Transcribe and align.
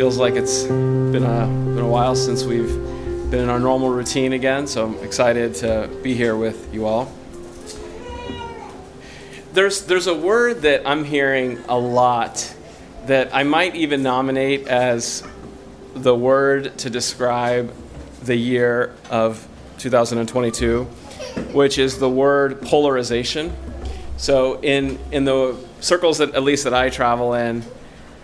Feels 0.00 0.16
like 0.16 0.32
it's 0.32 0.62
been 0.62 1.24
a, 1.24 1.46
been 1.46 1.80
a 1.80 1.86
while 1.86 2.16
since 2.16 2.44
we've 2.44 2.72
been 3.30 3.40
in 3.40 3.50
our 3.50 3.60
normal 3.60 3.90
routine 3.90 4.32
again, 4.32 4.66
so 4.66 4.86
I'm 4.86 5.04
excited 5.04 5.54
to 5.56 5.90
be 6.02 6.14
here 6.14 6.38
with 6.38 6.72
you 6.72 6.86
all. 6.86 7.12
There's, 9.52 9.84
there's 9.84 10.06
a 10.06 10.14
word 10.14 10.62
that 10.62 10.88
I'm 10.88 11.04
hearing 11.04 11.58
a 11.68 11.78
lot 11.78 12.56
that 13.08 13.34
I 13.34 13.42
might 13.42 13.76
even 13.76 14.02
nominate 14.02 14.66
as 14.68 15.22
the 15.92 16.16
word 16.16 16.78
to 16.78 16.88
describe 16.88 17.70
the 18.22 18.36
year 18.36 18.94
of 19.10 19.46
2022, 19.76 20.84
which 21.52 21.76
is 21.76 21.98
the 21.98 22.08
word 22.08 22.62
polarization. 22.62 23.52
So, 24.16 24.62
in, 24.62 24.98
in 25.12 25.26
the 25.26 25.62
circles 25.80 26.16
that 26.18 26.34
at 26.34 26.42
least 26.42 26.64
that 26.64 26.72
I 26.72 26.88
travel 26.88 27.34
in, 27.34 27.62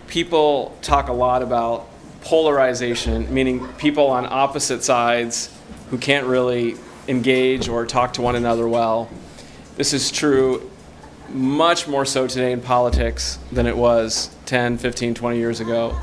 people 0.07 0.77
talk 0.81 1.09
a 1.09 1.13
lot 1.13 1.41
about 1.41 1.87
polarization, 2.21 3.31
meaning 3.33 3.67
people 3.73 4.07
on 4.07 4.25
opposite 4.25 4.83
sides 4.83 5.53
who 5.89 5.97
can't 5.97 6.27
really 6.27 6.75
engage 7.07 7.67
or 7.69 7.85
talk 7.85 8.13
to 8.13 8.21
one 8.21 8.35
another 8.35 8.67
well. 8.67 9.09
This 9.75 9.93
is 9.93 10.11
true 10.11 10.69
much 11.29 11.87
more 11.87 12.05
so 12.05 12.27
today 12.27 12.51
in 12.51 12.61
politics 12.61 13.37
than 13.51 13.67
it 13.67 13.75
was 13.75 14.33
10, 14.45 14.77
15, 14.77 15.13
20 15.13 15.37
years 15.37 15.59
ago. 15.59 15.97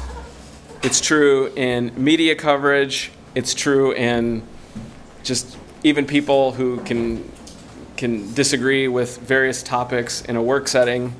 It's 0.82 1.00
true 1.00 1.52
in 1.56 1.92
media 1.96 2.34
coverage, 2.34 3.10
it's 3.34 3.54
true 3.54 3.92
in 3.92 4.42
just 5.22 5.56
even 5.82 6.06
people 6.06 6.52
who 6.52 6.80
can 6.82 7.30
can 7.96 8.34
disagree 8.34 8.88
with 8.88 9.18
various 9.20 9.62
topics 9.62 10.22
in 10.22 10.36
a 10.36 10.42
work 10.42 10.66
setting. 10.68 11.14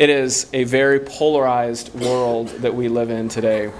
It 0.00 0.08
is 0.08 0.46
a 0.54 0.64
very 0.64 0.98
polarized 0.98 1.94
world 1.94 2.48
that 2.60 2.74
we 2.74 2.88
live 2.88 3.10
in 3.10 3.28
today. 3.28 3.70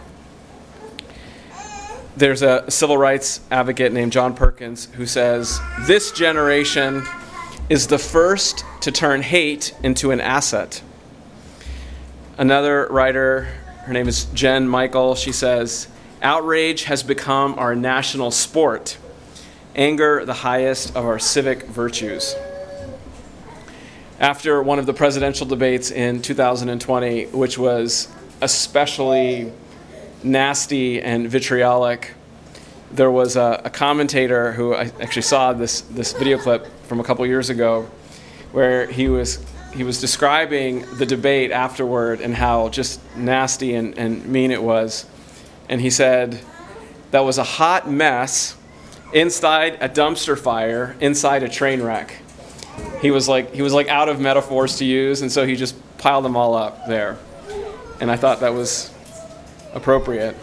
There's 2.15 2.43
a 2.43 2.71
civil 2.71 2.99
rights 2.99 3.41
advocate 3.51 3.91
named 3.95 4.13
John 4.13 4.35
Perkins 4.35 4.85
who 4.97 5.07
says, 5.07 5.59
This 5.87 6.13
generation 6.13 7.05
is 7.71 7.87
the 7.87 7.97
first 7.97 8.67
to 8.83 8.93
turn 8.93 9.23
hate 9.23 9.75
into 9.83 10.11
an 10.11 10.21
asset. 10.21 10.83
Another 12.37 12.87
writer, 12.91 13.49
her 13.87 13.95
name 13.95 14.07
is 14.07 14.27
Jen 14.35 14.69
Michael, 14.69 15.15
she 15.15 15.33
says, 15.33 15.89
Outrage 16.21 16.85
has 16.85 17.03
become 17.03 17.59
our 17.59 17.75
national 17.75 18.31
sport, 18.31 18.99
anger 19.75 20.27
the 20.27 20.35
highest 20.35 20.95
of 20.95 21.07
our 21.07 21.19
civic 21.19 21.63
virtues. 21.69 22.35
After 24.21 24.63
one 24.63 24.79
of 24.79 24.85
the 24.85 24.93
presidential 24.93 25.47
debates 25.47 25.91
in 25.91 26.21
2020, 26.21 27.29
which 27.29 27.57
was 27.57 28.07
especially 28.43 29.51
nasty 30.23 31.01
and 31.01 31.27
vitriolic, 31.27 32.13
there 32.93 33.11
was 33.11 33.37
a, 33.37 33.63
a 33.65 33.71
commentator 33.71 34.53
who 34.53 34.75
I 34.75 34.93
actually 35.01 35.23
saw 35.23 35.55
this, 35.55 35.81
this 35.81 36.13
video 36.13 36.37
clip 36.37 36.67
from 36.83 37.01
a 37.01 37.03
couple 37.03 37.25
years 37.25 37.49
ago 37.49 37.89
where 38.53 38.87
he 38.87 39.09
was 39.09 39.43
he 39.73 39.85
was 39.85 40.01
describing 40.01 40.85
the 40.99 41.07
debate 41.07 41.51
afterward 41.51 42.21
and 42.21 42.35
how 42.35 42.69
just 42.69 43.01
nasty 43.17 43.75
and, 43.75 43.97
and 43.97 44.27
mean 44.27 44.51
it 44.51 44.63
was. 44.63 45.07
And 45.71 45.81
he 45.81 45.89
said, 45.89 46.41
that 47.13 47.21
was 47.21 47.39
a 47.39 47.45
hot 47.45 47.91
mess 47.91 48.55
inside 49.15 49.79
a 49.81 49.89
dumpster 49.89 50.39
fire, 50.39 50.95
inside 51.01 51.43
a 51.43 51.49
train 51.49 51.81
wreck. 51.81 52.21
He 53.01 53.11
was 53.11 53.29
like 53.29 53.55
he 53.55 53.63
was 53.63 53.73
like 53.73 53.89
out 53.89 54.09
of 54.09 54.21
metaphors 54.21 54.77
to 54.77 54.85
use, 54.85 55.23
and 55.23 55.33
so 55.33 55.47
he 55.47 55.57
just 55.57 55.75
piled 55.99 56.25
them 56.25 56.37
all 56.37 56.55
up 56.55 56.87
there. 56.87 57.19
And 58.01 58.11
I 58.11 58.17
thought 58.17 58.41
that 58.41 58.55
was 58.55 58.93
appropriate. 59.75 60.37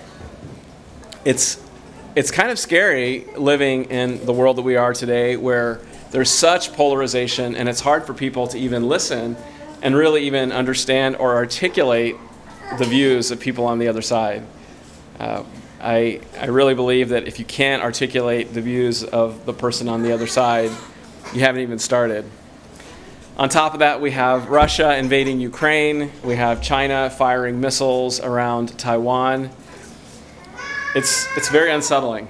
It's 1.26 1.64
it's 2.16 2.32
kind 2.32 2.50
of 2.50 2.58
scary 2.58 3.26
living 3.38 3.86
in 3.86 4.26
the 4.26 4.34
world 4.34 4.58
that 4.58 4.64
we 4.64 4.76
are 4.76 4.94
today 4.94 5.38
where 5.38 5.80
there's 6.12 6.32
such 6.32 6.74
polarization 6.74 7.56
and 7.56 7.70
it's 7.70 7.82
hard 7.82 8.08
for 8.08 8.14
people 8.14 8.48
to 8.48 8.58
even 8.58 8.88
listen 8.88 9.38
and 9.84 9.96
really 9.96 10.24
even 10.26 10.52
understand 10.52 11.16
or 11.18 11.36
articulate 11.36 12.16
the 12.80 12.86
views 12.86 13.30
of 13.30 13.40
people 13.40 13.66
on 13.66 13.78
the 13.78 13.88
other 13.88 14.02
side. 14.02 14.44
Uh, 15.20 15.44
I, 15.80 16.22
I 16.40 16.48
really 16.48 16.74
believe 16.74 17.10
that 17.10 17.28
if 17.28 17.38
you 17.38 17.46
can't 17.46 17.84
articulate 17.84 18.54
the 18.54 18.62
views 18.62 19.04
of 19.04 19.46
the 19.46 19.54
person 19.54 19.88
on 19.88 20.02
the 20.02 20.12
other 20.12 20.28
side, 20.28 20.72
you 21.34 21.42
haven't 21.42 21.62
even 21.62 21.78
started. 21.78 22.26
On 23.38 23.50
top 23.50 23.74
of 23.74 23.80
that, 23.80 24.02
we 24.02 24.10
have 24.12 24.50
Russia 24.50 24.98
invading 24.98 25.40
Ukraine. 25.40 26.12
We 26.24 26.38
have 26.38 26.60
China 26.60 27.08
firing 27.12 27.62
missiles 27.62 28.20
around 28.20 28.76
Taiwan. 28.80 29.52
It's, 30.96 31.28
it's 31.38 31.48
very 31.50 31.70
unsettling. 31.70 32.30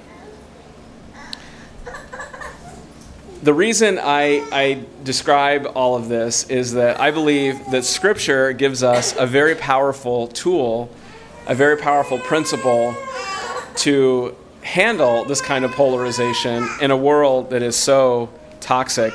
The 3.41 3.53
reason 3.53 3.97
I, 4.03 4.45
I 4.51 4.84
describe 5.06 5.72
all 5.75 5.95
of 5.95 6.09
this 6.09 6.50
is 6.50 6.73
that 6.73 7.00
I 7.00 7.12
believe 7.12 7.57
that 7.72 7.85
Scripture 7.85 8.51
gives 8.51 8.84
us 8.84 9.16
a 9.18 9.25
very 9.25 9.56
powerful 9.56 10.28
tool, 10.28 10.89
a 11.47 11.56
very 11.56 11.78
powerful 11.78 12.19
principle 12.19 12.94
to 13.78 14.35
handle 14.62 15.24
this 15.24 15.39
kind 15.39 15.63
of 15.63 15.72
polarization 15.72 16.68
in 16.81 16.91
a 16.91 16.97
world 16.97 17.51
that 17.51 17.62
is 17.62 17.78
so 17.78 18.29
toxic 18.59 19.13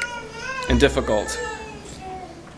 and 0.70 0.80
difficult. 0.80 1.38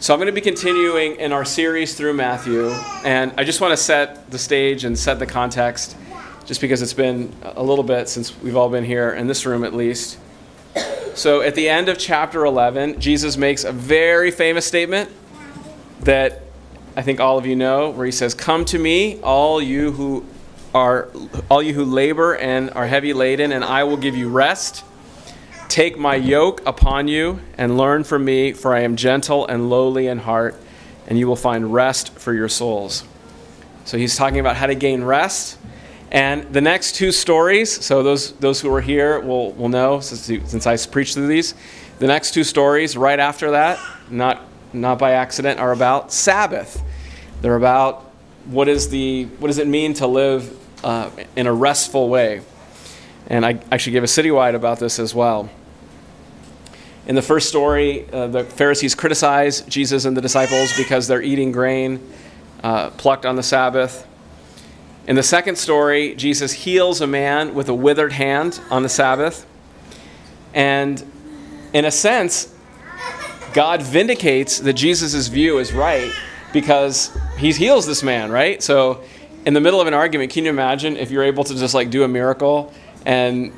So, 0.01 0.13
I'm 0.13 0.19
going 0.19 0.27
to 0.27 0.33
be 0.33 0.41
continuing 0.41 1.17
in 1.17 1.33
our 1.33 1.45
series 1.45 1.95
through 1.95 2.15
Matthew, 2.15 2.69
and 3.05 3.33
I 3.39 3.45
just 3.45 3.61
want 3.61 3.73
to 3.73 3.77
set 3.77 4.31
the 4.31 4.39
stage 4.39 4.85
and 4.85 4.99
set 4.99 5.19
the 5.19 5.27
context, 5.27 5.97
just 6.45 6.61
because 6.61 6.83
it's 6.83 6.93
been 6.93 7.33
a 7.43 7.63
little 7.63 7.85
bit 7.85 8.09
since 8.09 8.37
we've 8.43 8.57
all 8.57 8.69
been 8.69 8.85
here, 8.85 9.13
in 9.13 9.29
this 9.29 9.47
room 9.47 9.65
at 9.65 9.73
least. 9.73 10.19
So, 11.15 11.43
at 11.43 11.55
the 11.55 11.69
end 11.69 11.89
of 11.89 11.97
chapter 11.97 12.45
11, 12.45 13.01
Jesus 13.01 13.37
makes 13.37 13.63
a 13.63 13.73
very 13.73 14.33
famous 14.33 14.67
statement 14.67 15.11
that 16.01 16.43
I 16.97 17.03
think 17.03 17.21
all 17.21 17.39
of 17.39 17.47
you 17.47 17.57
know, 17.57 17.91
where 17.91 18.05
he 18.05 18.13
says, 18.13 18.35
Come 18.35 18.65
to 18.67 18.79
me, 18.79 19.21
all 19.21 19.63
you 19.63 19.93
who 19.93 20.27
are 20.75 21.09
all 21.49 21.63
you 21.63 21.73
who 21.73 21.85
labor 21.85 22.35
and 22.37 22.71
are 22.71 22.87
heavy 22.87 23.13
laden, 23.13 23.53
and 23.53 23.65
I 23.65 23.85
will 23.85 23.97
give 23.97 24.17
you 24.17 24.29
rest. 24.29 24.85
Take 25.69 25.99
my 25.99 26.15
yoke 26.15 26.63
upon 26.67 27.09
you 27.09 27.41
and 27.59 27.77
learn 27.77 28.05
from 28.05 28.25
me, 28.25 28.53
for 28.53 28.75
I 28.75 28.81
am 28.81 28.97
gentle 28.97 29.47
and 29.47 29.69
lowly 29.71 30.07
in 30.07 30.19
heart, 30.19 30.55
and 31.07 31.19
you 31.19 31.27
will 31.27 31.37
find 31.37 31.73
rest 31.73 32.19
for 32.19 32.33
your 32.33 32.49
souls. 32.49 33.05
So 33.85 33.99
he's 33.99 34.17
talking 34.17 34.41
about 34.41 34.57
how 34.57 34.67
to 34.67 34.75
gain 34.75 35.03
rest. 35.03 35.59
And 36.11 36.45
the 36.53 36.61
next 36.61 36.95
two 36.95 37.11
stories, 37.11 37.85
so 37.85 38.03
those, 38.03 38.33
those 38.35 38.61
who 38.61 38.73
are 38.73 38.81
here 38.81 39.19
will, 39.21 39.53
will 39.53 39.69
know 39.69 40.01
since, 40.01 40.27
since 40.49 40.67
I 40.67 40.77
preached 40.91 41.15
through 41.15 41.27
these, 41.27 41.55
the 41.99 42.07
next 42.07 42.35
two 42.35 42.45
stories 42.45 42.97
right 42.97 43.19
after 43.19 43.53
that, 43.53 43.81
not, 44.11 44.43
not 44.73 44.99
by 44.99 45.13
accident, 45.13 45.59
are 45.59 45.73
about 45.73 46.13
Sabbath. 46.13 46.83
They're 47.41 47.57
about 47.57 48.13
what, 48.47 48.69
is 48.69 48.89
the, 48.91 49.25
what 49.39 49.49
does 49.49 49.59
it 49.59 49.67
mean 49.67 49.95
to 49.95 50.07
live 50.07 50.57
uh, 50.85 51.11
in 51.35 51.47
a 51.47 51.53
restful 51.53 52.09
way. 52.09 52.43
And 53.27 53.45
I 53.45 53.61
actually 53.73 53.93
gave 53.93 54.03
a 54.03 54.07
citywide 54.07 54.55
about 54.55 54.79
this 54.79 54.99
as 54.99 55.15
well. 55.15 55.49
In 57.07 57.15
the 57.15 57.23
first 57.23 57.49
story, 57.49 58.11
uh, 58.13 58.29
the 58.29 58.45
Pharisees 58.45 58.95
criticize 58.95 59.61
Jesus 59.63 60.05
and 60.05 60.17
the 60.17 60.23
disciples 60.23 60.75
because 60.77 61.07
they're 61.07 61.23
eating 61.23 61.53
grain 61.53 62.01
uh, 62.63 62.91
plucked 62.91 63.27
on 63.27 63.37
the 63.37 63.43
Sabbath. 63.43 64.07
In 65.07 65.17
the 65.17 65.23
second 65.23 65.57
story, 65.57 66.15
Jesus 66.15 66.53
heals 66.53 67.03
a 67.03 67.07
man 67.07 67.55
with 67.55 67.69
a 67.69 67.75
withered 67.75 68.13
hand 68.13 68.59
on 68.71 68.83
the 68.83 68.89
Sabbath. 68.89 69.47
And 70.55 71.05
in 71.75 71.85
a 71.85 71.91
sense, 71.91 72.55
God 73.53 73.83
vindicates 73.83 74.61
that 74.61 74.73
Jesus' 74.73 75.29
view 75.29 75.59
is 75.59 75.75
right 75.75 76.11
because 76.55 77.17
he 77.37 77.53
heals 77.53 77.87
this 77.87 78.03
man, 78.03 78.33
right? 78.33 78.63
So 78.63 79.03
in 79.45 79.53
the 79.53 79.61
middle 79.61 79.81
of 79.81 79.87
an 79.87 79.93
argument, 79.93 80.33
can 80.33 80.45
you 80.45 80.51
imagine 80.51 80.97
if 80.97 81.11
you're 81.11 81.25
able 81.25 81.45
to 81.45 81.55
just 81.55 81.75
like 81.75 81.91
do 81.91 82.03
a 82.03 82.09
miracle 82.09 82.73
and 83.05 83.53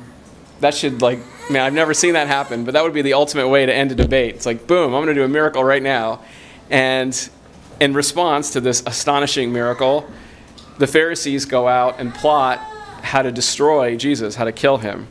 that 0.59 0.73
should 0.73 1.01
like 1.01 1.19
man, 1.49 1.63
I've 1.63 1.73
never 1.73 1.93
seen 1.93 2.13
that 2.13 2.27
happen, 2.27 2.65
but 2.65 2.73
that 2.73 2.83
would 2.83 2.93
be 2.93 3.01
the 3.01 3.13
ultimate 3.13 3.47
way 3.47 3.65
to 3.65 3.73
end 3.73 3.91
a 3.91 3.95
debate. 3.95 4.35
It's 4.35 4.45
like, 4.45 4.67
boom, 4.67 4.93
I'm 4.93 5.03
going 5.03 5.07
to 5.07 5.13
do 5.13 5.23
a 5.23 5.29
miracle 5.29 5.63
right 5.63 5.81
now. 5.81 6.21
And 6.69 7.29
in 7.79 7.93
response 7.93 8.51
to 8.51 8.61
this 8.61 8.83
astonishing 8.85 9.53
miracle, 9.53 10.09
the 10.77 10.87
Pharisees 10.87 11.45
go 11.45 11.67
out 11.67 11.99
and 11.99 12.13
plot 12.13 12.59
how 13.01 13.21
to 13.21 13.31
destroy 13.31 13.95
Jesus, 13.95 14.35
how 14.35 14.45
to 14.45 14.51
kill 14.51 14.77
him. 14.77 15.07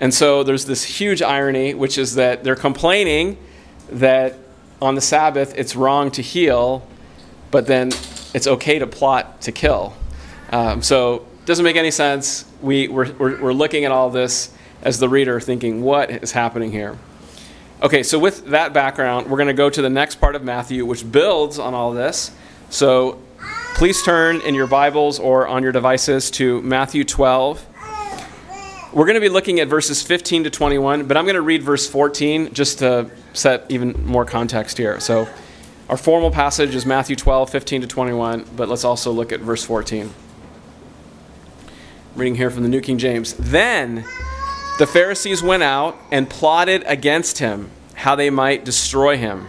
And 0.00 0.12
so 0.12 0.42
there's 0.42 0.66
this 0.66 0.84
huge 0.84 1.22
irony, 1.22 1.74
which 1.74 1.98
is 1.98 2.16
that 2.16 2.42
they're 2.42 2.56
complaining 2.56 3.38
that 3.90 4.36
on 4.82 4.94
the 4.94 5.00
Sabbath 5.00 5.54
it's 5.56 5.76
wrong 5.76 6.10
to 6.12 6.22
heal, 6.22 6.86
but 7.50 7.66
then 7.66 7.88
it's 8.34 8.46
okay 8.46 8.78
to 8.78 8.86
plot 8.86 9.40
to 9.42 9.52
kill. 9.52 9.94
Um, 10.50 10.82
so 10.82 11.26
it 11.40 11.46
doesn't 11.46 11.64
make 11.64 11.76
any 11.76 11.92
sense. 11.92 12.44
We, 12.64 12.88
we're, 12.88 13.12
we're, 13.12 13.40
we're 13.40 13.52
looking 13.52 13.84
at 13.84 13.92
all 13.92 14.10
this 14.10 14.52
as 14.82 14.98
the 14.98 15.08
reader 15.08 15.38
thinking, 15.40 15.82
what 15.82 16.10
is 16.10 16.32
happening 16.32 16.72
here? 16.72 16.98
Okay, 17.82 18.02
so 18.02 18.18
with 18.18 18.46
that 18.46 18.72
background, 18.72 19.28
we're 19.28 19.36
going 19.36 19.48
to 19.48 19.54
go 19.54 19.70
to 19.70 19.82
the 19.82 19.90
next 19.90 20.16
part 20.16 20.34
of 20.34 20.42
Matthew, 20.42 20.84
which 20.86 21.10
builds 21.10 21.58
on 21.58 21.74
all 21.74 21.92
this. 21.92 22.30
So 22.70 23.20
Please 23.74 24.04
turn 24.04 24.40
in 24.42 24.54
your 24.54 24.68
Bibles 24.68 25.18
or 25.18 25.48
on 25.48 25.64
your 25.64 25.72
devices 25.72 26.30
to 26.30 26.62
Matthew 26.62 27.02
12. 27.02 27.66
We're 28.92 29.04
going 29.04 29.16
to 29.16 29.20
be 29.20 29.28
looking 29.28 29.58
at 29.58 29.66
verses 29.66 30.00
15 30.00 30.44
to 30.44 30.50
21, 30.50 31.08
but 31.08 31.16
I'm 31.16 31.24
going 31.24 31.34
to 31.34 31.42
read 31.42 31.64
verse 31.64 31.88
14 31.88 32.54
just 32.54 32.78
to 32.78 33.10
set 33.32 33.66
even 33.68 34.06
more 34.06 34.24
context 34.24 34.78
here. 34.78 35.00
So, 35.00 35.28
our 35.88 35.96
formal 35.96 36.30
passage 36.30 36.76
is 36.76 36.86
Matthew 36.86 37.16
12, 37.16 37.50
15 37.50 37.80
to 37.80 37.86
21, 37.88 38.46
but 38.54 38.68
let's 38.68 38.84
also 38.84 39.10
look 39.10 39.32
at 39.32 39.40
verse 39.40 39.64
14. 39.64 40.08
Reading 42.16 42.36
here 42.36 42.48
from 42.48 42.62
the 42.62 42.68
New 42.68 42.80
King 42.80 42.96
James. 42.96 43.34
Then 43.34 44.04
the 44.78 44.86
Pharisees 44.86 45.42
went 45.42 45.64
out 45.64 45.96
and 46.12 46.30
plotted 46.30 46.84
against 46.86 47.38
him 47.38 47.70
how 47.94 48.14
they 48.14 48.30
might 48.30 48.64
destroy 48.64 49.16
him. 49.16 49.48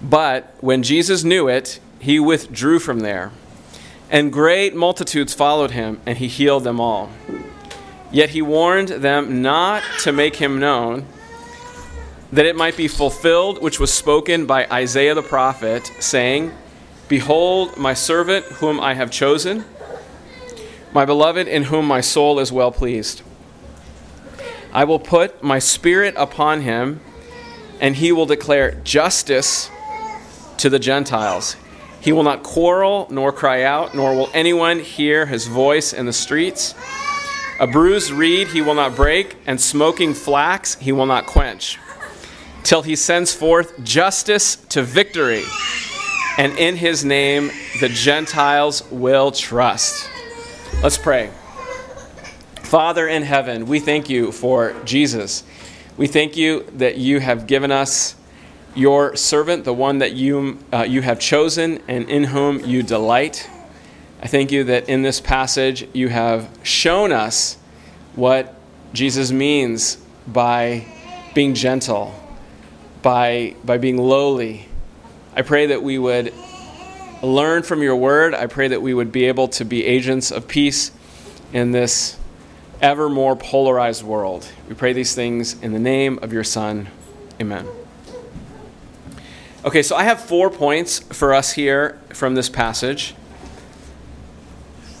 But 0.00 0.54
when 0.60 0.84
Jesus 0.84 1.24
knew 1.24 1.48
it, 1.48 1.80
he 1.98 2.20
withdrew 2.20 2.78
from 2.78 3.00
there. 3.00 3.32
And 4.08 4.32
great 4.32 4.76
multitudes 4.76 5.34
followed 5.34 5.72
him, 5.72 6.00
and 6.06 6.18
he 6.18 6.28
healed 6.28 6.62
them 6.62 6.80
all. 6.80 7.10
Yet 8.12 8.30
he 8.30 8.42
warned 8.42 8.90
them 8.90 9.42
not 9.42 9.82
to 10.02 10.12
make 10.12 10.36
him 10.36 10.60
known, 10.60 11.04
that 12.30 12.46
it 12.46 12.54
might 12.54 12.76
be 12.76 12.86
fulfilled 12.86 13.60
which 13.60 13.80
was 13.80 13.92
spoken 13.92 14.46
by 14.46 14.68
Isaiah 14.70 15.16
the 15.16 15.22
prophet, 15.22 15.90
saying, 15.98 16.52
Behold, 17.08 17.76
my 17.76 17.92
servant 17.92 18.44
whom 18.44 18.78
I 18.78 18.94
have 18.94 19.10
chosen, 19.10 19.64
my 20.96 21.04
beloved 21.04 21.46
in 21.46 21.64
whom 21.64 21.84
my 21.84 22.00
soul 22.00 22.38
is 22.38 22.50
well 22.50 22.72
pleased. 22.72 23.20
I 24.72 24.84
will 24.84 24.98
put 24.98 25.42
my 25.42 25.58
spirit 25.58 26.14
upon 26.16 26.62
him, 26.62 27.02
and 27.82 27.96
he 27.96 28.12
will 28.12 28.24
declare 28.24 28.80
justice 28.82 29.70
to 30.56 30.70
the 30.70 30.78
Gentiles. 30.78 31.56
He 32.00 32.12
will 32.12 32.22
not 32.22 32.42
quarrel 32.42 33.08
nor 33.10 33.30
cry 33.30 33.62
out, 33.62 33.94
nor 33.94 34.16
will 34.16 34.30
anyone 34.32 34.80
hear 34.80 35.26
his 35.26 35.46
voice 35.46 35.92
in 35.92 36.06
the 36.06 36.14
streets. 36.14 36.74
A 37.60 37.66
bruised 37.66 38.10
reed 38.10 38.48
he 38.48 38.62
will 38.62 38.72
not 38.72 38.96
break, 38.96 39.36
and 39.46 39.60
smoking 39.60 40.14
flax 40.14 40.76
he 40.76 40.92
will 40.92 41.04
not 41.04 41.26
quench, 41.26 41.78
till 42.62 42.80
he 42.80 42.96
sends 42.96 43.34
forth 43.34 43.84
justice 43.84 44.56
to 44.70 44.82
victory, 44.82 45.44
and 46.38 46.56
in 46.56 46.76
his 46.76 47.04
name 47.04 47.50
the 47.80 47.90
Gentiles 47.90 48.82
will 48.90 49.30
trust. 49.30 50.08
Let's 50.82 50.98
pray. 50.98 51.30
Father 52.62 53.08
in 53.08 53.22
heaven, 53.22 53.66
we 53.66 53.80
thank 53.80 54.10
you 54.10 54.30
for 54.30 54.74
Jesus. 54.84 55.42
We 55.96 56.06
thank 56.06 56.36
you 56.36 56.64
that 56.74 56.98
you 56.98 57.18
have 57.18 57.46
given 57.46 57.72
us 57.72 58.14
your 58.74 59.16
servant, 59.16 59.64
the 59.64 59.72
one 59.72 59.98
that 59.98 60.12
you, 60.12 60.58
uh, 60.72 60.82
you 60.82 61.00
have 61.00 61.18
chosen 61.18 61.82
and 61.88 62.08
in 62.10 62.24
whom 62.24 62.60
you 62.60 62.82
delight. 62.82 63.48
I 64.22 64.26
thank 64.26 64.52
you 64.52 64.64
that 64.64 64.86
in 64.88 65.00
this 65.00 65.18
passage 65.18 65.88
you 65.94 66.08
have 66.08 66.48
shown 66.62 67.10
us 67.10 67.56
what 68.14 68.54
Jesus 68.92 69.32
means 69.32 69.96
by 70.26 70.86
being 71.34 71.54
gentle, 71.54 72.14
by, 73.00 73.56
by 73.64 73.78
being 73.78 73.96
lowly. 73.96 74.68
I 75.34 75.40
pray 75.40 75.66
that 75.66 75.82
we 75.82 75.98
would 75.98 76.34
learn 77.22 77.62
from 77.62 77.82
your 77.82 77.96
word. 77.96 78.34
I 78.34 78.46
pray 78.46 78.68
that 78.68 78.82
we 78.82 78.94
would 78.94 79.12
be 79.12 79.24
able 79.26 79.48
to 79.48 79.64
be 79.64 79.84
agents 79.84 80.30
of 80.30 80.48
peace 80.48 80.90
in 81.52 81.72
this 81.72 82.16
ever 82.80 83.08
more 83.08 83.36
polarized 83.36 84.02
world. 84.02 84.46
We 84.68 84.74
pray 84.74 84.92
these 84.92 85.14
things 85.14 85.60
in 85.62 85.72
the 85.72 85.78
name 85.78 86.18
of 86.22 86.32
your 86.32 86.44
Son. 86.44 86.88
Amen. 87.40 87.66
Okay, 89.64 89.82
so 89.82 89.96
I 89.96 90.04
have 90.04 90.20
four 90.20 90.50
points 90.50 91.00
for 91.00 91.34
us 91.34 91.52
here 91.52 91.98
from 92.10 92.34
this 92.34 92.48
passage. 92.48 93.14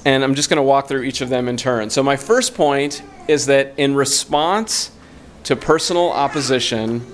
And 0.04 0.22
I'm 0.22 0.34
just 0.34 0.48
going 0.48 0.58
to 0.58 0.62
walk 0.62 0.88
through 0.88 1.02
each 1.02 1.20
of 1.20 1.28
them 1.28 1.48
in 1.48 1.56
turn. 1.56 1.90
So, 1.90 2.02
my 2.02 2.16
first 2.16 2.54
point 2.54 3.02
is 3.26 3.46
that 3.46 3.74
in 3.76 3.94
response 3.96 4.92
to 5.44 5.56
personal 5.56 6.10
opposition, 6.10 7.04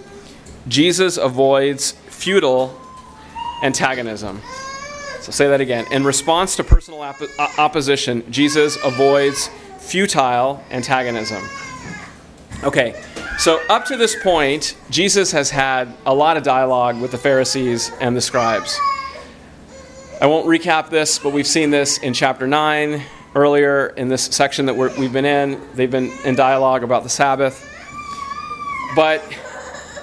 Jesus 0.69 1.17
avoids 1.17 1.93
futile 2.09 2.79
antagonism. 3.63 4.43
So, 5.33 5.45
say 5.45 5.49
that 5.49 5.63
again. 5.63 5.87
In 5.91 6.05
response 6.05 6.57
to 6.57 6.65
personal 6.65 7.01
op- 7.01 7.23
uh, 7.23 7.49
opposition, 7.57 8.31
Jesus 8.31 8.77
avoids 8.85 9.49
futile 9.79 10.63
antagonism. 10.71 11.43
Okay, 12.65 13.03
so, 13.39 13.59
up 13.71 13.87
to 13.87 13.97
this 13.97 14.15
point, 14.23 14.77
Jesus 14.91 15.33
has 15.33 15.51
had 15.51 15.93
a 16.05 16.15
lot 16.15 16.37
of 16.37 16.43
dialogue 16.43 17.01
with 17.01 17.13
the 17.13 17.19
Pharisees 17.19 17.91
and 17.99 18.15
the 18.15 18.21
scribes. 18.21 18.79
I 20.21 20.27
won't 20.27 20.47
recap 20.47 20.91
this, 20.91 21.19
but 21.19 21.33
we've 21.33 21.47
seen 21.47 21.71
this 21.71 21.97
in 21.99 22.13
chapter 22.13 22.47
9 22.47 23.03
earlier 23.35 23.87
in 23.97 24.09
this 24.09 24.25
section 24.27 24.67
that 24.67 24.75
we 24.75 24.87
have 24.87 25.13
been 25.15 25.25
in. 25.25 25.61
They've 25.75 25.91
been 25.91 26.13
in 26.25 26.35
dialogue 26.35 26.85
about 26.85 27.05
the 27.05 27.09
Sabbath. 27.09 27.67
But 28.95 29.25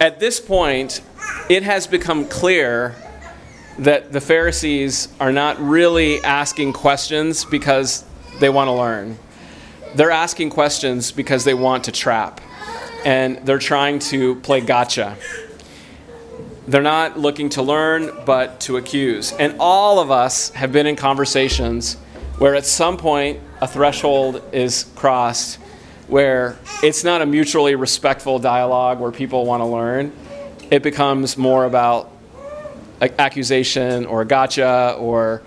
at 0.02 0.20
this 0.20 0.40
point, 0.40 1.02
it 1.50 1.62
has 1.62 1.86
become 1.86 2.26
clear 2.26 2.96
that 3.80 4.12
the 4.12 4.20
Pharisees 4.20 5.08
are 5.22 5.32
not 5.32 5.60
really 5.60 6.22
asking 6.24 6.74
questions 6.74 7.46
because 7.46 8.04
they 8.40 8.50
want 8.50 8.68
to 8.68 8.74
learn. 8.74 9.18
They're 9.96 10.12
asking 10.12 10.50
questions 10.50 11.12
because 11.12 11.46
they 11.46 11.54
want 11.54 11.86
to 11.86 11.92
trap 11.92 12.42
and 13.06 13.38
they're 13.46 13.58
trying 13.58 14.00
to 14.00 14.36
play 14.36 14.60
gotcha. 14.60 15.18
They're 16.68 16.82
not 16.82 17.18
looking 17.18 17.50
to 17.52 17.62
learn, 17.62 18.12
but 18.26 18.60
to 18.62 18.78
accuse. 18.78 19.32
And 19.32 19.56
all 19.60 20.00
of 20.00 20.12
us 20.12 20.50
have 20.52 20.74
been 20.74 20.86
in 20.86 20.98
conversations 20.98 21.96
where 22.38 22.56
at 22.56 22.66
some 22.66 22.98
point 22.98 23.40
a 23.62 23.68
threshold 23.68 24.44
is 24.52 24.86
crossed 24.96 25.58
where 26.08 26.58
it's 26.84 27.04
not 27.04 27.22
a 27.22 27.26
mutually 27.26 27.76
respectful 27.76 28.40
dialogue 28.40 29.00
where 29.00 29.12
people 29.12 29.46
want 29.46 29.62
to 29.62 29.66
learn. 29.66 30.12
It 30.70 30.84
becomes 30.84 31.38
more 31.38 31.66
about 31.66 32.12
like 33.02 33.18
accusation 33.20 34.06
or 34.06 34.22
a 34.22 34.26
gotcha 34.26 34.96
or 35.00 35.42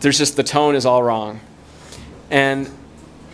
there's 0.00 0.18
just 0.18 0.36
the 0.36 0.42
tone 0.42 0.74
is 0.74 0.86
all 0.86 1.02
wrong. 1.02 1.40
And 2.30 2.70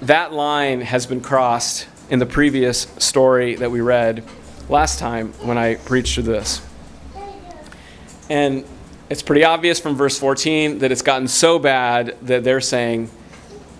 that 0.03 0.33
line 0.33 0.81
has 0.81 1.07
been 1.07 1.21
crossed 1.21 1.89
in 2.11 2.19
the 2.19 2.27
previous 2.27 2.83
story 2.99 3.55
that 3.57 3.71
we 3.71 3.81
read 3.81 4.25
last 4.69 4.99
time 4.99 5.33
when 5.35 5.59
I 5.59 5.77
preached 5.77 6.15
through 6.15 6.25
this. 6.25 6.63
And 8.31 8.65
it's 9.11 9.23
pretty 9.23 9.45
obvious 9.45 9.81
from 9.81 9.97
verse 9.97 10.19
14 10.19 10.79
that 10.79 10.91
it's 10.91 11.03
gotten 11.03 11.29
so 11.29 11.59
bad 11.59 12.17
that 12.23 12.45
they're 12.45 12.61
saying, 12.61 13.11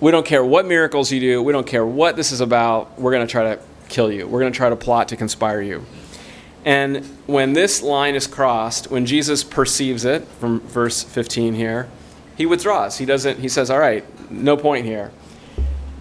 We 0.01 0.11
don't 0.11 0.27
care 0.27 0.45
what 0.45 0.67
miracles 0.67 1.11
you 1.11 1.21
do, 1.21 1.43
we 1.43 1.53
don't 1.53 1.67
care 1.67 1.87
what 1.87 2.17
this 2.17 2.33
is 2.33 2.41
about, 2.41 2.99
we're 3.01 3.13
going 3.13 3.27
to 3.27 3.31
try 3.31 3.55
to 3.55 3.63
kill 3.89 4.13
you. 4.13 4.27
We're 4.27 4.41
going 4.41 4.53
to 4.53 4.57
try 4.57 4.69
to 4.69 4.77
plot 4.77 5.09
to 5.09 5.17
conspire 5.17 5.63
you. 5.63 5.85
And 6.65 7.05
when 7.27 7.53
this 7.53 7.83
line 7.83 8.15
is 8.15 8.27
crossed, 8.27 8.91
when 8.91 9.05
Jesus 9.05 9.45
perceives 9.45 10.05
it, 10.05 10.25
from 10.41 10.61
verse 10.61 11.03
15 11.03 11.55
here, 11.55 11.89
he 12.37 12.47
withdraws. 12.47 12.99
He 12.99 13.05
doesn't, 13.05 13.39
he 13.39 13.49
says, 13.49 13.71
All 13.71 13.79
right, 13.79 14.05
no 14.31 14.57
point 14.57 14.87
here. 14.87 15.13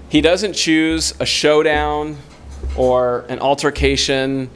He 0.10 0.22
doesn't 0.22 0.53
choose 0.53 1.13
a 1.20 1.25
showdown 1.25 2.17
or 2.77 3.25
an 3.29 3.39
altercation 3.39 4.50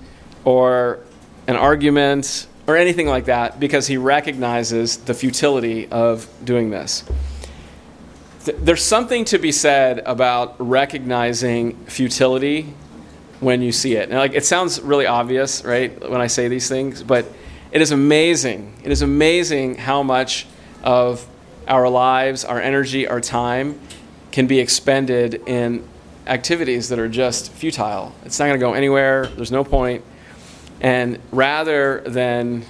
or 0.45 0.99
an 1.47 1.55
argument 1.55 2.47
or 2.67 2.77
anything 2.77 3.07
like 3.07 3.25
that 3.25 3.59
because 3.59 3.87
he 3.87 3.97
recognizes 3.97 4.97
the 4.97 5.13
futility 5.13 5.87
of 5.89 6.29
doing 6.43 6.69
this. 6.69 7.03
There's 8.43 8.83
something 8.83 9.25
to 9.25 9.37
be 9.37 9.51
said 9.51 9.99
about 9.99 10.55
recognizing 10.59 11.75
futility 11.85 12.73
when 13.39 13.61
you 13.61 13.71
see 13.71 13.95
it. 13.95 14.09
And 14.09 14.17
like 14.17 14.33
it 14.33 14.45
sounds 14.45 14.81
really 14.81 15.05
obvious, 15.05 15.63
right, 15.63 16.09
when 16.09 16.21
I 16.21 16.27
say 16.27 16.47
these 16.47 16.67
things, 16.67 17.03
but 17.03 17.25
it 17.71 17.81
is 17.81 17.91
amazing. 17.91 18.73
It 18.83 18.91
is 18.91 19.01
amazing 19.01 19.75
how 19.75 20.03
much 20.03 20.47
of 20.83 21.27
our 21.67 21.89
lives, 21.89 22.45
our 22.45 22.61
energy, 22.61 23.07
our 23.07 23.21
time 23.21 23.79
can 24.31 24.47
be 24.47 24.59
expended 24.59 25.41
in 25.47 25.83
activities 26.25 26.89
that 26.89 26.99
are 26.99 27.09
just 27.09 27.51
futile. 27.51 28.13
It's 28.25 28.39
not 28.39 28.47
going 28.47 28.59
to 28.59 28.65
go 28.65 28.73
anywhere, 28.73 29.27
there's 29.27 29.51
no 29.51 29.63
point. 29.63 30.03
And 30.79 31.19
rather 31.31 32.01
than 32.01 32.63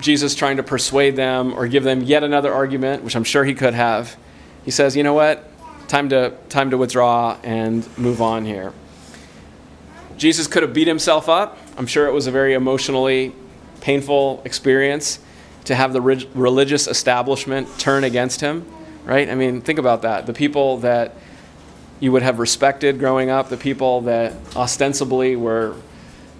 Jesus 0.00 0.34
trying 0.34 0.58
to 0.58 0.62
persuade 0.62 1.16
them 1.16 1.54
or 1.54 1.66
give 1.66 1.84
them 1.84 2.02
yet 2.02 2.24
another 2.24 2.52
argument, 2.52 3.02
which 3.02 3.16
I'm 3.16 3.24
sure 3.24 3.44
he 3.44 3.54
could 3.54 3.74
have, 3.74 4.16
he 4.64 4.70
says, 4.70 4.96
you 4.96 5.02
know 5.02 5.14
what? 5.14 5.48
Time 5.88 6.08
to, 6.10 6.34
time 6.48 6.70
to 6.70 6.78
withdraw 6.78 7.38
and 7.42 7.86
move 7.98 8.20
on 8.20 8.44
here. 8.44 8.72
Jesus 10.22 10.46
could 10.46 10.62
have 10.62 10.72
beat 10.72 10.88
himself 10.88 11.28
up. 11.28 11.58
I'm 11.76 11.86
sure 11.86 12.06
it 12.06 12.12
was 12.12 12.26
a 12.26 12.30
very 12.30 12.54
emotionally 12.54 13.34
painful 13.80 14.40
experience 14.44 15.18
to 15.64 15.74
have 15.74 15.92
the 15.92 16.00
religious 16.00 16.86
establishment 16.86 17.68
turn 17.78 18.04
against 18.04 18.40
him 18.40 18.64
right? 19.04 19.28
I 19.28 19.34
mean, 19.34 19.60
think 19.60 19.78
about 19.78 20.02
that. 20.02 20.26
The 20.26 20.32
people 20.32 20.78
that 20.78 21.14
you 22.00 22.12
would 22.12 22.22
have 22.22 22.38
respected 22.38 22.98
growing 22.98 23.30
up, 23.30 23.48
the 23.48 23.56
people 23.56 24.02
that 24.02 24.34
ostensibly 24.56 25.36
were 25.36 25.76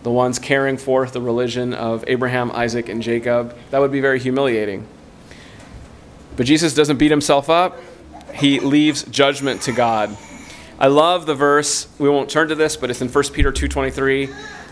the 0.03 0.11
ones 0.11 0.39
carrying 0.39 0.77
forth 0.77 1.13
the 1.13 1.21
religion 1.21 1.75
of 1.75 2.05
Abraham, 2.09 2.51
Isaac, 2.51 2.89
and 2.89 3.03
Jacob, 3.03 3.57
that 3.71 3.79
would 3.79 3.93
be 3.93 4.01
very 4.01 4.19
humiliating. 4.19 4.87
But 6.37 6.47
Jesus 6.47 6.75
doesn't 6.75 6.97
beat 6.97 7.11
himself 7.11 7.49
up, 7.49 7.79
he 8.35 8.59
leaves 8.59 9.05
judgment 9.05 9.63
to 9.63 9.73
God. 9.73 10.17
I 10.83 10.89
love 10.89 11.27
the 11.27 11.35
verse, 11.37 11.87
we 12.01 12.09
won't 12.09 12.29
turn 12.29 12.49
to 12.49 12.57
this, 12.57 12.77
but 12.77 12.91
it's 12.91 13.01
in 13.01 13.09
1 13.09 13.33
Peter 13.33 13.53
2:23 13.53 14.29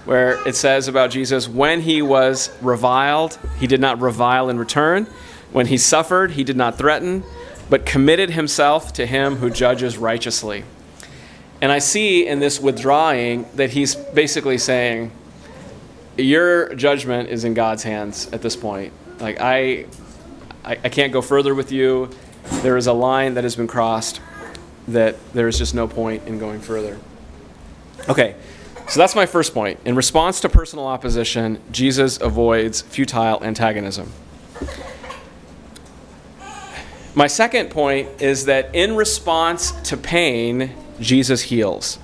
where 0.07 0.45
it 0.45 0.57
says 0.57 0.89
about 0.89 1.11
Jesus, 1.11 1.49
when 1.49 1.83
he 1.83 2.03
was 2.03 2.51
reviled, 2.61 3.39
he 3.61 3.69
did 3.69 3.81
not 3.81 4.01
revile 4.01 4.49
in 4.49 4.59
return. 4.59 5.07
When 5.53 5.67
he 5.67 5.79
suffered, 5.79 6.33
he 6.33 6.43
did 6.43 6.57
not 6.57 6.77
threaten, 6.77 7.23
but 7.69 7.87
committed 7.87 8.31
himself 8.31 8.93
to 8.95 9.07
him 9.07 9.37
who 9.37 9.51
judges 9.51 9.99
righteously. 9.99 10.65
And 11.61 11.71
I 11.71 11.79
see 11.79 12.27
in 12.27 12.41
this 12.41 12.59
withdrawing 12.59 13.47
that 13.55 13.71
he's 13.71 13.95
basically 13.95 14.59
saying, 14.59 15.13
Your 16.17 16.75
judgment 16.75 17.29
is 17.29 17.45
in 17.45 17.55
God's 17.55 17.85
hands 17.85 18.29
at 18.33 18.43
this 18.43 18.57
point. 18.57 18.93
Like, 19.21 19.41
I, 19.41 19.87
I, 20.65 20.73
I 20.83 20.89
can't 20.89 21.13
go 21.13 21.23
further 21.23 21.55
with 21.55 21.71
you. 21.71 22.11
There 22.63 22.77
is 22.77 22.89
a 22.89 22.93
line 22.93 23.35
that 23.35 23.45
has 23.45 23.55
been 23.55 23.69
crossed 23.69 24.21
that 24.93 25.17
there 25.33 25.49
is 25.49 25.59
just 25.59 25.75
no 25.75 25.89
point 25.89 26.27
in 26.27 26.39
going 26.39 26.61
further. 26.61 26.99
Okay, 28.09 28.35
so 28.89 28.99
that's 28.99 29.15
my 29.15 29.27
first 29.27 29.55
point. 29.55 29.79
In 29.85 29.95
response 29.95 30.41
to 30.41 30.49
personal 30.49 30.87
opposition, 30.87 31.61
Jesus 31.71 32.21
avoids 32.21 32.83
futile 32.83 33.43
antagonism. 33.45 34.13
My 37.15 37.27
second 37.27 37.71
point 37.71 38.23
is 38.23 38.47
that 38.47 38.75
in 38.75 38.97
response 38.97 39.73
to 39.91 39.97
pain, 39.97 40.73
Jesus 41.01 41.43
heals. 41.43 41.99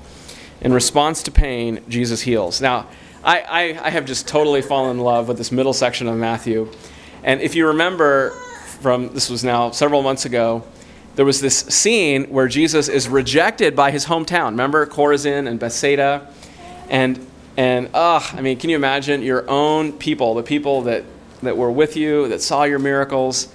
In 0.61 0.73
response 0.73 1.23
to 1.25 1.31
pain, 1.31 1.83
Jesus 1.89 2.23
heals. 2.23 2.61
Now, 2.61 2.89
I, 3.23 3.41
I, 3.41 3.87
I, 3.87 3.91
have 3.91 4.05
just 4.05 4.27
totally 4.29 4.63
fallen 4.63 4.99
in 4.99 5.03
love 5.03 5.29
with 5.29 5.39
this 5.39 5.53
middle 5.53 5.73
section 5.73 6.07
of 6.07 6.17
Matthew. 6.17 6.71
And 7.23 7.41
if 7.41 7.55
you 7.55 7.69
remember 7.69 8.31
from 8.81 9.13
this 9.13 9.29
was 9.29 9.43
now 9.43 9.71
several 9.71 10.03
months 10.03 10.25
ago, 10.25 10.65
there 11.17 11.25
was 11.25 11.41
this 11.41 11.59
scene 11.61 12.25
where 12.25 12.47
Jesus 12.47 12.89
is 12.89 13.09
rejected 13.09 13.75
by 13.75 13.91
his 13.91 14.07
hometown. 14.07 14.51
Remember 14.51 14.85
Chorazin 14.87 15.49
and 15.49 15.59
Bethsaida? 15.59 16.31
And, 16.91 17.27
and 17.57 17.89
ah, 17.95 18.37
I 18.37 18.43
mean, 18.43 18.59
can 18.59 18.69
you 18.69 18.77
imagine 18.77 19.23
your 19.23 19.49
own 19.49 19.95
people, 19.95 20.35
the 20.35 20.43
people 20.43 20.83
that, 20.83 21.05
that 21.43 21.57
were 21.57 21.71
with 21.71 21.97
you, 21.97 22.29
that 22.29 22.43
saw 22.43 22.65
your 22.65 22.79
miracles? 22.79 23.53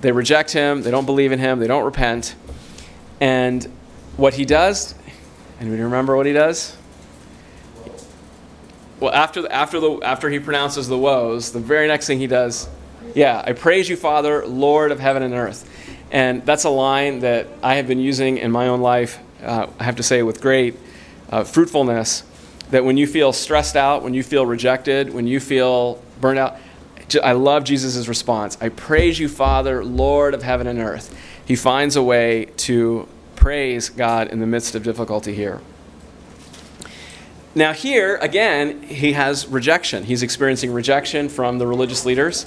They 0.00 0.10
reject 0.10 0.52
him, 0.52 0.82
they 0.82 0.90
don't 0.90 1.06
believe 1.06 1.32
in 1.32 1.38
him, 1.38 1.58
they 1.58 1.66
don't 1.66 1.84
repent. 1.84 2.34
And 3.20 3.64
what 4.16 4.34
he 4.34 4.46
does, 4.46 4.94
anybody 5.60 5.82
remember 5.82 6.16
what 6.16 6.24
he 6.24 6.32
does? 6.32 6.76
Well, 9.00 9.12
after, 9.12 9.50
after, 9.52 9.80
the, 9.80 10.00
after 10.02 10.30
he 10.30 10.38
pronounces 10.38 10.88
the 10.88 10.96
woes, 10.96 11.52
the 11.52 11.60
very 11.60 11.88
next 11.88 12.06
thing 12.06 12.18
he 12.18 12.26
does, 12.26 12.68
yeah, 13.14 13.42
I 13.46 13.52
praise 13.52 13.88
you, 13.88 13.96
Father, 13.96 14.46
Lord 14.46 14.90
of 14.90 15.00
heaven 15.00 15.22
and 15.22 15.34
earth. 15.34 15.70
And 16.10 16.44
that's 16.46 16.64
a 16.64 16.70
line 16.70 17.20
that 17.20 17.48
I 17.62 17.74
have 17.76 17.86
been 17.88 17.98
using 17.98 18.38
in 18.38 18.50
my 18.52 18.68
own 18.68 18.80
life, 18.80 19.18
uh, 19.42 19.66
I 19.78 19.84
have 19.84 19.96
to 19.96 20.02
say, 20.02 20.22
with 20.22 20.40
great 20.40 20.76
uh, 21.30 21.44
fruitfulness. 21.44 22.22
That 22.70 22.84
when 22.84 22.96
you 22.96 23.06
feel 23.06 23.32
stressed 23.32 23.76
out, 23.76 24.02
when 24.02 24.14
you 24.14 24.22
feel 24.22 24.44
rejected, 24.44 25.14
when 25.14 25.26
you 25.26 25.38
feel 25.38 26.02
burned 26.20 26.38
out, 26.38 26.56
I 27.22 27.32
love 27.32 27.62
Jesus' 27.64 28.08
response. 28.08 28.58
I 28.60 28.70
praise 28.70 29.18
you, 29.18 29.28
Father, 29.28 29.84
Lord 29.84 30.34
of 30.34 30.42
heaven 30.42 30.66
and 30.66 30.80
earth. 30.80 31.16
He 31.44 31.54
finds 31.54 31.94
a 31.94 32.02
way 32.02 32.46
to 32.56 33.06
praise 33.36 33.88
God 33.88 34.28
in 34.28 34.40
the 34.40 34.46
midst 34.46 34.74
of 34.74 34.82
difficulty 34.82 35.34
here. 35.34 35.60
Now, 37.54 37.72
here, 37.72 38.16
again, 38.16 38.82
he 38.82 39.12
has 39.12 39.46
rejection. 39.46 40.04
He's 40.04 40.22
experiencing 40.22 40.72
rejection 40.72 41.28
from 41.28 41.58
the 41.58 41.66
religious 41.66 42.04
leaders. 42.04 42.44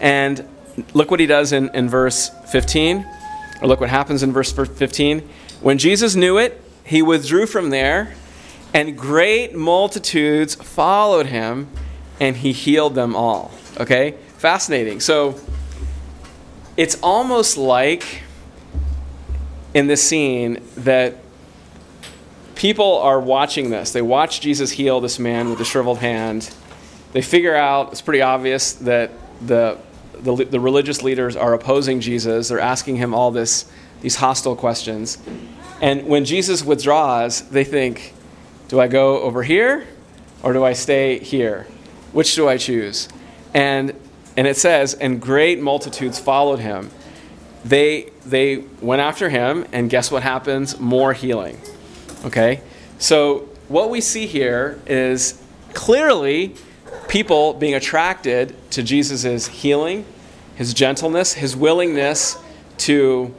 And 0.00 0.48
look 0.94 1.10
what 1.10 1.20
he 1.20 1.26
does 1.26 1.52
in, 1.52 1.70
in 1.74 1.88
verse 1.88 2.30
15, 2.50 3.06
or 3.60 3.68
look 3.68 3.80
what 3.80 3.88
happens 3.88 4.22
in 4.22 4.32
verse 4.32 4.52
15. 4.52 5.28
When 5.60 5.78
Jesus 5.78 6.14
knew 6.14 6.38
it, 6.38 6.62
he 6.84 7.02
withdrew 7.02 7.46
from 7.46 7.70
there, 7.70 8.14
and 8.72 8.96
great 8.96 9.54
multitudes 9.54 10.54
followed 10.54 11.26
him, 11.26 11.68
and 12.20 12.36
he 12.36 12.52
healed 12.52 12.94
them 12.94 13.16
all. 13.16 13.50
Okay? 13.78 14.14
Fascinating. 14.38 15.00
So 15.00 15.40
it's 16.76 16.96
almost 17.02 17.56
like 17.56 18.22
in 19.74 19.86
this 19.86 20.02
scene 20.02 20.62
that 20.76 21.16
people 22.54 22.98
are 22.98 23.20
watching 23.20 23.70
this. 23.70 23.92
They 23.92 24.02
watch 24.02 24.40
Jesus 24.40 24.70
heal 24.70 25.00
this 25.00 25.18
man 25.18 25.50
with 25.50 25.60
a 25.60 25.64
shriveled 25.64 25.98
hand. 25.98 26.52
They 27.12 27.22
figure 27.22 27.54
out, 27.54 27.92
it's 27.92 28.00
pretty 28.00 28.22
obvious, 28.22 28.74
that 28.74 29.10
the, 29.40 29.78
the, 30.22 30.44
the 30.44 30.60
religious 30.60 31.02
leaders 31.02 31.36
are 31.36 31.54
opposing 31.54 32.00
Jesus. 32.00 32.48
They're 32.48 32.60
asking 32.60 32.96
him 32.96 33.14
all 33.14 33.30
this, 33.30 33.70
these 34.00 34.16
hostile 34.16 34.56
questions. 34.56 35.18
And 35.80 36.06
when 36.06 36.24
Jesus 36.24 36.64
withdraws, 36.64 37.42
they 37.48 37.64
think, 37.64 38.14
do 38.68 38.80
I 38.80 38.88
go 38.88 39.20
over 39.22 39.42
here 39.42 39.86
or 40.42 40.52
do 40.52 40.64
I 40.64 40.72
stay 40.72 41.18
here? 41.18 41.66
Which 42.12 42.34
do 42.34 42.48
I 42.48 42.56
choose? 42.56 43.08
And, 43.54 43.94
and 44.36 44.46
it 44.46 44.56
says, 44.56 44.94
and 44.94 45.20
great 45.20 45.60
multitudes 45.60 46.18
followed 46.18 46.60
him. 46.60 46.90
They, 47.64 48.10
they 48.24 48.58
went 48.80 49.00
after 49.00 49.28
him, 49.28 49.66
and 49.72 49.90
guess 49.90 50.10
what 50.10 50.22
happens? 50.22 50.78
More 50.78 51.12
healing. 51.12 51.60
Okay? 52.24 52.62
So, 52.98 53.48
what 53.68 53.90
we 53.90 54.00
see 54.00 54.26
here 54.26 54.80
is 54.86 55.42
clearly 55.74 56.54
people 57.08 57.54
being 57.54 57.74
attracted 57.74 58.54
to 58.72 58.82
Jesus' 58.82 59.46
healing, 59.48 60.04
his 60.54 60.74
gentleness, 60.74 61.34
his 61.34 61.56
willingness 61.56 62.36
to, 62.78 63.34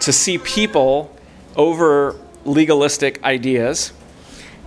to 0.00 0.12
see 0.12 0.38
people 0.38 1.14
over 1.56 2.16
legalistic 2.44 3.22
ideas. 3.24 3.92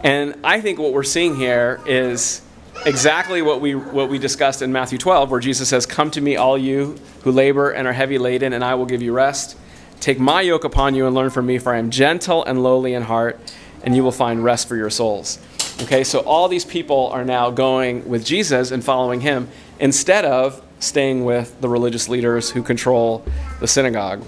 And 0.03 0.35
I 0.43 0.61
think 0.61 0.79
what 0.79 0.93
we're 0.93 1.03
seeing 1.03 1.35
here 1.35 1.79
is 1.85 2.41
exactly 2.85 3.41
what 3.41 3.61
we, 3.61 3.75
what 3.75 4.09
we 4.09 4.19
discussed 4.19 4.61
in 4.61 4.71
Matthew 4.71 4.97
12, 4.97 5.31
where 5.31 5.39
Jesus 5.39 5.69
says, 5.69 5.85
Come 5.85 6.11
to 6.11 6.21
me, 6.21 6.35
all 6.35 6.57
you 6.57 6.97
who 7.23 7.31
labor 7.31 7.71
and 7.71 7.87
are 7.87 7.93
heavy 7.93 8.17
laden, 8.17 8.53
and 8.53 8.63
I 8.63 8.75
will 8.75 8.85
give 8.85 9.01
you 9.01 9.13
rest. 9.13 9.57
Take 9.99 10.19
my 10.19 10.41
yoke 10.41 10.63
upon 10.63 10.93
you 10.93 11.07
and 11.07 11.15
learn 11.15 11.29
from 11.29 11.45
me, 11.45 11.57
for 11.57 11.73
I 11.73 11.77
am 11.77 11.89
gentle 11.89 12.43
and 12.43 12.61
lowly 12.61 12.93
in 12.93 13.03
heart, 13.03 13.39
and 13.83 13.95
you 13.95 14.03
will 14.03 14.11
find 14.11 14.43
rest 14.43 14.67
for 14.67 14.75
your 14.75 14.89
souls. 14.89 15.39
Okay, 15.81 16.03
so 16.03 16.19
all 16.19 16.47
these 16.47 16.65
people 16.65 17.07
are 17.07 17.25
now 17.25 17.51
going 17.51 18.07
with 18.07 18.25
Jesus 18.25 18.71
and 18.71 18.83
following 18.83 19.21
him 19.21 19.49
instead 19.79 20.25
of 20.25 20.61
staying 20.79 21.25
with 21.25 21.59
the 21.61 21.69
religious 21.69 22.07
leaders 22.07 22.51
who 22.51 22.63
control 22.63 23.25
the 23.59 23.67
synagogue. 23.67 24.23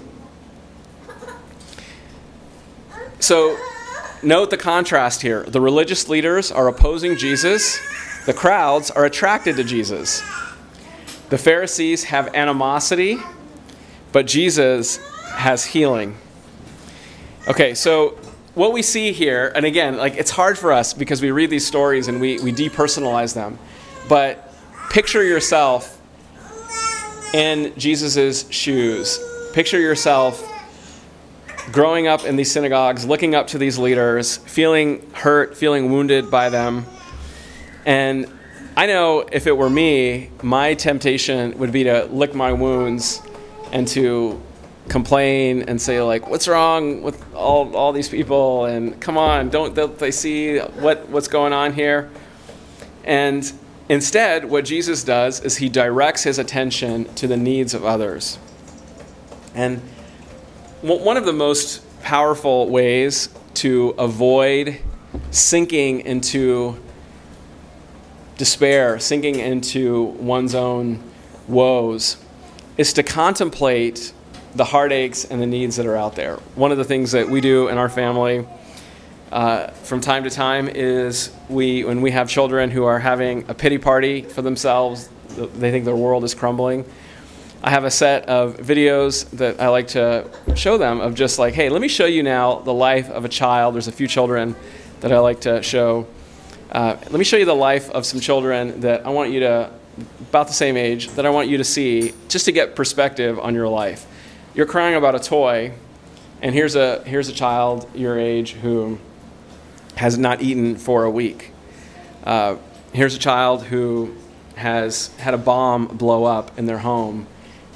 So, 3.20 3.58
note 4.22 4.50
the 4.50 4.56
contrast 4.56 5.22
here. 5.22 5.42
The 5.44 5.60
religious 5.60 6.08
leaders 6.08 6.52
are 6.52 6.68
opposing 6.68 7.16
Jesus 7.16 7.80
the 8.28 8.34
crowds 8.34 8.90
are 8.90 9.06
attracted 9.06 9.56
to 9.56 9.64
Jesus. 9.64 10.20
The 11.30 11.38
Pharisees 11.38 12.04
have 12.04 12.34
animosity, 12.34 13.16
but 14.12 14.26
Jesus 14.26 14.98
has 15.30 15.64
healing. 15.64 16.14
Okay, 17.48 17.72
so 17.72 18.18
what 18.54 18.72
we 18.72 18.82
see 18.82 19.12
here, 19.12 19.52
and 19.54 19.64
again, 19.64 19.96
like 19.96 20.14
it's 20.16 20.30
hard 20.30 20.58
for 20.58 20.72
us 20.72 20.94
because 20.94 21.22
we 21.22 21.30
read 21.30 21.50
these 21.50 21.66
stories 21.66 22.08
and 22.08 22.20
we, 22.20 22.38
we 22.40 22.52
depersonalize 22.52 23.34
them, 23.34 23.58
but 24.08 24.52
picture 24.90 25.22
yourself 25.22 26.00
in 27.34 27.72
Jesus' 27.78 28.48
shoes. 28.50 29.18
Picture 29.52 29.80
yourself 29.80 30.44
growing 31.72 32.06
up 32.06 32.24
in 32.24 32.36
these 32.36 32.50
synagogues, 32.50 33.04
looking 33.04 33.34
up 33.34 33.46
to 33.48 33.58
these 33.58 33.78
leaders, 33.78 34.38
feeling 34.38 35.08
hurt, 35.12 35.56
feeling 35.56 35.90
wounded 35.92 36.30
by 36.30 36.48
them 36.48 36.86
and 37.88 38.30
I 38.76 38.84
know 38.84 39.26
if 39.32 39.46
it 39.46 39.56
were 39.56 39.70
me, 39.70 40.30
my 40.42 40.74
temptation 40.74 41.58
would 41.58 41.72
be 41.72 41.84
to 41.84 42.04
lick 42.04 42.34
my 42.34 42.52
wounds 42.52 43.22
and 43.72 43.88
to 43.88 44.40
complain 44.88 45.62
and 45.62 45.80
say 45.80 46.00
like 46.00 46.28
what's 46.28 46.48
wrong 46.48 47.02
with 47.02 47.22
all, 47.34 47.74
all 47.76 47.92
these 47.92 48.08
people? 48.08 48.64
And 48.64 49.00
come 49.00 49.18
on 49.18 49.50
don't 49.50 49.98
they 49.98 50.10
see 50.10 50.58
what, 50.58 51.08
what's 51.08 51.28
going 51.28 51.52
on 51.52 51.72
here? 51.72 52.10
And 53.04 53.50
instead 53.88 54.44
what 54.44 54.64
jesus 54.64 55.02
does 55.04 55.40
is 55.40 55.56
he 55.56 55.68
directs 55.68 56.22
his 56.22 56.38
attention 56.38 57.12
to 57.14 57.26
the 57.26 57.36
needs 57.36 57.74
of 57.74 57.84
others. 57.84 58.38
And 59.54 59.80
one 60.82 61.16
of 61.16 61.24
the 61.24 61.32
most 61.32 61.82
powerful 62.02 62.68
ways 62.68 63.28
to 63.54 63.94
avoid 63.98 64.80
sinking 65.30 66.00
into 66.00 66.80
despair, 68.36 68.98
sinking 68.98 69.40
into 69.40 70.04
one's 70.04 70.54
own 70.54 71.02
woes, 71.48 72.16
is 72.76 72.92
to 72.92 73.02
contemplate 73.02 74.12
the 74.54 74.64
heartaches 74.64 75.24
and 75.24 75.40
the 75.40 75.46
needs 75.46 75.76
that 75.76 75.86
are 75.86 75.96
out 75.96 76.14
there. 76.14 76.36
One 76.54 76.72
of 76.72 76.78
the 76.78 76.84
things 76.84 77.12
that 77.12 77.28
we 77.28 77.40
do 77.40 77.68
in 77.68 77.78
our 77.78 77.88
family 77.88 78.46
uh, 79.30 79.68
from 79.68 80.00
time 80.00 80.24
to 80.24 80.30
time 80.30 80.68
is 80.68 81.30
we, 81.48 81.84
when 81.84 82.00
we 82.00 82.10
have 82.12 82.28
children 82.28 82.70
who 82.70 82.84
are 82.84 82.98
having 82.98 83.44
a 83.48 83.54
pity 83.54 83.78
party 83.78 84.22
for 84.22 84.42
themselves, 84.42 85.08
they 85.36 85.70
think 85.70 85.84
their 85.84 85.96
world 85.96 86.24
is 86.24 86.34
crumbling. 86.34 86.84
I 87.62 87.70
have 87.70 87.84
a 87.84 87.90
set 87.90 88.28
of 88.28 88.56
videos 88.56 89.28
that 89.30 89.60
I 89.60 89.68
like 89.68 89.88
to 89.88 90.30
show 90.54 90.78
them 90.78 91.00
of 91.00 91.14
just 91.14 91.38
like, 91.38 91.54
hey, 91.54 91.68
let 91.68 91.80
me 91.80 91.88
show 91.88 92.06
you 92.06 92.22
now 92.22 92.60
the 92.60 92.72
life 92.72 93.10
of 93.10 93.24
a 93.24 93.28
child. 93.28 93.74
There's 93.74 93.88
a 93.88 93.92
few 93.92 94.06
children 94.06 94.54
that 95.00 95.12
I 95.12 95.18
like 95.18 95.40
to 95.40 95.62
show. 95.62 96.06
Uh, 96.70 96.96
let 97.02 97.18
me 97.18 97.24
show 97.24 97.36
you 97.36 97.44
the 97.44 97.54
life 97.54 97.90
of 97.90 98.06
some 98.06 98.20
children 98.20 98.80
that 98.80 99.04
I 99.04 99.10
want 99.10 99.32
you 99.32 99.40
to, 99.40 99.70
about 100.20 100.46
the 100.46 100.54
same 100.54 100.76
age, 100.76 101.08
that 101.10 101.26
I 101.26 101.30
want 101.30 101.48
you 101.48 101.58
to 101.58 101.64
see 101.64 102.14
just 102.28 102.44
to 102.44 102.52
get 102.52 102.76
perspective 102.76 103.38
on 103.38 103.54
your 103.54 103.68
life. 103.68 104.06
You're 104.58 104.66
crying 104.66 104.96
about 104.96 105.14
a 105.14 105.20
toy, 105.20 105.72
and 106.42 106.52
here's 106.52 106.74
a, 106.74 107.04
here's 107.04 107.28
a 107.28 107.32
child 107.32 107.88
your 107.94 108.18
age 108.18 108.54
who 108.54 108.98
has 109.94 110.18
not 110.18 110.42
eaten 110.42 110.74
for 110.74 111.04
a 111.04 111.10
week. 111.12 111.52
Uh, 112.24 112.56
here's 112.92 113.14
a 113.14 113.20
child 113.20 113.62
who 113.62 114.16
has 114.56 115.14
had 115.18 115.32
a 115.32 115.38
bomb 115.38 115.86
blow 115.86 116.24
up 116.24 116.58
in 116.58 116.66
their 116.66 116.78
home 116.78 117.28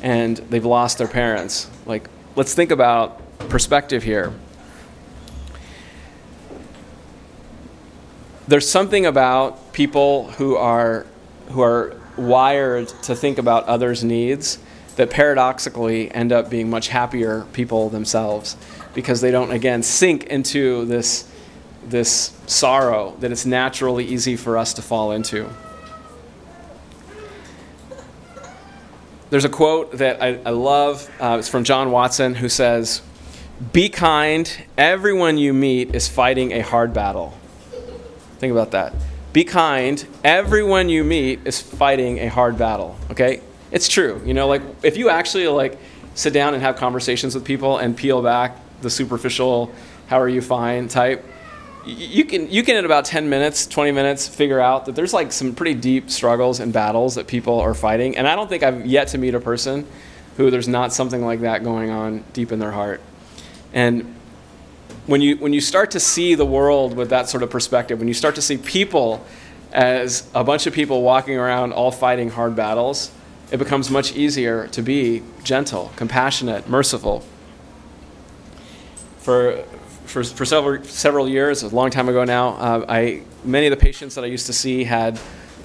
and 0.02 0.38
they've 0.38 0.64
lost 0.64 0.98
their 0.98 1.06
parents. 1.06 1.70
Like, 1.86 2.08
let's 2.34 2.52
think 2.52 2.72
about 2.72 3.38
perspective 3.48 4.02
here. 4.02 4.32
There's 8.48 8.68
something 8.68 9.06
about 9.06 9.72
people 9.72 10.32
who 10.32 10.56
are 10.56 11.06
who 11.50 11.62
are 11.62 11.96
wired 12.16 12.88
to 13.04 13.14
think 13.14 13.38
about 13.38 13.66
others' 13.66 14.02
needs 14.02 14.58
that 14.96 15.10
paradoxically 15.10 16.10
end 16.12 16.32
up 16.32 16.50
being 16.50 16.68
much 16.68 16.88
happier 16.88 17.46
people 17.52 17.88
themselves 17.88 18.56
because 18.94 19.20
they 19.20 19.30
don't 19.30 19.50
again 19.50 19.82
sink 19.82 20.24
into 20.24 20.84
this 20.86 21.28
this 21.84 22.36
sorrow 22.46 23.16
that 23.20 23.32
it's 23.32 23.46
naturally 23.46 24.04
easy 24.04 24.36
for 24.36 24.56
us 24.56 24.74
to 24.74 24.82
fall 24.82 25.12
into. 25.12 25.48
There's 29.30 29.46
a 29.46 29.48
quote 29.48 29.92
that 29.92 30.22
I, 30.22 30.38
I 30.44 30.50
love. 30.50 31.10
Uh, 31.18 31.36
it's 31.38 31.48
from 31.48 31.64
John 31.64 31.90
Watson, 31.90 32.34
who 32.34 32.50
says, 32.50 33.00
Be 33.72 33.88
kind. 33.88 34.50
Everyone 34.76 35.38
you 35.38 35.54
meet 35.54 35.94
is 35.94 36.06
fighting 36.06 36.52
a 36.52 36.60
hard 36.60 36.92
battle. 36.92 37.32
Think 38.38 38.52
about 38.52 38.72
that. 38.72 38.92
Be 39.32 39.44
kind. 39.44 40.06
Everyone 40.22 40.90
you 40.90 41.02
meet 41.02 41.40
is 41.46 41.62
fighting 41.62 42.18
a 42.18 42.28
hard 42.28 42.58
battle. 42.58 42.98
Okay? 43.10 43.40
It's 43.72 43.88
true. 43.88 44.22
You 44.24 44.34
know, 44.34 44.46
like 44.46 44.62
if 44.82 44.96
you 44.96 45.08
actually 45.08 45.48
like 45.48 45.78
sit 46.14 46.32
down 46.32 46.54
and 46.54 46.62
have 46.62 46.76
conversations 46.76 47.34
with 47.34 47.44
people 47.44 47.78
and 47.78 47.96
peel 47.96 48.22
back 48.22 48.58
the 48.82 48.90
superficial, 48.90 49.72
how 50.06 50.20
are 50.20 50.28
you 50.28 50.42
fine? 50.42 50.88
type, 50.88 51.24
you 51.84 52.24
can 52.24 52.48
you 52.50 52.62
can 52.62 52.76
in 52.76 52.84
about 52.84 53.04
10 53.04 53.28
minutes 53.28 53.66
20 53.66 53.90
minutes 53.90 54.28
figure 54.28 54.60
out 54.60 54.86
that 54.86 54.94
there's 54.94 55.12
like 55.12 55.32
some 55.32 55.52
pretty 55.52 55.74
deep 55.74 56.10
struggles 56.10 56.60
and 56.60 56.72
battles 56.72 57.16
that 57.16 57.26
people 57.26 57.58
are 57.58 57.74
fighting. 57.74 58.16
And 58.16 58.28
i 58.28 58.36
don't 58.36 58.48
think 58.48 58.62
i've 58.62 58.86
yet 58.86 59.08
to 59.08 59.18
meet 59.18 59.34
a 59.34 59.40
person 59.40 59.84
who 60.36 60.48
there's 60.50 60.68
not 60.68 60.92
something 60.92 61.24
like 61.24 61.40
that 61.40 61.64
going 61.64 61.90
on 61.90 62.24
deep 62.32 62.52
in 62.52 62.58
their 62.58 62.70
heart. 62.70 63.00
And 63.72 64.14
when 65.06 65.20
you 65.20 65.36
when 65.38 65.52
you 65.52 65.60
start 65.60 65.90
to 65.92 66.00
see 66.00 66.36
the 66.36 66.46
world 66.46 66.96
with 66.96 67.10
that 67.10 67.28
sort 67.28 67.42
of 67.42 67.50
perspective 67.50 67.98
when 67.98 68.06
you 68.06 68.14
start 68.14 68.36
to 68.36 68.42
see 68.42 68.56
people 68.56 69.24
as 69.72 70.30
a 70.34 70.44
bunch 70.44 70.66
of 70.68 70.72
people 70.72 71.02
walking 71.02 71.36
around 71.36 71.72
all 71.72 71.90
fighting 71.90 72.30
hard 72.30 72.54
battles 72.54 73.10
it 73.52 73.58
becomes 73.58 73.90
much 73.90 74.16
easier 74.16 74.66
to 74.68 74.82
be 74.82 75.22
gentle 75.44 75.92
compassionate 75.96 76.68
merciful 76.68 77.24
for 79.18 79.64
for, 80.12 80.22
for 80.22 80.44
several, 80.44 80.84
several 80.84 81.28
years, 81.28 81.62
a 81.62 81.68
long 81.68 81.90
time 81.90 82.08
ago 82.08 82.24
now, 82.24 82.48
uh, 82.50 82.84
I, 82.88 83.22
many 83.44 83.66
of 83.66 83.70
the 83.70 83.78
patients 83.78 84.14
that 84.16 84.24
I 84.24 84.26
used 84.26 84.46
to 84.46 84.52
see 84.52 84.84
had 84.84 85.18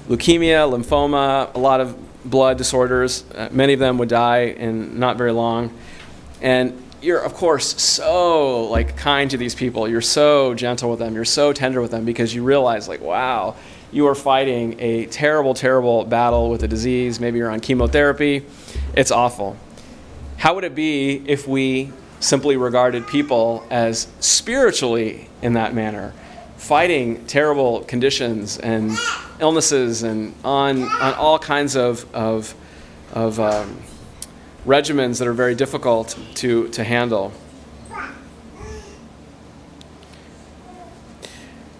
leukemia, 0.07 0.71
lymphoma, 0.71 1.53
a 1.53 1.59
lot 1.59 1.81
of 1.81 1.97
blood 2.23 2.57
disorders. 2.57 3.25
Uh, 3.35 3.49
many 3.51 3.73
of 3.73 3.79
them 3.79 3.97
would 3.97 4.09
die 4.09 4.45
in 4.45 4.97
not 4.97 5.17
very 5.17 5.33
long. 5.33 5.77
And 6.41 6.81
you're, 7.01 7.19
of 7.19 7.33
course, 7.33 7.81
so 7.81 8.65
like 8.65 8.95
kind 8.95 9.29
to 9.31 9.37
these 9.37 9.53
people. 9.53 9.87
You're 9.87 10.01
so 10.01 10.53
gentle 10.53 10.89
with 10.89 10.99
them. 10.99 11.13
You're 11.13 11.25
so 11.25 11.51
tender 11.51 11.81
with 11.81 11.91
them 11.91 12.05
because 12.05 12.33
you 12.33 12.43
realize, 12.43 12.87
like, 12.87 13.01
wow, 13.01 13.55
you 13.91 14.07
are 14.07 14.15
fighting 14.15 14.79
a 14.79 15.05
terrible, 15.07 15.53
terrible 15.53 16.03
battle 16.05 16.49
with 16.49 16.63
a 16.63 16.67
disease. 16.67 17.19
Maybe 17.19 17.37
you're 17.37 17.49
on 17.49 17.59
chemotherapy. 17.59 18.45
It's 18.95 19.11
awful. 19.11 19.57
How 20.37 20.55
would 20.55 20.63
it 20.63 20.75
be 20.75 21.23
if 21.25 21.47
we 21.47 21.91
simply 22.19 22.57
regarded 22.57 23.07
people 23.07 23.65
as 23.69 24.07
spiritually 24.19 25.29
in 25.41 25.53
that 25.53 25.73
manner, 25.73 26.13
fighting 26.57 27.25
terrible 27.27 27.81
conditions 27.81 28.57
and 28.57 28.91
illnesses 29.39 30.03
and 30.03 30.33
on, 30.43 30.83
on 30.83 31.13
all 31.13 31.39
kinds 31.39 31.75
of, 31.75 32.13
of, 32.13 32.55
of 33.13 33.39
um, 33.39 33.79
regimens 34.65 35.19
that 35.19 35.27
are 35.27 35.33
very 35.33 35.55
difficult 35.55 36.17
to, 36.35 36.67
to 36.69 36.83
handle. 36.83 37.31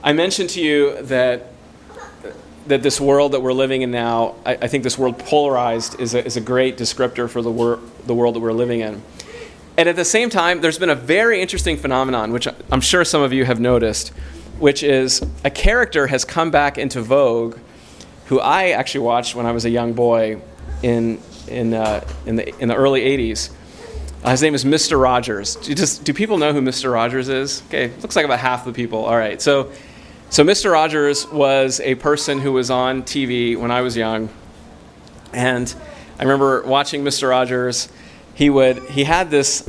I 0.03 0.13
mentioned 0.13 0.51
to 0.51 0.61
you 0.61 1.01
that 1.01 1.51
that 2.67 2.83
this 2.83 2.99
world 2.99 3.31
that 3.33 3.41
we're 3.41 3.53
living 3.53 3.81
in 3.81 3.91
now, 3.91 4.35
I, 4.45 4.53
I 4.53 4.67
think 4.67 4.83
this 4.83 4.97
world 4.97 5.19
polarized 5.19 5.99
is 5.99 6.13
a, 6.13 6.25
is 6.25 6.37
a 6.37 6.41
great 6.41 6.77
descriptor 6.77 7.29
for 7.29 7.41
the, 7.41 7.51
wor- 7.51 7.79
the 8.05 8.13
world 8.13 8.35
that 8.35 8.39
we're 8.39 8.53
living 8.53 8.81
in. 8.81 9.01
And 9.77 9.87
at 9.87 9.95
the 9.95 10.05
same 10.05 10.29
time, 10.29 10.61
there's 10.61 10.79
been 10.79 10.89
a 10.89 10.95
very 10.95 11.41
interesting 11.41 11.77
phenomenon, 11.77 12.31
which 12.31 12.47
I'm 12.71 12.81
sure 12.81 13.05
some 13.05 13.21
of 13.21 13.31
you 13.31 13.45
have 13.45 13.59
noticed, 13.59 14.09
which 14.59 14.83
is 14.83 15.23
a 15.43 15.49
character 15.49 16.07
has 16.07 16.25
come 16.25 16.49
back 16.51 16.77
into 16.77 17.01
vogue 17.01 17.57
who 18.25 18.39
I 18.39 18.69
actually 18.69 19.01
watched 19.01 19.35
when 19.35 19.45
I 19.45 19.51
was 19.51 19.65
a 19.65 19.69
young 19.69 19.93
boy 19.93 20.41
in, 20.83 21.21
in, 21.47 21.73
uh, 21.73 22.05
in, 22.25 22.35
the, 22.35 22.57
in 22.59 22.67
the 22.67 22.75
early 22.75 23.01
80s. 23.01 23.51
Uh, 24.23 24.31
his 24.31 24.41
name 24.41 24.55
is 24.55 24.65
Mr. 24.65 24.99
Rogers. 25.01 25.55
Do, 25.57 25.73
just, 25.73 26.03
do 26.03 26.13
people 26.13 26.37
know 26.37 26.51
who 26.51 26.61
Mr. 26.61 26.91
Rogers 26.91 27.29
is? 27.29 27.61
Okay, 27.67 27.93
looks 28.01 28.15
like 28.15 28.25
about 28.25 28.39
half 28.39 28.65
the 28.65 28.73
people. 28.73 29.05
All 29.05 29.15
right, 29.15 29.41
so, 29.41 29.71
so 30.29 30.43
Mr. 30.43 30.71
Rogers 30.71 31.25
was 31.27 31.79
a 31.79 31.95
person 31.95 32.39
who 32.39 32.51
was 32.51 32.69
on 32.69 33.03
TV 33.03 33.57
when 33.57 33.71
I 33.71 33.81
was 33.81 33.95
young. 33.95 34.29
And 35.31 35.73
I 36.19 36.23
remember 36.23 36.63
watching 36.63 37.03
Mr. 37.03 37.29
Rogers 37.29 37.89
he 38.33 38.51
would 38.51 38.77
he 38.89 39.03
had 39.05 39.31
this 39.31 39.67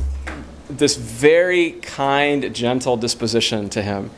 this 0.69 0.95
very 0.95 1.71
kind, 1.71 2.53
gentle 2.53 2.97
disposition 2.97 3.69
to 3.69 3.81
him. 3.81 4.11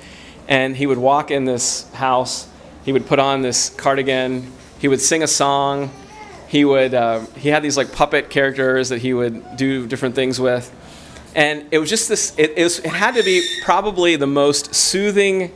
And 0.47 0.75
he 0.75 0.85
would 0.85 0.97
walk 0.97 1.31
in 1.31 1.45
this 1.45 1.89
house, 1.93 2.49
he 2.83 2.91
would 2.91 3.05
put 3.05 3.19
on 3.19 3.43
this 3.43 3.69
cardigan, 3.69 4.51
he 4.79 4.89
would 4.89 4.99
sing 4.99 5.23
a 5.23 5.27
song, 5.27 5.89
he 6.47 6.65
would 6.65 6.93
uh, 6.93 7.19
he 7.37 7.49
had 7.49 7.63
these 7.63 7.77
like 7.77 7.93
puppet 7.93 8.29
characters 8.29 8.89
that 8.89 8.99
he 8.99 9.13
would 9.13 9.55
do 9.55 9.87
different 9.87 10.15
things 10.15 10.39
with. 10.39 10.75
And 11.33 11.65
it 11.71 11.77
was 11.77 11.89
just 11.89 12.09
this 12.09 12.37
it, 12.37 12.53
it, 12.57 12.63
was, 12.63 12.79
it 12.79 12.87
had 12.87 13.13
to 13.15 13.23
be 13.23 13.47
probably 13.63 14.15
the 14.15 14.27
most 14.27 14.75
soothing 14.75 15.51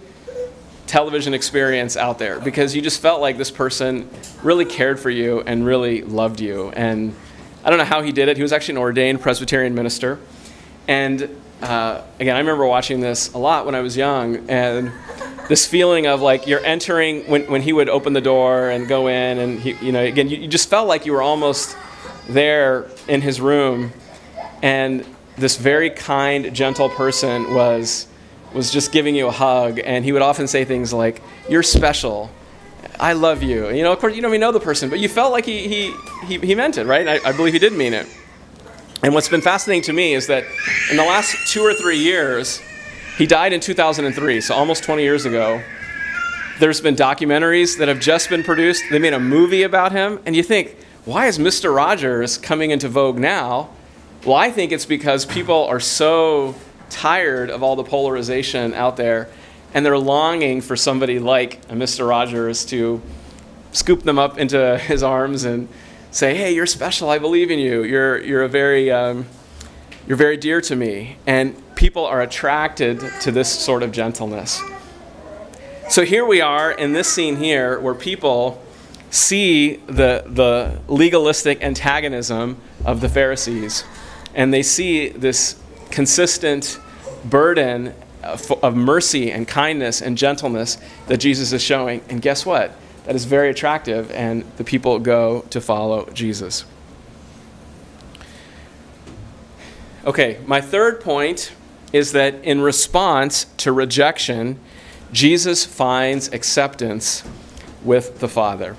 television 0.95 1.33
experience 1.33 1.97
out 1.97 2.19
there 2.19 2.39
because 2.39 2.73
you 2.73 2.81
just 2.81 3.01
felt 3.01 3.19
like 3.19 3.37
this 3.37 3.51
person 3.51 4.09
really 4.41 4.63
cared 4.63 4.97
for 4.97 5.09
you 5.09 5.41
and 5.41 5.65
really 5.65 6.01
loved 6.03 6.39
you 6.39 6.69
and 6.69 7.13
I 7.65 7.69
don't 7.69 7.77
know 7.77 7.83
how 7.83 8.01
he 8.01 8.13
did 8.13 8.29
it. 8.29 8.37
He 8.37 8.43
was 8.43 8.53
actually 8.53 8.75
an 8.75 8.77
ordained 8.77 9.19
Presbyterian 9.19 9.75
minister. 9.75 10.19
And 10.87 11.27
uh, 11.61 12.01
again, 12.17 12.35
I 12.35 12.39
remember 12.39 12.65
watching 12.65 13.01
this 13.01 13.33
a 13.33 13.37
lot 13.37 13.65
when 13.65 13.75
I 13.75 13.81
was 13.81 13.97
young, 13.97 14.49
and 14.49 14.89
this 15.49 15.65
feeling 15.65 16.05
of 16.05 16.21
like 16.21 16.47
you're 16.47 16.63
entering 16.63 17.23
when, 17.23 17.49
when 17.49 17.61
he 17.61 17.73
would 17.73 17.89
open 17.89 18.13
the 18.13 18.21
door 18.21 18.69
and 18.69 18.87
go 18.87 19.07
in, 19.07 19.39
and 19.39 19.59
he, 19.59 19.73
you 19.83 19.91
know, 19.91 20.03
again, 20.03 20.29
you, 20.29 20.37
you 20.37 20.47
just 20.47 20.69
felt 20.69 20.87
like 20.87 21.07
you 21.07 21.11
were 21.11 21.23
almost 21.23 21.75
there 22.29 22.85
in 23.07 23.21
his 23.21 23.41
room, 23.41 23.91
and 24.61 25.03
this 25.37 25.57
very 25.57 25.89
kind, 25.89 26.55
gentle 26.55 26.87
person 26.87 27.53
was 27.53 28.07
was 28.55 28.71
just 28.71 28.91
giving 28.91 29.15
you 29.15 29.27
a 29.27 29.31
hug, 29.31 29.79
and 29.83 30.03
he 30.03 30.11
would 30.11 30.23
often 30.23 30.47
say 30.47 30.65
things 30.65 30.91
like, 30.91 31.21
"You're 31.47 31.63
special." 31.63 32.31
I 32.99 33.13
love 33.13 33.43
you. 33.43 33.69
You 33.69 33.83
know, 33.83 33.91
of 33.91 33.99
course, 33.99 34.15
you 34.15 34.21
don't 34.21 34.31
even 34.31 34.41
know 34.41 34.53
the 34.53 34.59
person, 34.59 34.89
but 34.89 34.99
you 34.99 35.09
felt 35.09 35.33
like 35.33 35.45
he, 35.45 35.67
he, 35.67 35.93
he, 36.25 36.37
he 36.39 36.55
meant 36.55 36.77
it, 36.77 36.85
right? 36.85 37.05
I, 37.05 37.29
I 37.29 37.31
believe 37.33 37.51
he 37.51 37.59
did 37.59 37.73
mean 37.73 37.93
it. 37.93 38.07
And 39.03 39.13
what's 39.13 39.27
been 39.27 39.41
fascinating 39.41 39.83
to 39.83 39.93
me 39.93 40.13
is 40.13 40.27
that 40.27 40.45
in 40.89 40.95
the 40.95 41.03
last 41.03 41.51
two 41.51 41.61
or 41.61 41.73
three 41.73 41.97
years, 41.97 42.61
he 43.17 43.25
died 43.25 43.53
in 43.53 43.59
2003, 43.59 44.41
so 44.41 44.55
almost 44.55 44.83
20 44.83 45.03
years 45.03 45.25
ago. 45.25 45.61
There's 46.59 46.79
been 46.79 46.95
documentaries 46.95 47.77
that 47.79 47.89
have 47.89 47.99
just 47.99 48.29
been 48.29 48.43
produced. 48.43 48.85
They 48.89 48.99
made 48.99 49.13
a 49.13 49.19
movie 49.19 49.63
about 49.63 49.91
him, 49.91 50.19
and 50.25 50.35
you 50.35 50.43
think, 50.43 50.77
why 51.03 51.27
is 51.27 51.37
Mr. 51.37 51.75
Rogers 51.75 52.37
coming 52.37 52.71
into 52.71 52.87
vogue 52.87 53.19
now? 53.19 53.69
Well, 54.25 54.37
I 54.37 54.51
think 54.51 54.71
it's 54.71 54.85
because 54.85 55.25
people 55.25 55.65
are 55.65 55.79
so 55.79 56.55
tired 56.95 57.49
of 57.49 57.61
all 57.61 57.75
the 57.75 57.83
polarization 57.83 58.73
out 58.73 58.95
there 58.95 59.29
and 59.75 59.85
they're 59.85 59.97
longing 59.97 60.61
for 60.61 60.77
somebody 60.77 61.19
like 61.19 61.55
a 61.69 61.73
Mr. 61.73 62.07
Rogers 62.07 62.63
to 62.67 63.01
scoop 63.73 64.03
them 64.03 64.17
up 64.17 64.39
into 64.39 64.77
his 64.87 65.03
arms 65.03 65.43
and 65.43 65.67
say, 66.11 66.33
"Hey, 66.33 66.55
you're 66.55 66.65
special. 66.65 67.09
I 67.09 67.19
believe 67.19 67.51
in 67.51 67.59
you. 67.59 67.83
You're 67.83 68.19
you're 68.21 68.43
a 68.43 68.49
very 68.49 68.89
um, 68.89 69.25
you're 70.07 70.17
very 70.17 70.37
dear 70.37 70.61
to 70.61 70.75
me." 70.75 71.17
And 71.27 71.61
people 71.75 72.05
are 72.05 72.21
attracted 72.21 73.01
to 73.21 73.31
this 73.31 73.51
sort 73.51 73.83
of 73.83 73.91
gentleness. 73.91 74.61
So 75.89 76.05
here 76.05 76.25
we 76.25 76.39
are 76.39 76.71
in 76.71 76.93
this 76.93 77.13
scene 77.13 77.35
here, 77.35 77.77
where 77.79 77.93
people 77.93 78.63
see 79.11 79.75
the 79.87 80.23
the 80.25 80.79
legalistic 80.87 81.61
antagonism 81.61 82.61
of 82.85 83.01
the 83.01 83.09
Pharisees, 83.09 83.83
and 84.33 84.53
they 84.53 84.63
see 84.63 85.09
this 85.09 85.59
consistent 85.91 86.79
burden 87.29 87.93
of 88.23 88.75
mercy 88.75 89.31
and 89.31 89.47
kindness 89.47 90.01
and 90.01 90.17
gentleness 90.17 90.77
that 91.07 91.17
Jesus 91.17 91.53
is 91.53 91.61
showing. 91.61 92.01
And 92.09 92.21
guess 92.21 92.45
what? 92.45 92.71
That 93.05 93.15
is 93.15 93.25
very 93.25 93.51
attractive, 93.51 94.09
and 94.11 94.43
the 94.57 94.63
people 94.63 94.97
go 94.97 95.41
to 95.51 95.61
follow 95.61 96.09
Jesus. 96.11 96.65
Okay, 100.05 100.39
my 100.45 100.61
third 100.61 101.01
point 101.01 101.51
is 101.93 102.11
that 102.13 102.35
in 102.43 102.61
response 102.61 103.45
to 103.57 103.71
rejection, 103.71 104.59
Jesus 105.11 105.65
finds 105.65 106.31
acceptance 106.33 107.23
with 107.83 108.19
the 108.19 108.27
Father. 108.27 108.75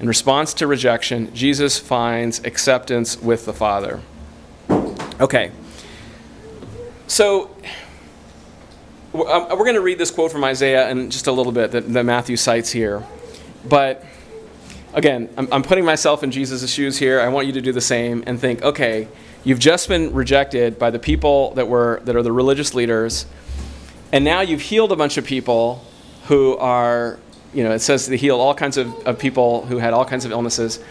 In 0.00 0.06
response 0.06 0.52
to 0.54 0.66
rejection, 0.66 1.34
Jesus 1.34 1.78
finds 1.78 2.44
acceptance 2.44 3.20
with 3.20 3.46
the 3.46 3.52
Father. 3.52 4.00
Okay. 5.20 5.50
So, 7.06 7.54
Um, 9.14 9.46
we're 9.50 9.64
going 9.64 9.74
to 9.74 9.82
read 9.82 9.98
this 9.98 10.10
quote 10.10 10.32
from 10.32 10.42
Isaiah 10.42 10.88
in 10.88 11.10
just 11.10 11.26
a 11.26 11.32
little 11.32 11.52
bit 11.52 11.72
that, 11.72 11.92
that 11.92 12.04
Matthew 12.04 12.38
cites 12.38 12.70
here. 12.70 13.04
But 13.68 14.02
again, 14.94 15.28
I'm, 15.36 15.52
I'm 15.52 15.62
putting 15.62 15.84
myself 15.84 16.22
in 16.22 16.30
Jesus' 16.30 16.72
shoes 16.72 16.96
here. 16.96 17.20
I 17.20 17.28
want 17.28 17.46
you 17.46 17.52
to 17.52 17.60
do 17.60 17.72
the 17.72 17.80
same 17.82 18.24
and 18.26 18.40
think, 18.40 18.62
okay, 18.62 19.08
you've 19.44 19.58
just 19.58 19.86
been 19.88 20.14
rejected 20.14 20.78
by 20.78 20.88
the 20.88 20.98
people 20.98 21.52
that 21.54 21.68
were 21.68 22.00
that 22.04 22.16
are 22.16 22.22
the 22.22 22.32
religious 22.32 22.74
leaders, 22.74 23.26
and 24.12 24.24
now 24.24 24.40
you've 24.40 24.62
healed 24.62 24.92
a 24.92 24.96
bunch 24.96 25.18
of 25.18 25.26
people 25.26 25.84
who 26.24 26.56
are, 26.56 27.18
you 27.52 27.64
know, 27.64 27.72
it 27.72 27.80
says 27.80 28.06
to 28.06 28.16
heal 28.16 28.40
all 28.40 28.54
kinds 28.54 28.78
of, 28.78 28.94
of 29.06 29.18
people 29.18 29.66
who 29.66 29.76
had 29.76 29.92
all 29.92 30.06
kinds 30.06 30.24
of 30.24 30.30
illnesses. 30.30 30.82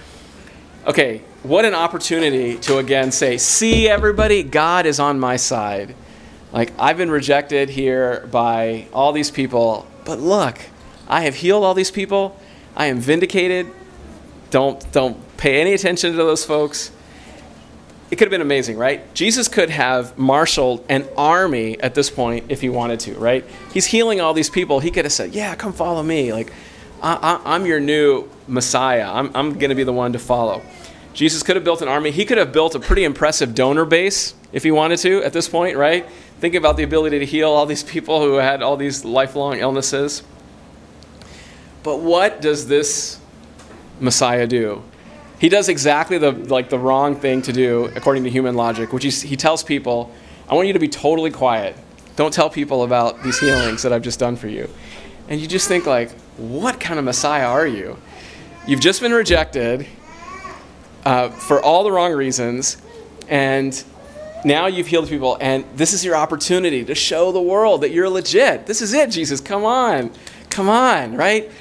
Okay, 0.85 1.23
what 1.41 1.65
an 1.65 1.73
opportunity 1.73 2.57
to 2.59 2.77
again 2.77 3.11
say, 3.11 3.39
see 3.39 3.89
everybody, 3.89 4.43
God 4.43 4.85
is 4.85 4.99
on 4.99 5.19
my 5.19 5.37
side. 5.37 5.95
Like, 6.53 6.73
I've 6.77 6.97
been 6.97 7.11
rejected 7.11 7.69
here 7.69 8.27
by 8.31 8.87
all 8.93 9.13
these 9.13 9.31
people, 9.31 9.87
but 10.05 10.19
look, 10.19 10.59
I 11.07 11.21
have 11.21 11.35
healed 11.35 11.63
all 11.63 11.73
these 11.73 11.91
people. 11.91 12.37
I 12.75 12.87
am 12.87 12.99
vindicated. 12.99 13.67
Don't, 14.49 14.91
don't 14.91 15.17
pay 15.37 15.61
any 15.61 15.73
attention 15.73 16.11
to 16.11 16.17
those 16.17 16.43
folks. 16.43 16.91
It 18.09 18.17
could 18.17 18.25
have 18.25 18.31
been 18.31 18.41
amazing, 18.41 18.77
right? 18.77 19.13
Jesus 19.13 19.47
could 19.47 19.69
have 19.69 20.17
marshaled 20.17 20.85
an 20.89 21.07
army 21.17 21.79
at 21.79 21.95
this 21.95 22.09
point 22.09 22.45
if 22.49 22.59
he 22.59 22.67
wanted 22.67 22.99
to, 23.01 23.13
right? 23.15 23.45
He's 23.73 23.85
healing 23.85 24.19
all 24.19 24.33
these 24.33 24.49
people. 24.49 24.81
He 24.81 24.91
could 24.91 25.05
have 25.05 25.13
said, 25.13 25.33
Yeah, 25.33 25.55
come 25.55 25.71
follow 25.71 26.03
me. 26.03 26.33
Like, 26.33 26.51
I, 27.01 27.55
am 27.55 27.65
your 27.65 27.79
new 27.79 28.29
Messiah. 28.47 29.09
I'm, 29.09 29.31
I'm 29.33 29.53
going 29.53 29.69
to 29.69 29.75
be 29.75 29.85
the 29.85 29.93
one 29.93 30.13
to 30.13 30.19
follow. 30.19 30.61
Jesus 31.13 31.41
could 31.41 31.55
have 31.55 31.63
built 31.63 31.81
an 31.81 31.87
army. 31.87 32.11
He 32.11 32.25
could 32.25 32.37
have 32.37 32.51
built 32.51 32.75
a 32.75 32.79
pretty 32.79 33.05
impressive 33.05 33.55
donor 33.55 33.85
base 33.85 34.33
if 34.51 34.63
he 34.63 34.71
wanted 34.71 34.99
to 34.99 35.23
at 35.23 35.33
this 35.33 35.47
point, 35.47 35.77
right? 35.77 36.05
Think 36.41 36.55
about 36.55 36.75
the 36.75 36.81
ability 36.81 37.19
to 37.19 37.25
heal 37.25 37.51
all 37.51 37.67
these 37.67 37.83
people 37.83 38.19
who 38.19 38.37
had 38.37 38.63
all 38.63 38.75
these 38.75 39.05
lifelong 39.05 39.59
illnesses. 39.59 40.23
But 41.83 41.99
what 41.99 42.41
does 42.41 42.67
this 42.67 43.19
Messiah 43.99 44.47
do? 44.47 44.81
He 45.37 45.49
does 45.49 45.69
exactly 45.69 46.17
the 46.17 46.31
like 46.31 46.69
the 46.69 46.79
wrong 46.79 47.15
thing 47.15 47.43
to 47.43 47.53
do 47.53 47.91
according 47.95 48.23
to 48.23 48.31
human 48.31 48.55
logic, 48.55 48.91
which 48.91 49.05
is 49.05 49.21
he 49.21 49.35
tells 49.35 49.63
people, 49.63 50.11
"I 50.49 50.55
want 50.55 50.65
you 50.65 50.73
to 50.73 50.79
be 50.79 50.87
totally 50.87 51.29
quiet. 51.29 51.75
Don't 52.15 52.33
tell 52.33 52.49
people 52.49 52.81
about 52.81 53.21
these 53.21 53.37
healings 53.39 53.83
that 53.83 53.93
I've 53.93 54.01
just 54.01 54.17
done 54.17 54.35
for 54.35 54.47
you." 54.47 54.67
And 55.29 55.39
you 55.39 55.45
just 55.45 55.67
think 55.67 55.85
like, 55.85 56.09
"What 56.37 56.79
kind 56.79 56.97
of 56.97 57.05
Messiah 57.05 57.45
are 57.45 57.67
you? 57.67 57.97
You've 58.65 58.81
just 58.81 58.99
been 58.99 59.13
rejected 59.13 59.85
uh, 61.05 61.29
for 61.29 61.61
all 61.61 61.83
the 61.83 61.91
wrong 61.91 62.13
reasons, 62.13 62.77
and 63.29 63.83
now 64.43 64.67
you've 64.67 64.87
healed 64.87 65.09
people, 65.09 65.37
and 65.39 65.65
this 65.75 65.93
is 65.93 66.03
your 66.03 66.15
opportunity 66.15 66.83
to 66.85 66.95
show 66.95 67.31
the 67.31 67.41
world 67.41 67.81
that 67.81 67.91
you're 67.91 68.09
legit. 68.09 68.65
This 68.65 68.81
is 68.81 68.93
it, 68.93 69.09
Jesus. 69.11 69.39
Come 69.41 69.63
on. 69.63 70.11
Come 70.49 70.69
on, 70.69 71.15
right? 71.15 71.51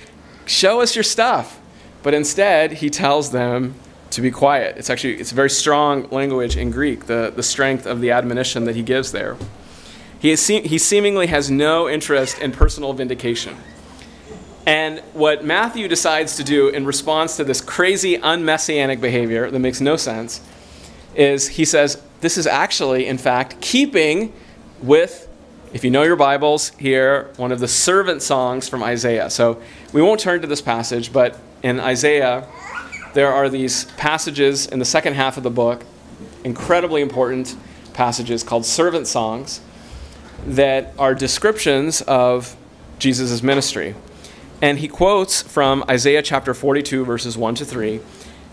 Show 0.47 0.81
us 0.81 0.95
your 0.97 1.05
stuff. 1.05 1.61
But 2.03 2.15
instead, 2.15 2.73
he 2.73 2.91
tells 2.91 3.31
them 3.31 3.75
to 4.11 4.21
be 4.21 4.31
quiet. 4.31 4.77
It's 4.77 4.91
actually 4.91 5.15
it's 5.15 5.31
very 5.31 5.51
strong 5.51 6.09
language 6.11 6.57
in 6.57 6.71
Greek, 6.71 7.07
the, 7.07 7.33
the 7.35 7.43
strength 7.43 7.87
of 7.87 8.01
the 8.01 8.11
admonition 8.11 8.65
that 8.65 8.75
he 8.75 8.83
gives 8.83 9.13
there. 9.13 9.37
He, 10.19 10.33
is, 10.33 10.47
he 10.47 10.79
seemingly 10.79 11.29
has 11.29 11.51
no 11.51 11.89
interest 11.89 12.39
in 12.41 12.53
personal 12.53 12.93
vindication. 12.93 13.57
And 14.67 15.01
what 15.15 15.45
Matthew 15.45 15.89
decides 15.89 16.37
to 16.37 16.45
do 16.45 16.69
in 16.69 16.85
response 16.85 17.37
to 17.37 17.45
this 17.45 17.61
crazy, 17.61 18.17
unmessianic 18.17 19.01
behavior 19.01 19.51
that 19.51 19.59
makes 19.59 19.81
no 19.81 19.97
sense 19.97 20.41
is 21.15 21.49
he 21.49 21.65
says, 21.65 22.03
this 22.21 22.37
is 22.37 22.47
actually, 22.47 23.07
in 23.07 23.19
fact, 23.19 23.61
keeping 23.61 24.33
with, 24.83 25.29
if 25.73 25.85
you 25.85 25.91
know 25.91 26.03
your 26.03 26.17
Bibles 26.17 26.71
here, 26.79 27.31
one 27.37 27.53
of 27.53 27.61
the 27.61 27.69
servant 27.69 28.23
songs 28.23 28.69
from 28.69 28.83
Isaiah. 28.83 29.31
So 29.31 29.61
we 29.93 30.03
won't 30.03 30.21
turn 30.21 30.41
to 30.43 30.47
this 30.47 30.61
passage, 30.61 31.13
but 31.13 31.39
in 31.63 31.81
Isaiah, 31.81 32.47
there 33.15 33.33
are 33.33 33.49
these 33.49 33.87
passages 33.97 34.67
in 34.67 34.79
the 34.79 34.85
second 34.85 35.15
half 35.15 35.37
of 35.37 35.43
the 35.43 35.51
book, 35.51 35.85
incredibly 36.45 37.03
important 37.03 37.57
passages 37.93 38.43
called 38.43 38.65
servant 38.65 39.07
songs, 39.07 39.61
that 40.47 40.95
are 40.99 41.15
descriptions 41.15 42.03
of 42.03 42.57
Jesus' 42.99 43.43
ministry. 43.43 43.95
And 44.63 44.79
he 44.79 44.89
quotes 44.89 45.43
from 45.43 45.85
Isaiah 45.89 46.23
chapter 46.23 46.53
42, 46.53 47.05
verses 47.05 47.37
1 47.37 47.55
to 47.57 47.65
3. 47.65 48.01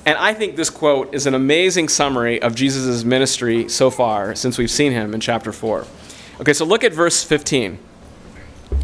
And 0.08 0.18
I 0.18 0.34
think 0.34 0.56
this 0.56 0.70
quote 0.70 1.14
is 1.14 1.26
an 1.26 1.34
amazing 1.36 1.90
summary 1.90 2.42
of 2.42 2.56
Jesus' 2.56 3.04
ministry 3.04 3.68
so 3.68 3.90
far 3.90 4.36
since 4.36 4.58
we've 4.58 4.72
seen 4.72 4.94
him 4.94 5.14
in 5.14 5.20
chapter 5.20 5.52
4. 5.52 5.86
Okay, 6.40 6.54
so 6.54 6.64
look 6.64 6.86
at 6.86 6.94
verse 6.94 7.26
15. 7.26 7.78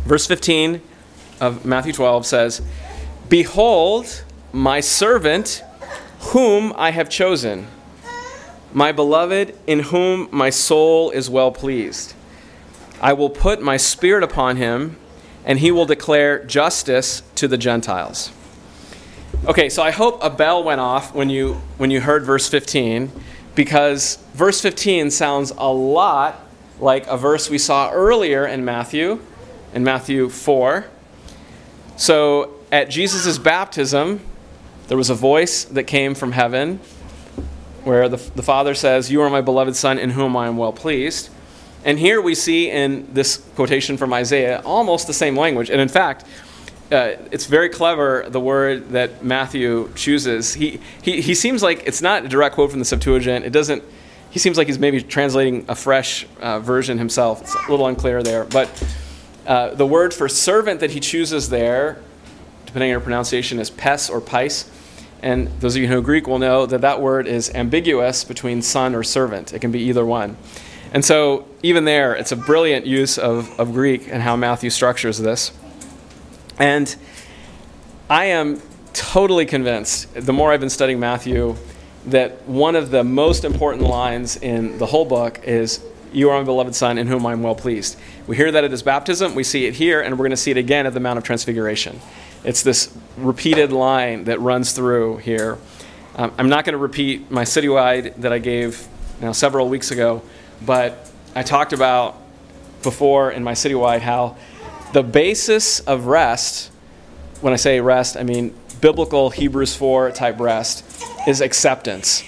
Verse 0.03 0.27
15 0.27 0.81
of 1.39 1.63
Matthew 1.63 1.93
12 1.93 2.25
says, 2.25 2.61
Behold, 3.29 4.25
my 4.51 4.81
servant, 4.81 5.63
whom 6.33 6.73
I 6.75 6.91
have 6.91 7.09
chosen, 7.09 7.67
my 8.73 8.91
beloved, 8.91 9.57
in 9.65 9.79
whom 9.79 10.27
my 10.29 10.49
soul 10.49 11.09
is 11.11 11.29
well 11.29 11.53
pleased. 11.53 12.15
I 12.99 13.13
will 13.13 13.29
put 13.29 13.61
my 13.61 13.77
spirit 13.77 14.23
upon 14.23 14.57
him, 14.57 14.97
and 15.45 15.59
he 15.59 15.71
will 15.71 15.85
declare 15.85 16.43
justice 16.43 17.23
to 17.35 17.47
the 17.47 17.57
Gentiles. 17.57 18.33
Okay, 19.45 19.67
so 19.67 19.83
I 19.83 19.91
hope 19.91 20.23
a 20.23 20.29
bell 20.29 20.63
went 20.63 20.79
off 20.79 21.13
when 21.13 21.29
you 21.29 21.55
when 21.75 21.91
you 21.91 21.99
heard 21.99 22.23
verse 22.23 22.47
15 22.47 23.11
because 23.55 24.15
verse 24.33 24.61
15 24.61 25.11
sounds 25.11 25.51
a 25.57 25.69
lot 25.69 26.39
like 26.79 27.05
a 27.07 27.17
verse 27.17 27.49
we 27.49 27.57
saw 27.57 27.91
earlier 27.91 28.47
in 28.47 28.63
Matthew 28.63 29.19
in 29.73 29.83
Matthew 29.83 30.29
4. 30.29 30.85
So 31.97 32.53
at 32.71 32.89
Jesus' 32.89 33.37
baptism, 33.37 34.21
there 34.87 34.95
was 34.95 35.09
a 35.09 35.15
voice 35.15 35.65
that 35.65 35.83
came 35.83 36.15
from 36.15 36.31
heaven 36.31 36.79
where 37.83 38.07
the, 38.07 38.17
the 38.35 38.43
Father 38.43 38.73
says, 38.73 39.11
You 39.11 39.21
are 39.23 39.29
my 39.29 39.41
beloved 39.41 39.75
Son 39.75 39.99
in 39.99 40.11
whom 40.11 40.37
I 40.37 40.47
am 40.47 40.55
well 40.55 40.71
pleased. 40.71 41.29
And 41.83 41.99
here 41.99 42.21
we 42.21 42.33
see 42.33 42.71
in 42.71 43.13
this 43.13 43.35
quotation 43.55 43.97
from 43.97 44.13
Isaiah 44.13 44.61
almost 44.63 45.05
the 45.05 45.13
same 45.13 45.35
language. 45.35 45.69
And 45.69 45.81
in 45.81 45.89
fact, 45.89 46.23
uh, 46.93 47.17
it's 47.31 47.47
very 47.47 47.69
clever 47.69 48.25
the 48.29 48.39
word 48.39 48.89
that 48.89 49.23
Matthew 49.23 49.91
chooses. 49.95 50.53
He, 50.53 50.79
he, 51.01 51.21
he 51.21 51.33
seems 51.33 51.63
like 51.63 51.87
it's 51.87 52.01
not 52.01 52.25
a 52.25 52.27
direct 52.27 52.53
quote 52.53 52.69
from 52.69 52.79
the 52.79 52.85
Septuagint. 52.85 53.45
It 53.45 53.49
doesn't. 53.49 53.83
He 54.29 54.39
seems 54.39 54.57
like 54.57 54.67
he's 54.67 54.79
maybe 54.79 55.01
translating 55.01 55.65
a 55.67 55.75
fresh 55.75 56.25
uh, 56.39 56.59
version 56.59 56.97
himself. 56.97 57.41
It's 57.41 57.55
a 57.55 57.71
little 57.71 57.87
unclear 57.87 58.21
there, 58.23 58.45
but 58.45 58.69
uh, 59.45 59.73
the 59.73 59.85
word 59.85 60.13
for 60.13 60.29
servant 60.29 60.79
that 60.79 60.91
he 60.91 60.99
chooses 60.99 61.49
there, 61.49 62.01
depending 62.65 62.89
on 62.89 62.91
your 62.91 62.99
pronunciation, 62.99 63.59
is 63.59 63.69
pes 63.69 64.09
or 64.09 64.21
pais. 64.21 64.69
And 65.21 65.47
those 65.59 65.75
of 65.75 65.81
you 65.81 65.87
who 65.87 65.95
know 65.95 66.01
Greek 66.01 66.27
will 66.27 66.39
know 66.39 66.65
that 66.65 66.81
that 66.81 67.01
word 67.01 67.27
is 67.27 67.49
ambiguous 67.53 68.23
between 68.23 68.61
son 68.61 68.93
or 68.93 69.03
servant. 69.03 69.53
It 69.53 69.59
can 69.59 69.71
be 69.71 69.79
either 69.81 70.05
one. 70.05 70.37
And 70.93 71.03
so, 71.03 71.47
even 71.63 71.85
there, 71.85 72.13
it's 72.13 72.31
a 72.31 72.35
brilliant 72.35 72.85
use 72.85 73.17
of, 73.17 73.59
of 73.59 73.73
Greek 73.73 74.07
and 74.11 74.21
how 74.21 74.35
Matthew 74.35 74.69
structures 74.69 75.17
this. 75.17 75.51
And 76.59 76.95
I 78.09 78.25
am 78.25 78.61
totally 78.93 79.45
convinced, 79.45 80.13
the 80.13 80.33
more 80.33 80.51
I've 80.51 80.59
been 80.59 80.69
studying 80.69 80.99
Matthew, 80.99 81.55
that 82.05 82.47
one 82.47 82.75
of 82.75 82.91
the 82.91 83.03
most 83.03 83.43
important 83.43 83.83
lines 83.83 84.37
in 84.37 84.77
the 84.77 84.85
whole 84.85 85.05
book 85.05 85.41
is, 85.43 85.83
You 86.11 86.29
are 86.29 86.39
my 86.39 86.45
beloved 86.45 86.75
Son, 86.75 86.97
in 86.97 87.07
whom 87.07 87.25
I 87.25 87.31
am 87.31 87.41
well 87.41 87.55
pleased. 87.55 87.97
We 88.27 88.35
hear 88.35 88.51
that 88.51 88.63
at 88.63 88.71
his 88.71 88.83
baptism, 88.83 89.35
we 89.35 89.43
see 89.43 89.65
it 89.65 89.73
here, 89.75 90.01
and 90.01 90.13
we're 90.13 90.25
going 90.25 90.31
to 90.31 90.37
see 90.37 90.51
it 90.51 90.57
again 90.57 90.85
at 90.85 90.93
the 90.93 90.99
Mount 90.99 91.17
of 91.17 91.23
Transfiguration. 91.23 91.99
It's 92.43 92.61
this 92.61 92.95
repeated 93.17 93.71
line 93.71 94.25
that 94.25 94.39
runs 94.41 94.73
through 94.73 95.17
here. 95.17 95.57
Um, 96.15 96.33
I'm 96.37 96.49
not 96.49 96.65
going 96.65 96.73
to 96.73 96.77
repeat 96.77 97.31
my 97.31 97.43
citywide 97.43 98.15
that 98.17 98.31
I 98.31 98.37
gave 98.37 98.87
now 99.21 99.31
several 99.31 99.69
weeks 99.69 99.91
ago, 99.91 100.21
but 100.63 101.09
I 101.33 101.41
talked 101.41 101.73
about 101.73 102.17
before 102.83 103.31
in 103.31 103.43
my 103.43 103.53
citywide 103.53 104.01
how 104.01 104.35
the 104.93 105.03
basis 105.03 105.79
of 105.81 106.05
rest, 106.05 106.71
when 107.41 107.51
I 107.51 107.57
say 107.57 107.81
rest, 107.81 108.15
I 108.15 108.23
mean 108.23 108.53
biblical 108.79 109.29
Hebrews 109.29 109.75
4 109.75 110.11
type 110.11 110.39
rest, 110.39 111.03
is 111.27 111.41
acceptance. 111.41 112.23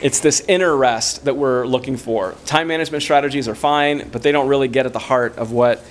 It's 0.00 0.20
this 0.20 0.40
inner 0.48 0.76
rest 0.76 1.24
that 1.24 1.36
we're 1.36 1.66
looking 1.66 1.96
for. 1.96 2.34
Time 2.46 2.68
management 2.68 3.02
strategies 3.02 3.48
are 3.48 3.54
fine, 3.54 4.08
but 4.10 4.22
they 4.22 4.32
don't 4.32 4.48
really 4.48 4.68
get 4.68 4.86
at 4.86 4.92
the 4.92 4.98
heart 4.98 5.36
of 5.36 5.52
what 5.52 5.84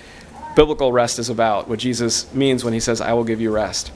biblical 0.55 0.91
rest 0.91 1.19
is 1.19 1.29
about, 1.29 1.67
what 1.67 1.79
Jesus 1.79 2.33
means 2.33 2.63
when 2.63 2.73
he 2.73 2.79
says, 2.79 3.01
I 3.01 3.13
will 3.13 3.23
give 3.23 3.41
you 3.41 3.51
rest. 3.51 3.91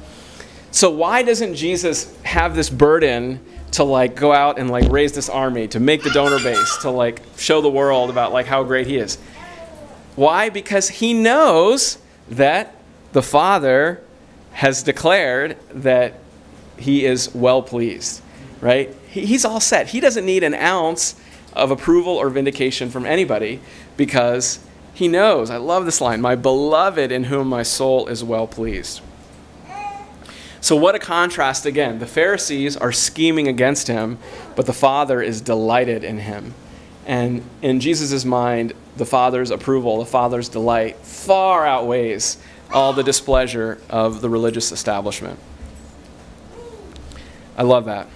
So, 0.72 0.92
why 0.92 1.24
doesn't 1.24 1.56
Jesus 1.56 2.16
have 2.22 2.56
this 2.56 2.70
burden 2.70 3.40
to 3.72 3.84
like 3.84 4.16
go 4.16 4.32
out 4.34 4.60
and 4.60 4.70
like 4.70 4.92
raise 4.92 5.14
this 5.14 5.30
army, 5.30 5.68
to 5.70 5.80
make 5.80 6.04
the 6.04 6.12
donor 6.12 6.38
base, 6.44 6.78
to 6.82 6.92
like 6.92 7.22
show 7.38 7.62
the 7.62 7.70
world 7.70 8.12
about 8.12 8.34
like 8.34 8.46
how 8.46 8.64
great 8.64 8.86
he 8.86 8.98
is? 8.98 9.16
Why? 10.16 10.50
Because 10.50 10.90
he 10.90 11.14
knows 11.14 11.98
that 12.30 12.76
the 13.14 13.22
Father 13.22 14.02
has 14.54 14.84
declared 14.84 15.58
that 15.72 16.14
he 16.78 17.06
is 17.06 17.34
well 17.34 17.62
pleased, 17.62 18.22
right? 18.62 18.94
He's 19.10 19.46
all 19.46 19.60
set. 19.60 19.88
He 19.88 20.00
doesn't 20.00 20.26
need 20.26 20.44
an 20.44 20.54
ounce 20.54 21.16
of 21.54 21.72
approval 21.72 22.14
or 22.14 22.30
vindication 22.30 22.90
from 22.90 23.06
anybody 23.06 23.60
because 23.98 24.60
he 24.94 25.08
knows. 25.08 25.50
I 25.50 25.58
love 25.58 25.86
this 25.86 26.02
line 26.02 26.22
my 26.22 26.36
beloved 26.36 27.12
in 27.12 27.26
whom 27.26 27.48
my 27.48 27.64
soul 27.64 28.08
is 28.08 28.24
well 28.24 28.48
pleased. 28.48 29.02
So, 30.62 30.76
what 30.76 30.94
a 30.94 31.00
contrast 31.00 31.66
again. 31.66 32.00
The 32.00 32.06
Pharisees 32.06 32.76
are 32.76 32.92
scheming 32.92 33.48
against 33.48 33.88
him, 33.88 34.18
but 34.56 34.66
the 34.66 34.74
Father 34.74 35.22
is 35.22 35.40
delighted 35.40 36.04
in 36.04 36.20
him. 36.20 36.54
And 37.10 37.42
in 37.64 37.80
Jesus' 37.80 38.24
mind, 38.24 38.74
the 38.96 39.06
Father's 39.06 39.50
approval, 39.50 39.98
the 39.98 40.06
Father's 40.06 40.48
delight, 40.48 40.96
far 40.98 41.66
outweighs 41.66 42.38
all 42.72 42.94
the 42.94 43.02
displeasure 43.02 43.80
of 43.90 44.22
the 44.22 44.30
religious 44.30 44.72
establishment. 44.72 45.40
I 47.58 47.64
love 47.64 47.86
that. 47.86 48.08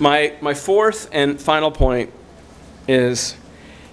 My, 0.00 0.32
my 0.40 0.54
fourth 0.54 1.10
and 1.12 1.38
final 1.38 1.70
point 1.70 2.10
is 2.88 3.36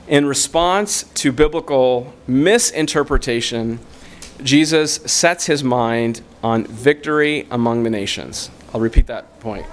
in 0.07 0.27
response 0.27 1.03
to 1.15 1.33
biblical 1.33 2.13
misinterpretation, 2.25 3.79
Jesus 4.41 4.95
sets 5.05 5.47
his 5.47 5.61
mind 5.61 6.21
on 6.41 6.63
victory 6.67 7.47
among 7.51 7.83
the 7.83 7.89
nations. 7.89 8.49
I'll 8.73 8.79
repeat 8.79 9.07
that 9.07 9.41
point. 9.41 9.65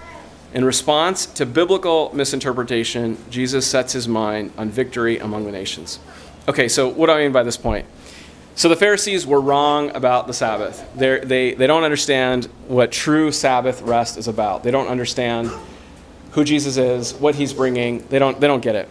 In 0.57 0.65
response 0.65 1.27
to 1.27 1.45
biblical 1.45 2.11
misinterpretation, 2.15 3.19
Jesus 3.29 3.67
sets 3.67 3.93
his 3.93 4.09
mind 4.09 4.53
on 4.57 4.71
victory 4.71 5.19
among 5.19 5.45
the 5.45 5.53
nations. 5.53 5.99
Okay, 6.49 6.67
so 6.67 6.89
what 6.89 7.09
do 7.09 7.13
I 7.13 7.19
mean 7.19 7.33
by 7.33 7.43
this 7.43 7.59
point? 7.59 7.85
So 8.55 8.71
the 8.71 8.75
Pharisees 8.75 9.27
were 9.27 9.39
wrong 9.39 9.95
about 9.95 10.27
the 10.27 10.33
Sabbath. 10.33 10.83
They 10.97 11.53
they 11.53 11.67
don't 11.67 11.85
understand 11.85 12.47
what 12.69 12.91
true 12.91 13.33
Sabbath 13.33 13.83
rest 13.83 14.17
is 14.17 14.29
about. 14.29 14.63
They 14.63 14.71
don't 14.71 14.87
understand 14.87 15.51
who 16.31 16.43
Jesus 16.43 16.79
is, 16.79 17.13
what 17.13 17.35
he's 17.35 17.53
bringing. 17.53 18.07
They 18.09 18.19
don't, 18.19 18.41
they 18.41 18.47
don't 18.47 18.63
get 18.63 18.77
it. 18.77 18.89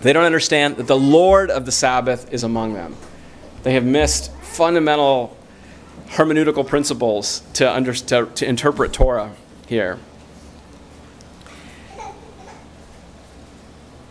They 0.00 0.14
don't 0.14 0.24
understand 0.24 0.78
that 0.78 0.86
the 0.86 0.96
Lord 0.96 1.50
of 1.50 1.66
the 1.66 1.72
Sabbath 1.72 2.32
is 2.32 2.42
among 2.42 2.72
them. 2.72 2.96
They 3.64 3.74
have 3.74 3.84
missed 3.84 4.32
fundamental 4.36 5.36
hermeneutical 6.06 6.66
principles 6.66 7.42
to, 7.52 7.70
under, 7.70 7.92
to, 7.92 8.24
to 8.34 8.46
interpret 8.46 8.94
Torah 8.94 9.34
here. 9.66 9.98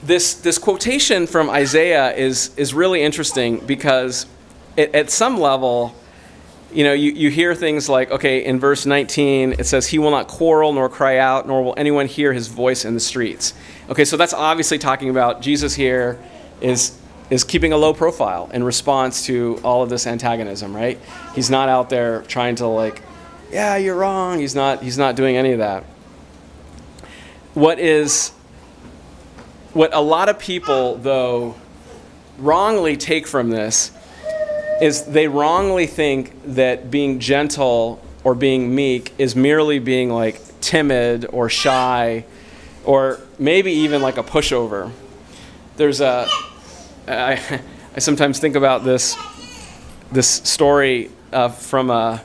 This, 0.08 0.36
this 0.36 0.58
quotation 0.58 1.28
from 1.28 1.50
Isaiah 1.50 2.16
is, 2.16 2.56
is 2.56 2.74
really 2.74 3.02
interesting 3.02 3.60
because 3.60 4.26
it, 4.78 4.96
at 4.96 5.10
some 5.10 5.38
level, 5.38 5.94
you 6.72 6.86
know, 6.86 6.94
you, 6.94 7.12
you 7.12 7.30
hear 7.30 7.54
things 7.54 7.90
like, 7.90 8.10
okay, 8.10 8.46
in 8.46 8.58
verse 8.58 8.86
19, 8.86 9.56
it 9.60 9.66
says, 9.66 9.88
He 9.88 10.00
will 10.00 10.12
not 10.12 10.30
quarrel 10.30 10.72
nor 10.72 10.88
cry 10.88 11.18
out, 11.18 11.46
nor 11.46 11.62
will 11.62 11.74
anyone 11.76 12.08
hear 12.08 12.32
his 12.32 12.48
voice 12.48 12.86
in 12.86 12.94
the 12.94 13.02
streets. 13.02 13.54
Okay, 13.90 14.06
so 14.06 14.16
that's 14.16 14.34
obviously 14.34 14.78
talking 14.78 15.10
about 15.10 15.42
Jesus 15.42 15.76
here 15.76 16.18
is, 16.62 16.98
is 17.30 17.44
keeping 17.44 17.74
a 17.74 17.78
low 17.78 17.94
profile 17.94 18.50
in 18.54 18.64
response 18.64 19.26
to 19.26 19.60
all 19.62 19.84
of 19.84 19.90
this 19.90 20.08
antagonism, 20.08 20.74
right? 20.74 20.98
He's 21.36 21.50
not 21.50 21.68
out 21.68 21.90
there 21.90 22.22
trying 22.22 22.56
to, 22.56 22.68
like, 22.68 23.02
yeah, 23.52 23.76
you're 23.76 23.98
wrong. 23.98 24.40
He's 24.40 24.56
not, 24.56 24.82
he's 24.82 24.98
not 24.98 25.18
doing 25.18 25.36
any 25.36 25.52
of 25.52 25.60
that. 25.60 25.84
What 27.56 27.78
is, 27.78 28.32
what 29.78 29.94
a 29.94 30.02
lot 30.02 30.28
of 30.28 30.40
people, 30.40 30.96
though, 30.96 31.54
wrongly 32.40 32.98
take 32.98 33.28
from 33.28 33.52
this 33.52 33.92
is 34.82 35.04
they 35.06 35.28
wrongly 35.28 35.86
think 35.86 36.34
that 36.56 36.90
being 36.90 37.20
gentle 37.20 38.04
or 38.24 38.34
being 38.34 38.74
meek 38.74 39.14
is 39.20 39.36
merely 39.36 39.78
being 39.78 40.10
like 40.10 40.42
timid 40.62 41.28
or 41.30 41.48
shy 41.48 42.26
or 42.86 43.20
maybe 43.38 43.72
even 43.72 44.02
like 44.02 44.18
a 44.18 44.24
pushover. 44.24 44.92
There's 45.76 46.02
a, 46.02 46.28
I, 47.08 47.62
I 47.96 48.00
sometimes 48.00 48.40
think 48.40 48.56
about 48.56 48.84
this, 48.84 49.16
this 50.12 50.28
story 50.28 51.12
uh, 51.32 51.50
from 51.50 51.92
a, 51.92 52.20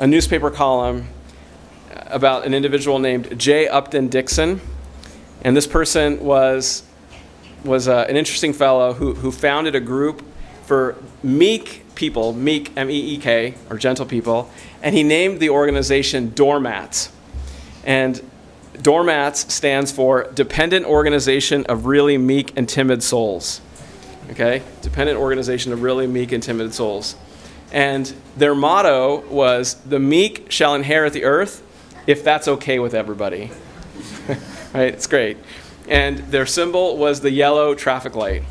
a 0.00 0.06
newspaper 0.08 0.50
column 0.50 1.06
about 2.08 2.44
an 2.44 2.54
individual 2.54 2.98
named 2.98 3.38
J. 3.38 3.68
Upton 3.68 4.08
Dickson. 4.08 4.60
And 5.42 5.56
this 5.56 5.66
person 5.66 6.20
was, 6.20 6.84
was 7.64 7.88
uh, 7.88 8.06
an 8.08 8.16
interesting 8.16 8.52
fellow 8.52 8.94
who, 8.94 9.14
who 9.14 9.32
founded 9.32 9.74
a 9.74 9.80
group 9.80 10.24
for 10.64 10.96
meek 11.22 11.82
people, 11.94 12.32
meek, 12.32 12.72
M 12.76 12.90
E 12.90 13.14
E 13.14 13.18
K, 13.18 13.54
or 13.68 13.76
gentle 13.76 14.06
people, 14.06 14.50
and 14.82 14.94
he 14.94 15.02
named 15.02 15.40
the 15.40 15.50
organization 15.50 16.30
Doormats. 16.30 17.10
And 17.84 18.20
Doormats 18.80 19.52
stands 19.52 19.92
for 19.92 20.30
Dependent 20.32 20.86
Organization 20.86 21.64
of 21.66 21.86
Really 21.86 22.16
Meek 22.16 22.56
and 22.56 22.68
Timid 22.68 23.02
Souls. 23.02 23.60
Okay? 24.30 24.62
Dependent 24.80 25.18
Organization 25.18 25.72
of 25.72 25.82
Really 25.82 26.06
Meek 26.06 26.32
and 26.32 26.42
Timid 26.42 26.72
Souls. 26.72 27.16
And 27.72 28.12
their 28.36 28.54
motto 28.54 29.20
was 29.28 29.74
The 29.74 29.98
meek 29.98 30.50
shall 30.50 30.74
inherit 30.74 31.12
the 31.12 31.24
earth 31.24 31.62
if 32.06 32.24
that's 32.24 32.48
okay 32.48 32.78
with 32.78 32.94
everybody. 32.94 33.50
right? 34.74 34.92
It's 34.94 35.06
great. 35.06 35.36
And 35.88 36.18
their 36.18 36.46
symbol 36.46 36.96
was 36.96 37.20
the 37.20 37.30
yellow 37.30 37.74
traffic 37.74 38.14
light. 38.14 38.44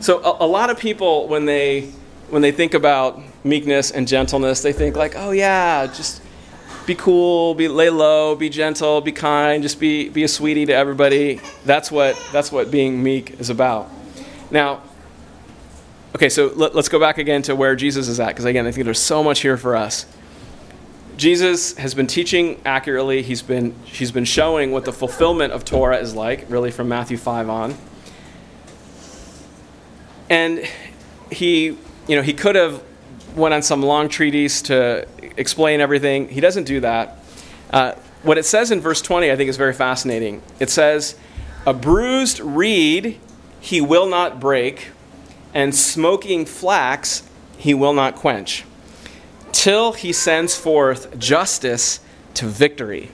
So 0.00 0.22
a, 0.22 0.44
a, 0.44 0.46
lot 0.46 0.70
of 0.70 0.78
people, 0.78 1.28
when 1.28 1.46
they 1.46 1.92
when 2.28 2.42
they 2.42 2.52
think 2.52 2.74
about 2.74 3.22
meekness 3.44 3.90
and 3.90 4.06
gentleness, 4.06 4.60
they 4.62 4.72
think 4.72 4.96
like, 4.96 5.14
oh 5.16 5.30
yeah, 5.30 5.86
just 5.86 6.20
be 6.86 6.94
cool, 6.94 7.54
be 7.54 7.68
lay 7.68 7.88
low, 7.88 8.36
be 8.36 8.48
gentle, 8.50 9.00
be 9.00 9.12
kind, 9.12 9.62
just 9.62 9.80
be 9.80 10.08
be 10.10 10.22
a 10.22 10.28
sweetie 10.28 10.66
to 10.66 10.74
everybody. 10.74 11.40
That's 11.64 11.90
what 11.90 12.20
that's 12.32 12.52
what 12.52 12.70
being 12.70 13.02
meek 13.02 13.40
is 13.40 13.50
about. 13.50 13.90
Now, 14.50 14.82
okay, 16.14 16.28
so 16.28 16.52
let, 16.54 16.74
let's 16.74 16.88
go 16.88 17.00
back 17.00 17.18
again 17.18 17.42
to 17.42 17.56
where 17.56 17.74
Jesus 17.74 18.08
is 18.08 18.20
at, 18.20 18.28
because 18.28 18.44
again, 18.44 18.66
I 18.66 18.72
think 18.72 18.84
there's 18.84 19.00
so 19.00 19.24
much 19.24 19.40
here 19.40 19.56
for 19.56 19.74
us. 19.74 20.06
Jesus 21.16 21.76
has 21.76 21.94
been 21.94 22.06
teaching 22.06 22.60
accurately. 22.64 23.22
He's 23.22 23.42
been, 23.42 23.74
he's 23.84 24.10
been 24.10 24.24
showing 24.24 24.72
what 24.72 24.84
the 24.84 24.92
fulfillment 24.92 25.52
of 25.52 25.64
Torah 25.64 25.98
is 25.98 26.14
like, 26.14 26.46
really 26.50 26.70
from 26.70 26.88
Matthew 26.88 27.16
5 27.16 27.48
on. 27.48 27.74
And 30.28 30.68
he, 31.30 31.76
you 32.08 32.16
know, 32.16 32.22
he 32.22 32.32
could 32.32 32.56
have 32.56 32.82
went 33.36 33.54
on 33.54 33.62
some 33.62 33.82
long 33.82 34.08
treatise 34.08 34.62
to 34.62 35.06
explain 35.36 35.80
everything. 35.80 36.28
He 36.28 36.40
doesn't 36.40 36.64
do 36.64 36.80
that. 36.80 37.18
Uh, 37.70 37.92
what 38.22 38.38
it 38.38 38.44
says 38.44 38.70
in 38.70 38.80
verse 38.80 39.02
20, 39.02 39.30
I 39.30 39.36
think, 39.36 39.50
is 39.50 39.56
very 39.56 39.74
fascinating. 39.74 40.42
It 40.58 40.70
says, 40.70 41.16
A 41.66 41.74
bruised 41.74 42.40
reed 42.40 43.20
he 43.60 43.80
will 43.80 44.06
not 44.06 44.40
break, 44.40 44.90
and 45.52 45.74
smoking 45.74 46.44
flax 46.44 47.22
he 47.56 47.74
will 47.74 47.92
not 47.92 48.14
quench, 48.14 48.64
till 49.54 49.92
he 49.92 50.12
sends 50.12 50.56
forth 50.56 51.16
justice 51.18 52.00
to 52.34 52.46
victory. 52.46 53.10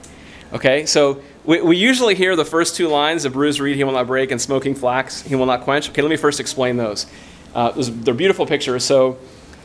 Okay, 0.53 0.87
so 0.87 1.22
we, 1.44 1.61
we 1.61 1.76
usually 1.76 2.14
hear 2.14 2.35
the 2.35 2.44
first 2.44 2.74
two 2.74 2.88
lines 2.88 3.24
of 3.24 3.35
bruised 3.35 3.61
reed 3.61 3.76
he 3.76 3.85
will 3.85 3.92
not 3.92 4.07
break 4.07 4.31
and 4.31 4.40
smoking 4.40 4.74
flax 4.74 5.20
he 5.22 5.37
will 5.37 5.46
not 5.46 5.61
quench. 5.61 5.90
Okay, 5.90 6.03
let 6.03 6.09
me 6.09 6.16
first 6.16 6.40
explain 6.40 6.76
those. 6.76 7.07
Uh, 7.55 7.72
they're 7.76 8.14
beautiful 8.14 8.46
pictures. 8.46 8.85
So 8.85 9.18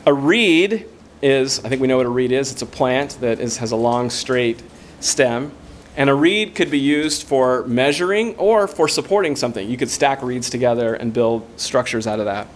a 0.04 0.12
reed 0.12 0.86
is, 1.22 1.64
I 1.64 1.68
think 1.68 1.80
we 1.80 1.88
know 1.88 1.96
what 1.96 2.06
a 2.06 2.10
reed 2.10 2.30
is. 2.30 2.52
It's 2.52 2.62
a 2.62 2.66
plant 2.66 3.18
that 3.20 3.40
is, 3.40 3.56
has 3.56 3.72
a 3.72 3.76
long, 3.76 4.10
straight 4.10 4.62
stem. 5.00 5.52
And 5.96 6.10
a 6.10 6.14
reed 6.14 6.54
could 6.54 6.70
be 6.70 6.78
used 6.78 7.22
for 7.22 7.64
measuring 7.66 8.36
or 8.36 8.68
for 8.68 8.86
supporting 8.86 9.34
something. 9.34 9.68
You 9.68 9.78
could 9.78 9.88
stack 9.88 10.22
reeds 10.22 10.50
together 10.50 10.94
and 10.94 11.12
build 11.12 11.48
structures 11.56 12.06
out 12.06 12.18
of 12.18 12.26
that. 12.26 12.48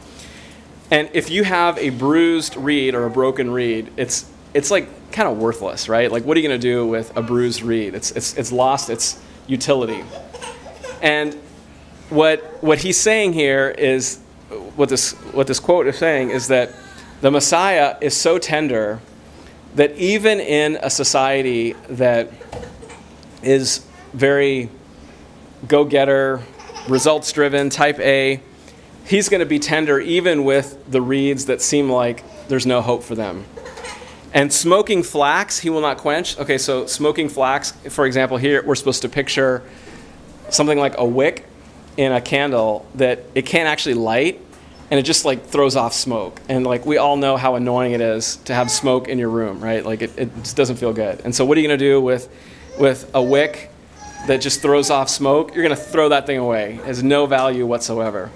And 0.91 1.09
if 1.13 1.31
you 1.31 1.45
have 1.45 1.79
a 1.79 1.91
bruised 1.91 2.57
reed 2.57 2.95
or 2.95 3.07
a 3.07 3.11
broken 3.11 3.51
reed, 3.51 3.93
it's, 3.97 4.29
it's 4.55 4.71
like 4.71 5.13
kind 5.13 5.29
of 5.29 5.39
worthless, 5.39 5.89
right? 5.89 6.11
Like, 6.11 6.25
what 6.25 6.37
are 6.37 6.41
you 6.41 6.49
going 6.49 6.61
to 6.61 6.67
do 6.67 6.87
with 6.87 7.17
a 7.17 7.23
bruised 7.23 7.63
reed? 7.63 7.95
It's, 7.95 8.11
it's, 8.13 8.37
it's 8.37 8.51
lost 8.51 8.91
its 8.91 9.21
utility. 9.47 10.05
And 11.03 11.35
what, 12.09 12.63
what 12.63 12.79
he's 12.79 12.99
saying 12.99 13.33
here 13.35 13.71
is 13.71 14.19
what 14.75 14.89
this, 14.89 15.13
what 15.33 15.47
this 15.47 15.61
quote 15.61 15.87
is 15.87 15.99
saying 15.99 16.31
is 16.31 16.49
that 16.49 16.73
the 17.21 17.31
Messiah 17.31 17.97
is 18.01 18.17
so 18.17 18.39
tender 18.39 19.01
that 19.77 19.95
even 19.97 20.41
in 20.41 20.79
a 20.83 20.91
society 20.91 21.75
that 21.89 22.31
is 23.43 23.87
very 24.13 24.69
go 25.69 25.85
getter, 25.85 26.43
results 26.89 27.31
driven, 27.33 27.71
type 27.71 28.01
A, 28.01 28.41
he's 29.11 29.29
going 29.29 29.41
to 29.41 29.47
be 29.47 29.59
tender 29.59 29.99
even 29.99 30.45
with 30.45 30.89
the 30.89 31.03
reeds 31.03 31.47
that 31.47 31.61
seem 31.61 31.91
like 31.91 32.23
there's 32.47 32.65
no 32.65 32.81
hope 32.81 33.03
for 33.03 33.17
them. 33.17 33.45
And 34.33 34.53
smoking 34.53 35.03
flax, 35.03 35.59
he 35.59 35.69
will 35.69 35.81
not 35.81 35.99
quench. 35.99 36.39
Okay, 36.39 36.59
so 36.59 36.87
smoking 36.87 37.29
flax, 37.29 37.73
for 37.89 38.07
example, 38.07 38.37
here 38.37 38.63
we're 38.65 38.77
supposed 38.77 39.03
to 39.03 39.09
picture 39.09 39.65
something 40.49 40.79
like 40.79 40.97
a 40.97 41.05
wick 41.05 41.45
in 41.97 42.13
a 42.13 42.21
candle 42.21 42.87
that 42.95 43.25
it 43.35 43.47
can't 43.47 43.69
actually 43.69 43.95
light 43.95 44.41
and 44.93 45.01
it 45.01 45.03
just 45.03 45.25
like 45.25 45.45
throws 45.45 45.75
off 45.75 45.93
smoke. 45.93 46.41
And 46.49 46.65
like 46.65 46.87
we 46.87 46.97
all 46.97 47.17
know 47.17 47.37
how 47.37 47.57
annoying 47.57 47.91
it 47.91 48.01
is 48.01 48.37
to 48.45 48.55
have 48.55 48.71
smoke 48.71 49.09
in 49.09 49.19
your 49.19 49.31
room, 49.31 49.59
right? 49.59 49.85
Like 49.85 50.03
it, 50.03 50.17
it 50.17 50.35
just 50.37 50.57
doesn't 50.57 50.77
feel 50.77 50.93
good. 50.93 51.21
And 51.25 51.35
so 51.35 51.45
what 51.45 51.59
are 51.59 51.61
you 51.61 51.67
going 51.67 51.79
to 51.79 51.85
do 51.85 52.01
with 52.01 52.29
with 52.79 53.11
a 53.13 53.23
wick 53.23 53.73
that 54.29 54.41
just 54.41 54.63
throws 54.63 54.89
off 54.89 55.09
smoke? 55.09 55.53
You're 55.53 55.65
going 55.65 55.77
to 55.77 55.83
throw 55.83 56.11
that 56.11 56.27
thing 56.27 56.39
away. 56.39 56.75
It 56.75 56.85
has 56.85 57.03
no 57.03 57.27
value 57.27 57.67
whatsoever. 57.67 58.31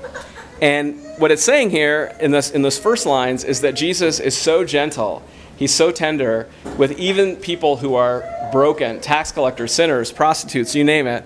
And 0.64 0.98
what 1.18 1.30
it's 1.30 1.42
saying 1.42 1.68
here 1.68 2.16
in 2.20 2.30
this 2.30 2.50
in 2.50 2.62
those 2.62 2.78
first 2.78 3.04
lines 3.04 3.44
is 3.44 3.60
that 3.60 3.74
Jesus 3.74 4.18
is 4.18 4.34
so 4.34 4.64
gentle, 4.64 5.22
he's 5.58 5.74
so 5.74 5.90
tender 5.90 6.48
with 6.78 6.98
even 6.98 7.36
people 7.36 7.76
who 7.76 7.96
are 7.96 8.24
broken, 8.50 8.98
tax 8.98 9.30
collectors, 9.30 9.72
sinners, 9.72 10.10
prostitutes, 10.10 10.74
you 10.74 10.82
name 10.82 11.06
it, 11.06 11.22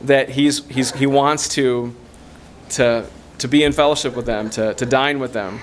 that 0.00 0.30
he's, 0.30 0.66
he's 0.68 0.92
he 0.92 1.04
wants 1.04 1.46
to 1.50 1.94
to 2.70 3.04
to 3.36 3.48
be 3.48 3.64
in 3.64 3.72
fellowship 3.72 4.16
with 4.16 4.24
them, 4.24 4.48
to, 4.48 4.72
to 4.72 4.86
dine 4.86 5.18
with 5.18 5.34
them. 5.34 5.60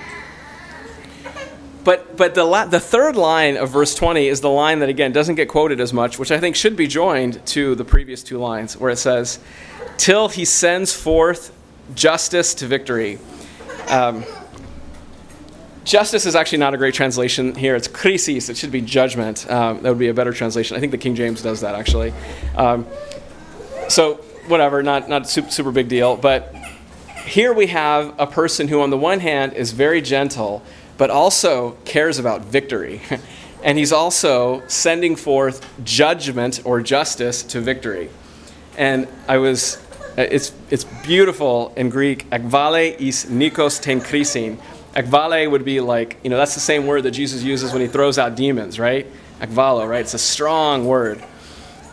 But, 1.82 2.16
but 2.16 2.36
the, 2.36 2.44
la- 2.44 2.66
the 2.66 2.80
third 2.80 3.16
line 3.16 3.56
of 3.56 3.70
verse 3.70 3.96
20 3.96 4.28
is 4.28 4.42
the 4.42 4.50
line 4.50 4.80
that, 4.80 4.88
again, 4.88 5.10
doesn't 5.10 5.36
get 5.36 5.48
quoted 5.48 5.80
as 5.80 5.92
much, 5.92 6.18
which 6.18 6.30
I 6.30 6.38
think 6.38 6.54
should 6.54 6.76
be 6.76 6.86
joined 6.86 7.44
to 7.46 7.74
the 7.74 7.84
previous 7.84 8.22
two 8.22 8.38
lines, 8.38 8.76
where 8.76 8.90
it 8.90 8.98
says, 8.98 9.38
Till 9.96 10.28
he 10.28 10.44
sends 10.44 10.92
forth 10.92 11.52
justice 11.94 12.54
to 12.54 12.66
victory. 12.66 13.18
Um, 13.88 14.24
justice 15.84 16.26
is 16.26 16.36
actually 16.36 16.58
not 16.58 16.74
a 16.74 16.76
great 16.76 16.94
translation 16.94 17.54
here. 17.54 17.74
It's 17.74 17.88
krisis. 17.88 18.50
It 18.50 18.56
should 18.56 18.72
be 18.72 18.80
judgment. 18.80 19.50
Um, 19.50 19.82
that 19.82 19.88
would 19.88 19.98
be 19.98 20.08
a 20.08 20.14
better 20.14 20.32
translation. 20.32 20.76
I 20.76 20.80
think 20.80 20.92
the 20.92 20.98
King 20.98 21.14
James 21.14 21.42
does 21.42 21.62
that, 21.62 21.74
actually. 21.74 22.12
Um, 22.56 22.86
so, 23.88 24.16
whatever, 24.46 24.82
not, 24.82 25.08
not 25.08 25.28
super 25.28 25.72
big 25.72 25.88
deal. 25.88 26.16
But 26.16 26.54
here 27.24 27.52
we 27.52 27.68
have 27.68 28.14
a 28.18 28.26
person 28.26 28.68
who, 28.68 28.80
on 28.80 28.90
the 28.90 28.98
one 28.98 29.20
hand, 29.20 29.54
is 29.54 29.72
very 29.72 30.00
gentle, 30.00 30.62
but 30.96 31.10
also 31.10 31.72
cares 31.84 32.18
about 32.18 32.42
victory. 32.42 33.00
and 33.62 33.78
he's 33.78 33.92
also 33.92 34.62
sending 34.66 35.16
forth 35.16 35.66
judgment 35.84 36.62
or 36.64 36.80
justice 36.80 37.42
to 37.44 37.60
victory. 37.60 38.10
And 38.76 39.08
I 39.26 39.38
was, 39.38 39.76
Uh, 40.18 40.26
it's, 40.30 40.52
it's 40.68 40.84
beautiful 41.06 41.72
in 41.76 41.88
Greek. 41.88 42.28
Ekvale 42.30 43.00
is 43.00 43.26
nikos 43.26 43.80
ten 43.80 44.00
krisin. 44.00 44.58
Ekvale 44.94 45.48
would 45.48 45.64
be 45.64 45.80
like, 45.80 46.18
you 46.24 46.30
know, 46.30 46.36
that's 46.36 46.54
the 46.54 46.60
same 46.60 46.86
word 46.86 47.04
that 47.04 47.12
Jesus 47.12 47.42
uses 47.42 47.72
when 47.72 47.80
he 47.80 47.86
throws 47.88 48.18
out 48.18 48.34
demons, 48.34 48.80
right? 48.80 49.06
Ekvalo, 49.40 49.88
right? 49.88 50.00
It's 50.00 50.14
a 50.14 50.18
strong 50.18 50.84
word. 50.84 51.24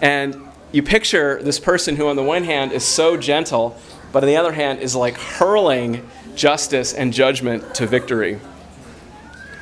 And 0.01 0.35
you 0.71 0.81
picture 0.81 1.41
this 1.43 1.59
person 1.59 1.95
who, 1.95 2.07
on 2.07 2.15
the 2.15 2.23
one 2.23 2.43
hand, 2.43 2.71
is 2.71 2.83
so 2.83 3.15
gentle 3.15 3.77
but 4.15 4.23
on 4.23 4.27
the 4.27 4.38
other 4.38 4.53
hand 4.53 4.79
is 4.79 4.95
like 4.95 5.17
hurling 5.17 6.09
justice 6.35 6.93
and 6.93 7.11
judgment 7.11 7.75
to 7.75 7.85
victory. 7.85 8.39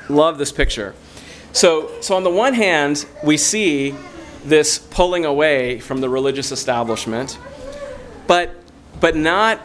Love 0.10 0.38
this 0.38 0.52
picture. 0.52 0.94
So, 1.54 1.90
so 2.02 2.16
on 2.16 2.24
the 2.24 2.30
one 2.30 2.54
hand, 2.54 3.04
we 3.24 3.36
see 3.36 3.96
this 4.46 4.78
pulling 4.78 5.26
away 5.26 5.80
from 5.80 6.02
the 6.02 6.08
religious 6.08 6.52
establishment, 6.52 7.40
but, 8.28 8.56
but 9.00 9.16
not, 9.16 9.60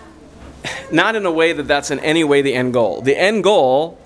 not 0.93 1.17
in 1.17 1.25
a 1.27 1.31
way 1.31 1.53
that 1.53 1.65
that's 1.69 1.91
in 1.91 2.01
any 2.01 2.25
way 2.25 2.43
the 2.43 2.55
end 2.55 2.73
goal. 2.73 3.01
The 3.01 3.19
end 3.19 3.45
goal 3.45 3.99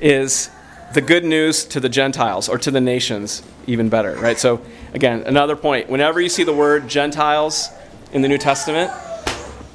is 0.00 0.50
the 0.94 1.00
good 1.00 1.24
news 1.24 1.64
to 1.66 1.80
the 1.80 1.88
Gentiles 1.88 2.48
or 2.48 2.58
to 2.58 2.70
the 2.70 2.80
nations, 2.80 3.42
even 3.66 3.88
better, 3.88 4.14
right? 4.16 4.38
So, 4.38 4.60
again, 4.92 5.24
another 5.26 5.56
point. 5.56 5.88
Whenever 5.88 6.20
you 6.20 6.28
see 6.28 6.44
the 6.44 6.52
word 6.52 6.88
Gentiles 6.88 7.68
in 8.12 8.22
the 8.22 8.28
New 8.28 8.38
Testament, 8.38 8.90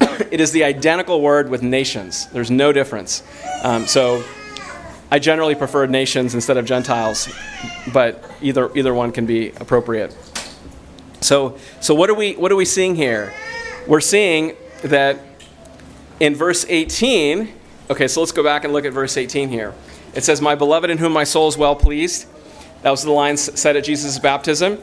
it 0.30 0.40
is 0.40 0.52
the 0.52 0.64
identical 0.64 1.20
word 1.20 1.50
with 1.50 1.62
nations. 1.62 2.26
There's 2.28 2.50
no 2.50 2.72
difference. 2.72 3.22
Um, 3.62 3.86
so 3.86 4.24
I 5.10 5.18
generally 5.18 5.54
prefer 5.54 5.86
nations 5.86 6.34
instead 6.34 6.56
of 6.56 6.64
Gentiles, 6.64 7.28
but 7.92 8.24
either, 8.40 8.74
either 8.76 8.94
one 8.94 9.12
can 9.12 9.26
be 9.26 9.50
appropriate. 9.50 10.16
So, 11.20 11.58
so 11.80 11.94
what, 11.94 12.08
are 12.08 12.14
we, 12.14 12.34
what 12.34 12.50
are 12.50 12.56
we 12.56 12.64
seeing 12.64 12.94
here? 12.94 13.34
We're 13.86 14.00
seeing 14.00 14.56
that 14.82 15.18
in 16.20 16.34
verse 16.34 16.66
18, 16.68 17.52
okay, 17.90 18.08
so 18.08 18.20
let's 18.20 18.32
go 18.32 18.42
back 18.42 18.64
and 18.64 18.72
look 18.72 18.84
at 18.84 18.92
verse 18.92 19.16
18 19.16 19.48
here. 19.48 19.74
It 20.14 20.22
says, 20.22 20.40
My 20.40 20.54
beloved 20.54 20.90
in 20.90 20.98
whom 20.98 21.12
my 21.12 21.24
soul 21.24 21.48
is 21.48 21.56
well 21.56 21.74
pleased. 21.74 22.26
That 22.82 22.90
was 22.90 23.02
the 23.02 23.10
line 23.10 23.36
said 23.36 23.76
at 23.76 23.84
Jesus' 23.84 24.18
baptism. 24.18 24.78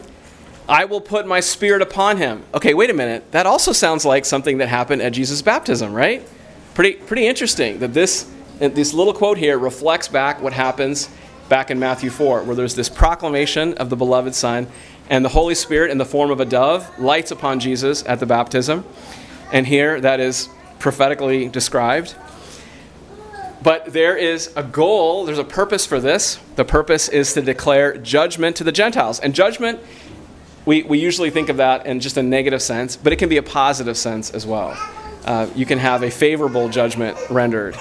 I 0.70 0.86
will 0.86 1.02
put 1.02 1.26
my 1.26 1.40
spirit 1.40 1.82
upon 1.82 2.18
him. 2.18 2.44
Okay, 2.54 2.74
wait 2.74 2.90
a 2.90 2.94
minute. 2.94 3.32
That 3.32 3.46
also 3.46 3.72
sounds 3.72 4.04
like 4.04 4.26
something 4.26 4.58
that 4.58 4.68
happened 4.68 5.02
at 5.02 5.14
Jesus' 5.14 5.42
baptism, 5.42 5.94
right? 5.94 6.28
Pretty, 6.74 6.94
pretty 6.94 7.28
interesting 7.28 7.80
that 7.80 7.94
this, 7.94 8.30
this 8.60 8.94
little 8.94 9.14
quote 9.14 9.38
here 9.38 9.58
reflects 9.58 10.08
back 10.08 10.42
what 10.42 10.54
happens 10.54 11.10
back 11.50 11.72
in 11.72 11.80
Matthew 11.80 12.10
4, 12.10 12.44
where 12.44 12.56
there's 12.56 12.76
this 12.76 12.90
proclamation 12.90 13.76
of 13.76 13.90
the 13.90 13.96
beloved 13.96 14.36
Son, 14.36 14.68
and 15.10 15.24
the 15.24 15.30
Holy 15.30 15.56
Spirit, 15.56 15.92
in 15.92 15.98
the 15.98 16.06
form 16.06 16.32
of 16.32 16.40
a 16.40 16.46
dove, 16.46 17.00
lights 17.00 17.32
upon 17.32 17.60
Jesus 17.60 18.06
at 18.06 18.20
the 18.20 18.26
baptism. 18.26 18.86
And 19.52 19.66
here 19.66 20.02
that 20.02 20.20
is 20.20 20.50
prophetically 20.80 21.48
described. 21.48 22.16
But 23.64 23.94
there 23.94 24.16
is 24.16 24.54
a 24.56 24.64
goal, 24.64 25.26
there's 25.26 25.40
a 25.40 25.44
purpose 25.44 25.86
for 25.86 26.00
this. 26.00 26.40
The 26.56 26.66
purpose 26.66 27.10
is 27.10 27.34
to 27.34 27.42
declare 27.42 27.98
judgment 27.98 28.56
to 28.58 28.64
the 28.64 28.72
Gentiles. 28.72 29.20
And 29.20 29.34
judgment 29.34 29.80
we, 30.68 30.84
we 30.84 31.00
usually 31.00 31.30
think 31.30 31.48
of 31.48 31.58
that 31.58 31.86
in 31.86 32.02
just 32.02 32.18
a 32.18 32.22
negative 32.22 32.62
sense, 32.62 32.98
but 32.98 33.14
it 33.14 33.16
can 33.16 33.30
be 33.30 33.38
a 33.38 33.44
positive 33.44 33.96
sense 33.98 34.32
as 34.32 34.46
well. 34.46 34.78
Uh, 35.24 35.48
you 35.56 35.66
can 35.66 35.80
have 35.80 36.04
a 36.04 36.12
favorable 36.12 36.68
judgment 36.68 37.18
rendered. 37.30 37.78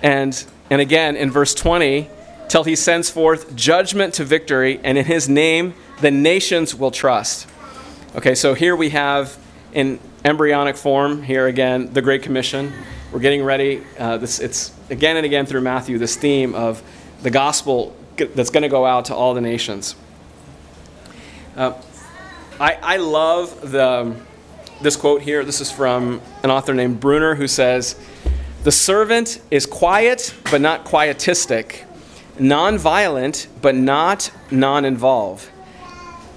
And, 0.00 0.44
and 0.70 0.80
again, 0.80 1.16
in 1.16 1.32
verse 1.32 1.54
20, 1.54 2.08
till 2.48 2.62
he 2.62 2.76
sends 2.76 3.10
forth 3.10 3.56
judgment 3.56 4.14
to 4.14 4.24
victory, 4.24 4.78
and 4.84 4.96
in 4.96 5.04
his 5.06 5.28
name 5.28 5.74
the 6.00 6.10
nations 6.10 6.74
will 6.74 6.90
trust. 6.90 7.48
Okay, 8.16 8.34
so 8.34 8.54
here 8.54 8.76
we 8.76 8.90
have 8.90 9.36
in 9.72 9.98
embryonic 10.24 10.76
form, 10.76 11.22
here 11.22 11.46
again, 11.46 11.92
the 11.92 12.02
Great 12.02 12.22
Commission. 12.22 12.72
We're 13.12 13.20
getting 13.20 13.44
ready. 13.44 13.82
Uh, 13.98 14.18
this, 14.18 14.40
it's 14.40 14.72
again 14.90 15.16
and 15.16 15.26
again 15.26 15.46
through 15.46 15.60
Matthew 15.60 15.98
this 15.98 16.16
theme 16.16 16.54
of 16.54 16.82
the 17.22 17.30
gospel 17.30 17.94
that's 18.16 18.50
going 18.50 18.62
to 18.62 18.68
go 18.68 18.84
out 18.86 19.06
to 19.06 19.14
all 19.14 19.34
the 19.34 19.40
nations. 19.40 19.96
Uh, 21.56 21.74
I, 22.60 22.78
I 22.82 22.96
love 22.96 23.72
the, 23.72 24.14
this 24.80 24.96
quote 24.96 25.22
here. 25.22 25.44
This 25.44 25.60
is 25.60 25.70
from 25.70 26.20
an 26.42 26.50
author 26.50 26.74
named 26.74 27.00
Bruner 27.00 27.34
who 27.34 27.48
says, 27.48 27.98
The 28.62 28.72
servant 28.72 29.40
is 29.50 29.66
quiet 29.66 30.34
but 30.50 30.60
not 30.60 30.84
quietistic, 30.84 31.84
non-violent 32.38 33.48
but 33.60 33.74
not 33.74 34.30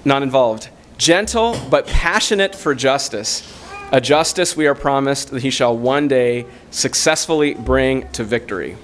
non-involved, 0.04 0.64
non-involved, 0.64 0.68
gentle 0.98 1.56
but 1.70 1.86
passionate 1.86 2.54
for 2.54 2.74
justice, 2.74 3.54
a 3.92 4.00
justice 4.00 4.56
we 4.56 4.66
are 4.66 4.74
promised 4.74 5.30
that 5.30 5.42
he 5.42 5.50
shall 5.50 5.76
one 5.76 6.08
day 6.08 6.46
successfully 6.70 7.54
bring 7.54 8.10
to 8.12 8.24
victory. 8.24 8.76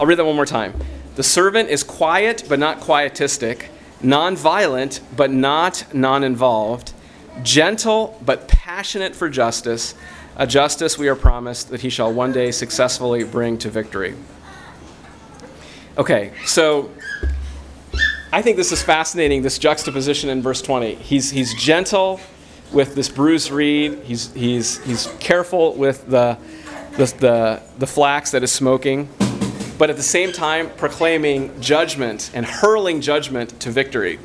I'll 0.00 0.06
read 0.06 0.18
that 0.18 0.24
one 0.24 0.36
more 0.36 0.46
time. 0.46 0.74
The 1.14 1.22
servant 1.22 1.68
is 1.68 1.84
quiet 1.84 2.44
but 2.48 2.58
not 2.58 2.80
quietistic, 2.80 3.66
nonviolent 4.02 5.00
but 5.16 5.30
not 5.30 5.94
non 5.94 6.24
involved, 6.24 6.92
gentle 7.42 8.20
but 8.24 8.48
passionate 8.48 9.14
for 9.14 9.28
justice, 9.28 9.94
a 10.36 10.46
justice 10.46 10.98
we 10.98 11.08
are 11.08 11.14
promised 11.14 11.70
that 11.70 11.82
he 11.82 11.88
shall 11.88 12.12
one 12.12 12.32
day 12.32 12.50
successfully 12.50 13.22
bring 13.22 13.56
to 13.58 13.70
victory. 13.70 14.14
Okay, 15.96 16.32
so 16.44 16.90
I 18.34 18.42
think 18.42 18.56
this 18.56 18.72
is 18.72 18.82
fascinating, 18.82 19.42
this 19.42 19.58
juxtaposition 19.58 20.28
in 20.28 20.42
verse 20.42 20.60
20. 20.60 20.96
He's, 20.96 21.30
he's 21.30 21.54
gentle 21.54 22.18
with 22.72 22.96
this 22.96 23.08
bruised 23.08 23.52
reed, 23.52 24.00
he's, 24.02 24.32
he's, 24.32 24.82
he's 24.82 25.06
careful 25.20 25.74
with 25.74 26.04
the, 26.08 26.36
the, 26.96 27.06
the, 27.20 27.62
the 27.78 27.86
flax 27.86 28.32
that 28.32 28.42
is 28.42 28.50
smoking 28.50 29.08
but 29.78 29.88
at 29.88 29.94
the 29.94 30.02
same 30.02 30.32
time 30.32 30.68
proclaiming 30.70 31.60
judgment 31.60 32.32
and 32.34 32.44
hurling 32.44 33.00
judgment 33.00 33.60
to 33.60 33.70
victory. 33.70 34.18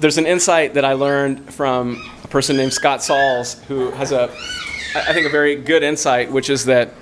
There's 0.00 0.16
an 0.16 0.26
insight 0.26 0.74
that 0.74 0.86
I 0.86 0.94
learned 0.94 1.52
from 1.52 2.10
a 2.24 2.28
person 2.28 2.56
named 2.56 2.72
Scott 2.72 3.02
Sauls 3.02 3.62
who 3.64 3.90
has 3.90 4.12
a, 4.12 4.30
I 4.94 5.12
think, 5.12 5.26
a 5.26 5.30
very 5.30 5.56
good 5.56 5.82
insight, 5.82 6.32
which 6.32 6.48
is 6.48 6.64
that 6.64 6.94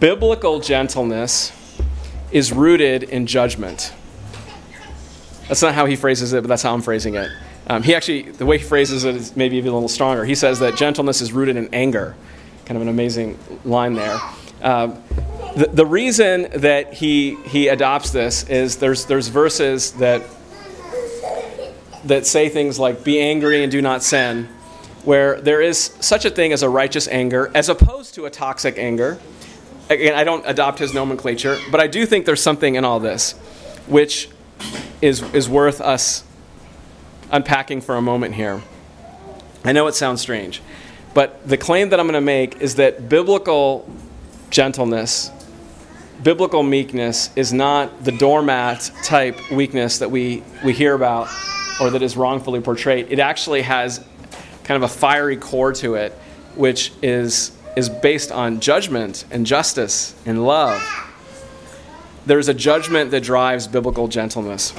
biblical 0.00 0.58
gentleness 0.58 1.52
is 2.30 2.52
rooted 2.52 3.04
in 3.04 3.26
judgment. 3.26 3.92
That's 5.48 5.62
not 5.62 5.74
how 5.74 5.86
he 5.86 5.96
phrases 5.96 6.32
it, 6.32 6.42
but 6.42 6.48
that's 6.48 6.62
how 6.62 6.74
I'm 6.74 6.82
phrasing 6.82 7.14
it. 7.14 7.30
Um, 7.68 7.82
he 7.82 7.94
actually, 7.94 8.22
the 8.22 8.46
way 8.46 8.58
he 8.58 8.64
phrases 8.64 9.04
it 9.04 9.14
is 9.16 9.36
maybe 9.36 9.56
even 9.56 9.70
a 9.70 9.74
little 9.74 9.88
stronger. 9.88 10.24
He 10.24 10.34
says 10.34 10.58
that 10.60 10.76
gentleness 10.76 11.20
is 11.20 11.32
rooted 11.32 11.56
in 11.56 11.72
anger. 11.72 12.16
Kind 12.64 12.76
of 12.76 12.82
an 12.82 12.88
amazing 12.88 13.38
line 13.64 13.94
there. 13.94 14.18
Um, 14.62 15.02
the, 15.56 15.68
the 15.72 15.86
reason 15.86 16.48
that 16.56 16.92
he, 16.92 17.36
he 17.44 17.68
adopts 17.68 18.10
this 18.10 18.48
is 18.48 18.76
there's, 18.76 19.06
there's 19.06 19.28
verses 19.28 19.92
that, 19.92 20.22
that 22.04 22.26
say 22.26 22.48
things 22.48 22.78
like, 22.78 23.04
be 23.04 23.20
angry 23.20 23.62
and 23.62 23.70
do 23.70 23.80
not 23.80 24.02
sin, 24.02 24.48
where 25.04 25.40
there 25.40 25.60
is 25.60 25.94
such 26.00 26.24
a 26.24 26.30
thing 26.30 26.52
as 26.52 26.62
a 26.62 26.68
righteous 26.68 27.06
anger 27.08 27.50
as 27.54 27.68
opposed 27.68 28.14
to 28.14 28.26
a 28.26 28.30
toxic 28.30 28.78
anger. 28.78 29.18
Again, 29.88 30.14
I 30.14 30.24
don't 30.24 30.44
adopt 30.46 30.78
his 30.78 30.92
nomenclature, 30.92 31.58
but 31.70 31.80
I 31.80 31.86
do 31.86 32.06
think 32.06 32.26
there's 32.26 32.42
something 32.42 32.74
in 32.74 32.84
all 32.84 33.00
this 33.00 33.34
which 33.86 34.28
is, 35.00 35.22
is 35.34 35.48
worth 35.48 35.80
us 35.80 36.24
unpacking 37.30 37.80
for 37.80 37.96
a 37.96 38.02
moment 38.02 38.34
here. 38.34 38.62
I 39.64 39.72
know 39.72 39.86
it 39.86 39.94
sounds 39.94 40.20
strange, 40.20 40.62
but 41.14 41.46
the 41.48 41.56
claim 41.56 41.90
that 41.90 42.00
I'm 42.00 42.06
going 42.06 42.14
to 42.14 42.20
make 42.20 42.60
is 42.60 42.76
that 42.76 43.08
biblical 43.08 43.88
gentleness, 44.50 45.30
biblical 46.22 46.62
meekness, 46.62 47.30
is 47.36 47.52
not 47.52 48.04
the 48.04 48.12
doormat 48.12 48.90
type 49.02 49.50
weakness 49.50 49.98
that 49.98 50.10
we, 50.10 50.42
we 50.64 50.72
hear 50.72 50.94
about 50.94 51.28
or 51.80 51.90
that 51.90 52.02
is 52.02 52.16
wrongfully 52.16 52.60
portrayed. 52.60 53.10
It 53.10 53.18
actually 53.18 53.62
has 53.62 54.04
kind 54.64 54.82
of 54.82 54.90
a 54.90 54.92
fiery 54.92 55.36
core 55.36 55.72
to 55.74 55.94
it, 55.94 56.12
which 56.54 56.92
is, 57.02 57.55
is 57.76 57.90
based 57.90 58.32
on 58.32 58.58
judgment 58.58 59.26
and 59.30 59.44
justice 59.44 60.14
and 60.24 60.44
love. 60.44 60.82
There's 62.24 62.48
a 62.48 62.54
judgment 62.54 63.10
that 63.12 63.22
drives 63.22 63.68
biblical 63.68 64.08
gentleness. 64.08 64.72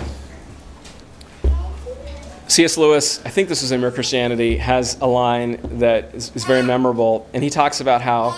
C.S. 2.48 2.78
Lewis, 2.78 3.24
I 3.24 3.30
think 3.30 3.50
this 3.50 3.62
is 3.62 3.72
in 3.72 3.82
Mere 3.82 3.92
Christianity, 3.92 4.58
has 4.58 4.98
a 5.00 5.06
line 5.06 5.60
that 5.80 6.16
is, 6.16 6.32
is, 6.34 6.44
very 6.46 6.64
memorable, 6.64 7.30
and 7.34 7.44
he 7.44 7.50
talks 7.50 7.82
about 7.82 8.02
how 8.02 8.32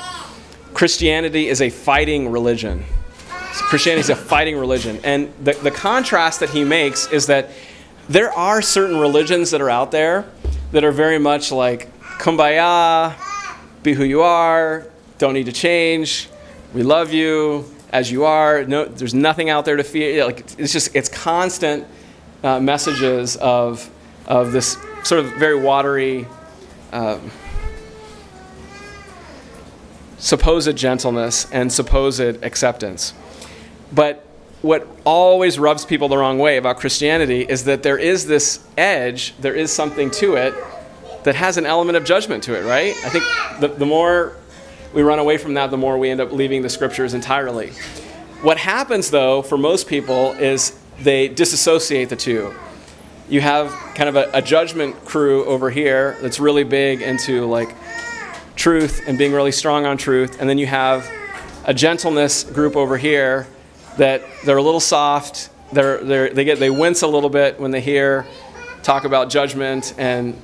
Christianity 0.73 1.47
is 1.47 1.61
a 1.61 1.69
fighting 1.69 2.29
religion. 2.29 2.83
So 3.53 3.65
Christianity 3.65 4.01
is 4.01 4.09
a 4.09 4.15
fighting 4.15 4.57
religion. 4.57 4.99
And 5.03 5.31
the, 5.43 5.53
the 5.53 5.71
contrast 5.71 6.39
that 6.41 6.49
he 6.49 6.63
makes 6.63 7.11
is 7.11 7.27
that 7.27 7.49
there 8.09 8.31
are 8.31 8.61
certain 8.61 8.99
religions 8.99 9.51
that 9.51 9.61
are 9.61 9.69
out 9.69 9.91
there 9.91 10.25
that 10.71 10.83
are 10.83 10.91
very 10.91 11.19
much 11.19 11.51
like 11.51 11.87
kumbaya, 12.17 13.15
be 13.83 13.93
who 13.93 14.03
you 14.03 14.21
are, 14.21 14.85
don't 15.17 15.33
need 15.33 15.45
to 15.45 15.51
change, 15.51 16.29
we 16.73 16.83
love 16.83 17.11
you 17.13 17.65
as 17.91 18.11
you 18.11 18.25
are, 18.25 18.63
no, 18.65 18.85
there's 18.85 19.13
nothing 19.13 19.49
out 19.49 19.65
there 19.65 19.75
to 19.75 19.83
fear. 19.83 20.25
Like, 20.25 20.39
it's 20.59 20.71
just, 20.71 20.95
it's 20.95 21.09
constant 21.09 21.87
uh, 22.43 22.59
messages 22.59 23.35
of, 23.37 23.89
of 24.27 24.51
this 24.51 24.77
sort 25.03 25.25
of 25.25 25.33
very 25.33 25.59
watery, 25.59 26.27
uh, 26.91 27.19
supposed 30.19 30.75
gentleness 30.75 31.49
and 31.51 31.71
supposed 31.71 32.19
acceptance. 32.19 33.13
But 33.91 34.25
what 34.61 34.87
always 35.05 35.57
rubs 35.57 35.85
people 35.85 36.09
the 36.09 36.17
wrong 36.17 36.37
way 36.37 36.57
about 36.57 36.77
Christianity 36.77 37.41
is 37.41 37.63
that 37.63 37.81
there 37.81 37.97
is 37.97 38.27
this 38.27 38.63
edge, 38.77 39.35
there 39.37 39.55
is 39.55 39.71
something 39.71 40.11
to 40.11 40.35
it 40.35 40.53
that 41.23 41.35
has 41.35 41.57
an 41.57 41.65
element 41.65 41.97
of 41.97 42.05
judgment 42.05 42.43
to 42.43 42.57
it, 42.57 42.65
right? 42.65 42.95
I 43.03 43.09
think 43.09 43.23
the, 43.59 43.67
the 43.67 43.85
more 43.85 44.35
we 44.93 45.01
run 45.01 45.19
away 45.19 45.37
from 45.37 45.53
that, 45.55 45.71
the 45.71 45.77
more 45.77 45.97
we 45.97 46.09
end 46.09 46.21
up 46.21 46.31
leaving 46.31 46.61
the 46.61 46.69
scriptures 46.69 47.13
entirely. 47.13 47.71
What 48.41 48.57
happens, 48.57 49.11
though, 49.11 49.41
for 49.41 49.57
most 49.57 49.87
people 49.87 50.31
is 50.33 50.79
they 51.01 51.27
disassociate 51.27 52.09
the 52.09 52.15
two. 52.15 52.53
You 53.29 53.41
have 53.41 53.69
kind 53.95 54.09
of 54.09 54.15
a, 54.15 54.29
a 54.33 54.41
judgment 54.41 55.05
crew 55.05 55.45
over 55.45 55.69
here 55.69 56.17
that's 56.21 56.39
really 56.39 56.63
big 56.63 57.01
into 57.01 57.45
like 57.45 57.75
truth 58.55 59.01
and 59.07 59.17
being 59.17 59.33
really 59.33 59.51
strong 59.51 59.85
on 59.85 59.97
truth, 59.97 60.39
and 60.39 60.49
then 60.49 60.57
you 60.57 60.67
have 60.67 61.09
a 61.65 61.73
gentleness 61.73 62.43
group 62.43 62.75
over 62.75 62.97
here 62.97 63.47
that 63.97 64.23
they're 64.45 64.57
a 64.57 64.63
little 64.63 64.79
soft. 64.79 65.49
They're, 65.71 66.03
they're, 66.03 66.29
they 66.29 66.45
get 66.45 66.59
they 66.59 66.69
wince 66.69 67.03
a 67.03 67.07
little 67.07 67.29
bit 67.29 67.59
when 67.59 67.71
they 67.71 67.81
hear 67.81 68.25
talk 68.81 69.03
about 69.03 69.29
judgment 69.29 69.93
and 69.97 70.35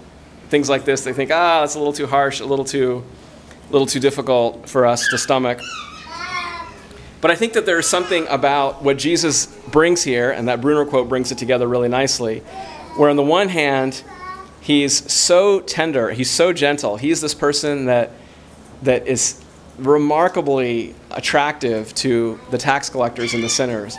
things 0.50 0.70
like 0.70 0.86
this. 0.86 1.04
They 1.04 1.14
think, 1.14 1.32
ah, 1.32 1.62
that's 1.62 1.76
a 1.76 1.80
little 1.80 1.94
too 1.94 2.08
harsh, 2.08 2.40
a 2.40 2.46
little 2.46 2.66
too, 2.66 3.04
a 3.70 3.72
little 3.72 3.88
too 3.88 4.00
difficult 4.00 4.70
for 4.70 4.86
us 4.86 5.08
to 5.10 5.18
stomach. 5.18 5.60
But 7.22 7.32
I 7.32 7.36
think 7.36 7.54
that 7.54 7.66
there's 7.66 7.88
something 7.88 8.28
about 8.28 8.84
what 8.84 8.98
Jesus 8.98 9.48
brings 9.72 10.04
here, 10.04 10.32
and 10.32 10.48
that 10.48 10.62
Bruner 10.62 10.86
quote 10.86 11.10
brings 11.10 11.32
it 11.32 11.38
together 11.38 11.68
really 11.68 11.90
nicely, 11.90 12.40
where 12.98 13.10
on 13.10 13.16
the 13.16 13.24
one 13.24 13.50
hand, 13.50 14.04
he's 14.62 15.12
so 15.12 15.60
tender, 15.62 16.12
he's 16.12 16.30
so 16.30 16.54
gentle. 16.54 16.98
He's 16.98 17.22
this 17.22 17.34
person 17.34 17.86
that 17.86 18.12
that 18.84 19.08
is 19.08 19.44
remarkably 19.78 20.96
attractive 21.12 21.94
to 21.96 22.40
the 22.52 22.58
tax 22.58 22.90
collectors 22.90 23.34
and 23.34 23.44
the 23.44 23.50
sinners, 23.50 23.98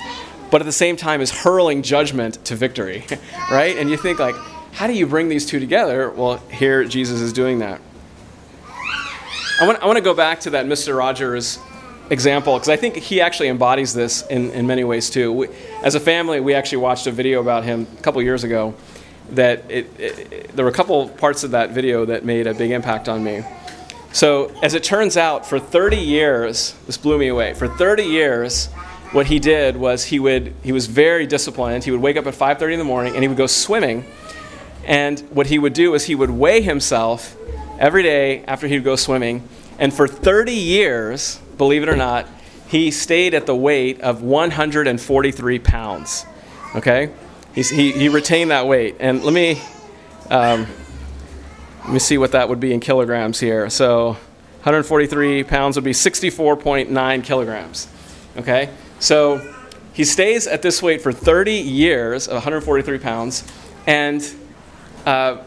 but 0.51 0.61
at 0.61 0.65
the 0.65 0.73
same 0.73 0.97
time 0.97 1.21
is 1.21 1.31
hurling 1.31 1.83
judgment 1.83 2.43
to 2.45 2.55
victory, 2.55 3.05
right? 3.51 3.77
And 3.77 3.91
you 3.91 3.97
think 3.97 4.19
like, 4.19 4.37
how 4.77 4.87
do 4.87 4.93
you 4.93 5.07
bring 5.07 5.31
these 5.31 5.47
two 5.47 5.59
together? 5.59 6.11
Well, 6.11 6.37
here 6.51 6.85
Jesus 6.85 7.23
is 7.23 7.33
doing 7.33 7.61
that. 7.61 7.81
I 9.59 9.67
want, 9.67 9.83
I 9.83 9.87
want 9.87 9.97
to 9.97 10.05
go 10.05 10.13
back 10.13 10.41
to 10.41 10.51
that 10.51 10.67
Mr. 10.67 10.95
Rogers 10.95 11.59
example 12.11 12.53
because 12.57 12.69
I 12.69 12.77
think 12.77 12.97
he 12.97 13.23
actually 13.23 13.49
embodies 13.49 13.95
this 13.95 14.27
in, 14.27 14.51
in 14.51 14.67
many 14.67 14.85
ways 14.85 15.09
too. 15.09 15.33
We, 15.33 15.49
as 15.83 15.95
a 15.95 16.01
family, 16.01 16.41
we 16.41 16.53
actually 16.53 16.79
watched 16.79 17.07
a 17.07 17.11
video 17.11 17.41
about 17.41 17.65
him 17.65 17.87
a 17.99 18.03
couple 18.03 18.21
years 18.21 18.45
ago. 18.45 18.75
That 19.31 19.65
it, 19.71 19.99
it, 19.99 20.33
it, 20.33 20.49
there 20.55 20.67
were 20.67 20.71
a 20.71 20.75
couple 20.75 21.09
parts 21.09 21.43
of 21.43 21.53
that 21.53 21.71
video 21.71 22.05
that 22.05 22.27
made 22.27 22.47
a 22.47 22.53
big 22.53 22.71
impact 22.71 23.09
on 23.09 23.25
me. 23.25 23.45
So, 24.13 24.53
as 24.63 24.75
it 24.75 24.85
turns 24.85 25.17
out, 25.17 25.47
for 25.47 25.59
30 25.59 25.97
years, 25.97 26.75
this 26.85 26.99
blew 26.99 27.17
me 27.17 27.29
away. 27.29 27.55
For 27.55 27.67
30 27.67 28.05
years, 28.05 28.67
what 29.13 29.27
he 29.27 29.39
did 29.39 29.79
was 29.79 30.05
he 30.05 30.19
would 30.19 30.53
he 30.63 30.73
was 30.73 30.87
very 30.87 31.27
disciplined. 31.27 31.83
He 31.85 31.91
would 31.91 32.03
wake 32.03 32.19
up 32.19 32.27
at 32.27 32.35
5:30 32.35 32.75
in 32.75 32.79
the 32.79 32.85
morning 32.85 33.15
and 33.15 33.25
he 33.25 33.29
would 33.29 33.39
go 33.39 33.47
swimming. 33.47 34.05
And 34.87 35.21
what 35.31 35.49
he 35.49 35.59
would 35.59 35.75
do 35.75 35.95
is 35.95 36.07
he 36.07 36.15
would 36.15 36.31
weigh 36.31 36.63
himself 36.63 37.37
every 37.79 38.03
day 38.03 38.43
after 38.45 38.67
he 38.67 38.77
would 38.77 38.85
go 38.85 38.97
swimming. 38.97 39.47
And 39.79 39.93
for 39.93 40.09
30 40.09 40.53
years, 40.53 41.39
believe 41.59 41.83
it 41.83 41.91
or 41.91 41.97
not, 41.97 42.27
he 42.69 42.91
stayed 42.91 43.35
at 43.35 43.45
the 43.45 43.55
weight 43.55 44.01
of 44.01 44.23
143 44.23 45.59
pounds. 45.59 46.25
Okay, 46.75 47.11
He's, 47.57 47.71
he 47.71 47.91
he 47.91 48.11
retained 48.11 48.51
that 48.51 48.67
weight. 48.67 48.97
And 49.01 49.25
let 49.25 49.33
me 49.33 49.59
um, 50.29 50.67
let 51.85 51.93
me 51.93 51.99
see 51.99 52.19
what 52.19 52.33
that 52.33 52.51
would 52.51 52.61
be 52.61 52.75
in 52.75 52.81
kilograms 52.81 53.41
here. 53.41 53.71
So 53.71 54.09
143 54.63 55.43
pounds 55.45 55.77
would 55.77 55.85
be 55.85 55.93
64.9 55.93 57.25
kilograms. 57.25 57.89
Okay, 58.37 58.69
so 58.99 59.55
he 59.95 60.05
stays 60.05 60.47
at 60.47 60.61
this 60.61 60.83
weight 60.83 61.01
for 61.01 61.13
30 61.13 61.55
years, 61.55 62.29
143 62.29 62.99
pounds, 62.99 63.51
and 63.87 64.23
uh, 65.07 65.39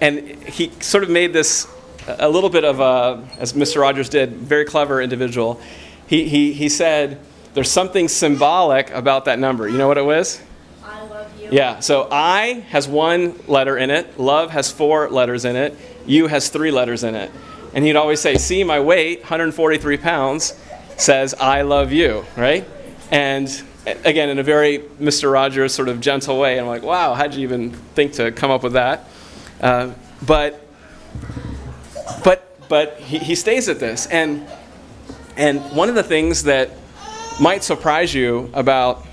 and 0.00 0.18
he 0.44 0.70
sort 0.80 1.04
of 1.04 1.10
made 1.10 1.32
this 1.32 1.68
a 2.06 2.28
little 2.28 2.50
bit 2.50 2.64
of 2.64 2.80
a, 2.80 3.26
as 3.38 3.52
Mr. 3.52 3.80
Rogers 3.80 4.08
did, 4.08 4.32
very 4.32 4.64
clever 4.64 5.00
individual. 5.00 5.60
He, 6.06 6.28
he, 6.28 6.52
he 6.52 6.68
said, 6.68 7.20
there's 7.54 7.70
something 7.70 8.08
symbolic 8.08 8.90
about 8.90 9.26
that 9.26 9.38
number. 9.38 9.68
You 9.68 9.78
know 9.78 9.88
what 9.88 9.98
it 9.98 10.04
was? 10.04 10.42
I 10.82 11.02
love 11.04 11.40
you. 11.40 11.48
Yeah, 11.52 11.80
so 11.80 12.08
I 12.10 12.64
has 12.70 12.88
one 12.88 13.38
letter 13.46 13.78
in 13.78 13.90
it, 13.90 14.18
love 14.18 14.50
has 14.50 14.70
four 14.70 15.08
letters 15.08 15.44
in 15.44 15.56
it, 15.56 15.76
you 16.04 16.26
has 16.26 16.48
three 16.48 16.70
letters 16.70 17.04
in 17.04 17.14
it. 17.14 17.30
And 17.74 17.84
he'd 17.84 17.96
always 17.96 18.20
say, 18.20 18.36
See, 18.36 18.64
my 18.64 18.80
weight, 18.80 19.20
143 19.20 19.96
pounds, 19.98 20.58
says, 20.96 21.34
I 21.34 21.62
love 21.62 21.92
you, 21.92 22.24
right? 22.36 22.66
And 23.10 23.48
again, 23.86 24.28
in 24.28 24.38
a 24.38 24.42
very 24.42 24.78
Mr. 25.00 25.32
Rogers 25.32 25.74
sort 25.74 25.88
of 25.88 26.00
gentle 26.00 26.38
way, 26.38 26.58
I'm 26.58 26.66
like, 26.66 26.82
wow, 26.82 27.14
how'd 27.14 27.34
you 27.34 27.42
even 27.42 27.70
think 27.70 28.14
to 28.14 28.32
come 28.32 28.50
up 28.50 28.62
with 28.62 28.74
that? 28.74 29.08
Uh, 29.60 29.92
but 30.26 30.66
but 32.22 32.68
but 32.68 32.98
he, 32.98 33.18
he 33.18 33.34
stays 33.34 33.68
at 33.68 33.80
this. 33.80 34.06
And 34.06 34.46
and 35.36 35.60
one 35.76 35.88
of 35.88 35.94
the 35.94 36.02
things 36.02 36.44
that 36.44 36.70
might 37.40 37.64
surprise 37.64 38.14
you 38.14 38.50
about 38.54 39.04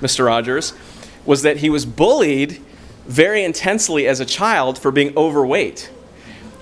Mr. 0.00 0.26
Rogers 0.26 0.74
was 1.24 1.42
that 1.42 1.58
he 1.58 1.70
was 1.70 1.86
bullied 1.86 2.60
very 3.06 3.44
intensely 3.44 4.06
as 4.06 4.20
a 4.20 4.24
child 4.24 4.78
for 4.78 4.90
being 4.90 5.16
overweight. 5.16 5.90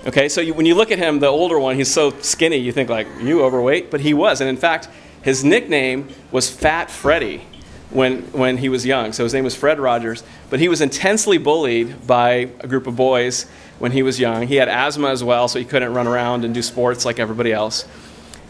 Okay, 0.05 0.27
so 0.27 0.41
you, 0.41 0.53
when 0.53 0.65
you 0.65 0.75
look 0.75 0.91
at 0.91 0.99
him, 0.99 1.19
the 1.19 1.27
older 1.27 1.57
one, 1.57 1.77
he's 1.77 1.91
so 1.91 2.11
skinny, 2.19 2.57
you 2.57 2.71
think 2.71 2.89
like, 2.89 3.07
you 3.21 3.41
overweight? 3.41 3.89
But 3.89 4.01
he 4.01 4.13
was. 4.13 4.41
And 4.41 4.49
in 4.49 4.57
fact, 4.57 4.89
his 5.23 5.43
nickname 5.43 6.09
was 6.31 6.49
Fat 6.49 6.91
Freddy 6.91 7.43
when, 7.89 8.23
when 8.31 8.57
he 8.57 8.69
was 8.69 8.85
young. 8.85 9.13
So 9.13 9.23
his 9.23 9.33
name 9.33 9.43
was 9.43 9.55
Fred 9.55 9.79
Rogers. 9.79 10.23
But 10.49 10.59
he 10.59 10.67
was 10.67 10.81
intensely 10.81 11.37
bullied 11.37 12.05
by 12.05 12.49
a 12.59 12.67
group 12.67 12.87
of 12.87 12.95
boys 12.95 13.45
when 13.79 13.91
he 13.91 14.03
was 14.03 14.19
young. 14.19 14.47
He 14.47 14.55
had 14.55 14.67
asthma 14.67 15.09
as 15.09 15.23
well, 15.23 15.47
so 15.47 15.59
he 15.59 15.65
couldn't 15.65 15.93
run 15.93 16.07
around 16.07 16.45
and 16.45 16.53
do 16.53 16.61
sports 16.61 17.05
like 17.05 17.19
everybody 17.19 17.51
else. 17.51 17.87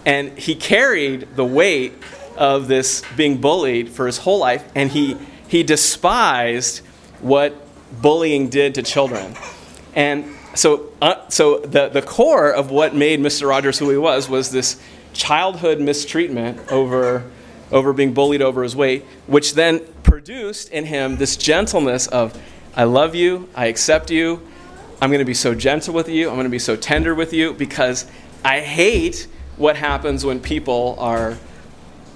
And 0.05 0.37
he 0.37 0.55
carried 0.55 1.35
the 1.35 1.45
weight 1.45 1.93
of 2.37 2.67
this 2.67 3.03
being 3.15 3.39
bullied 3.39 3.89
for 3.89 4.05
his 4.05 4.17
whole 4.17 4.39
life, 4.39 4.69
and 4.75 4.91
he, 4.91 5.17
he 5.47 5.63
despised 5.63 6.79
what 7.21 7.55
bullying 8.01 8.49
did 8.49 8.75
to 8.75 8.81
children. 8.81 9.35
And 9.95 10.25
so, 10.55 10.91
uh, 11.01 11.27
so 11.29 11.59
the, 11.59 11.89
the 11.89 12.01
core 12.01 12.51
of 12.51 12.69
what 12.69 12.95
made 12.95 13.19
Mr. 13.19 13.47
Rogers 13.47 13.79
who 13.79 13.89
he 13.89 13.97
was 13.97 14.27
was 14.27 14.51
this 14.51 14.81
childhood 15.13 15.79
mistreatment 15.79 16.71
over, 16.71 17.23
over 17.71 17.93
being 17.93 18.13
bullied 18.13 18.41
over 18.41 18.63
his 18.63 18.75
weight, 18.75 19.03
which 19.27 19.53
then 19.53 19.81
produced 20.03 20.69
in 20.69 20.85
him 20.85 21.17
this 21.17 21.37
gentleness 21.37 22.07
of, 22.07 22.39
I 22.75 22.83
love 22.83 23.15
you, 23.15 23.49
I 23.55 23.67
accept 23.67 24.11
you, 24.11 24.41
I'm 25.01 25.09
going 25.09 25.19
to 25.19 25.25
be 25.25 25.33
so 25.33 25.53
gentle 25.55 25.93
with 25.93 26.09
you, 26.09 26.29
I'm 26.29 26.35
going 26.35 26.45
to 26.45 26.49
be 26.49 26.59
so 26.59 26.75
tender 26.75 27.13
with 27.15 27.33
you 27.33 27.53
because 27.53 28.05
I 28.43 28.59
hate 28.59 29.27
what 29.57 29.75
happens 29.75 30.25
when 30.25 30.39
people 30.39 30.95
are 30.99 31.37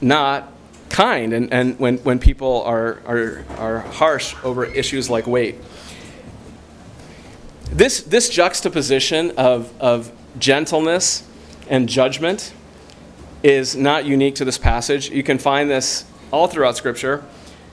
not 0.02 0.52
kind 0.90 1.34
and, 1.34 1.52
and 1.54 1.80
when, 1.80 1.98
when 2.00 2.20
people 2.20 2.64
are, 2.64 3.00
are, 3.06 3.46
are 3.58 3.80
harsh 3.80 4.36
over 4.44 4.66
issues 4.66 5.10
like 5.10 5.28
weight. 5.28 5.56
This, 7.72 8.02
this 8.02 8.30
juxtaposition 8.30 9.32
of, 9.38 9.72
of 9.82 10.12
gentleness 10.40 11.24
and 11.70 11.90
judgment 11.90 12.54
is 13.44 13.76
not 13.76 14.06
unique 14.06 14.36
to 14.36 14.46
this 14.46 14.58
passage. 14.58 15.10
You 15.10 15.24
can 15.24 15.38
find 15.38 15.70
this 15.70 16.06
all 16.32 16.48
throughout 16.48 16.78
Scripture. 16.78 17.24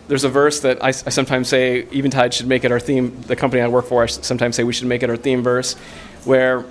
There's 0.07 0.25
a 0.25 0.29
verse 0.29 0.61
that 0.61 0.83
I, 0.83 0.89
I 0.89 0.93
sometimes 0.93 1.49
say 1.49 1.87
Eventide 1.93 2.35
should 2.35 2.47
make 2.47 2.65
it 2.65 2.73
our 2.73 2.81
theme. 2.81 3.21
The 3.23 3.37
company 3.37 3.63
I 3.63 3.69
work 3.69 3.87
for, 3.87 4.03
I 4.03 4.07
sometimes 4.07 4.57
say 4.57 4.65
we 4.65 4.73
should 4.73 4.87
make 4.87 5.03
it 5.03 5.09
our 5.09 5.17
theme 5.17 5.43
verse, 5.43 5.75
where 6.25 6.65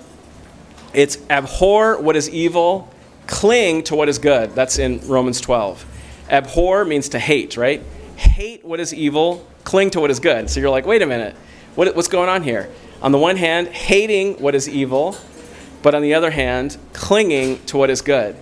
it's 0.93 1.17
abhor 1.29 1.99
what 1.99 2.15
is 2.15 2.29
evil, 2.29 2.89
cling 3.25 3.83
to 3.85 3.95
what 3.95 4.09
is 4.09 4.19
good. 4.19 4.51
That's 4.51 4.77
in 4.77 4.99
Romans 5.07 5.41
12. 5.41 5.85
Abhor 6.29 6.85
means 6.85 7.09
to 7.09 7.19
hate, 7.19 7.57
right? 7.57 7.81
Hate 8.15 8.63
what 8.63 8.79
is 8.79 8.93
evil, 8.93 9.45
cling 9.63 9.89
to 9.91 9.99
what 9.99 10.11
is 10.11 10.19
good. 10.19 10.49
So 10.49 10.59
you're 10.59 10.69
like, 10.69 10.85
wait 10.85 11.01
a 11.01 11.07
minute, 11.07 11.35
what, 11.75 11.95
what's 11.95 12.07
going 12.07 12.29
on 12.29 12.43
here? 12.43 12.69
On 13.01 13.11
the 13.11 13.17
one 13.17 13.35
hand, 13.35 13.67
hating 13.69 14.35
what 14.35 14.53
is 14.55 14.69
evil, 14.69 15.17
but 15.81 15.95
on 15.95 16.01
the 16.03 16.13
other 16.13 16.31
hand, 16.31 16.77
clinging 16.93 17.63
to 17.65 17.77
what 17.77 17.89
is 17.89 18.01
good. 18.01 18.35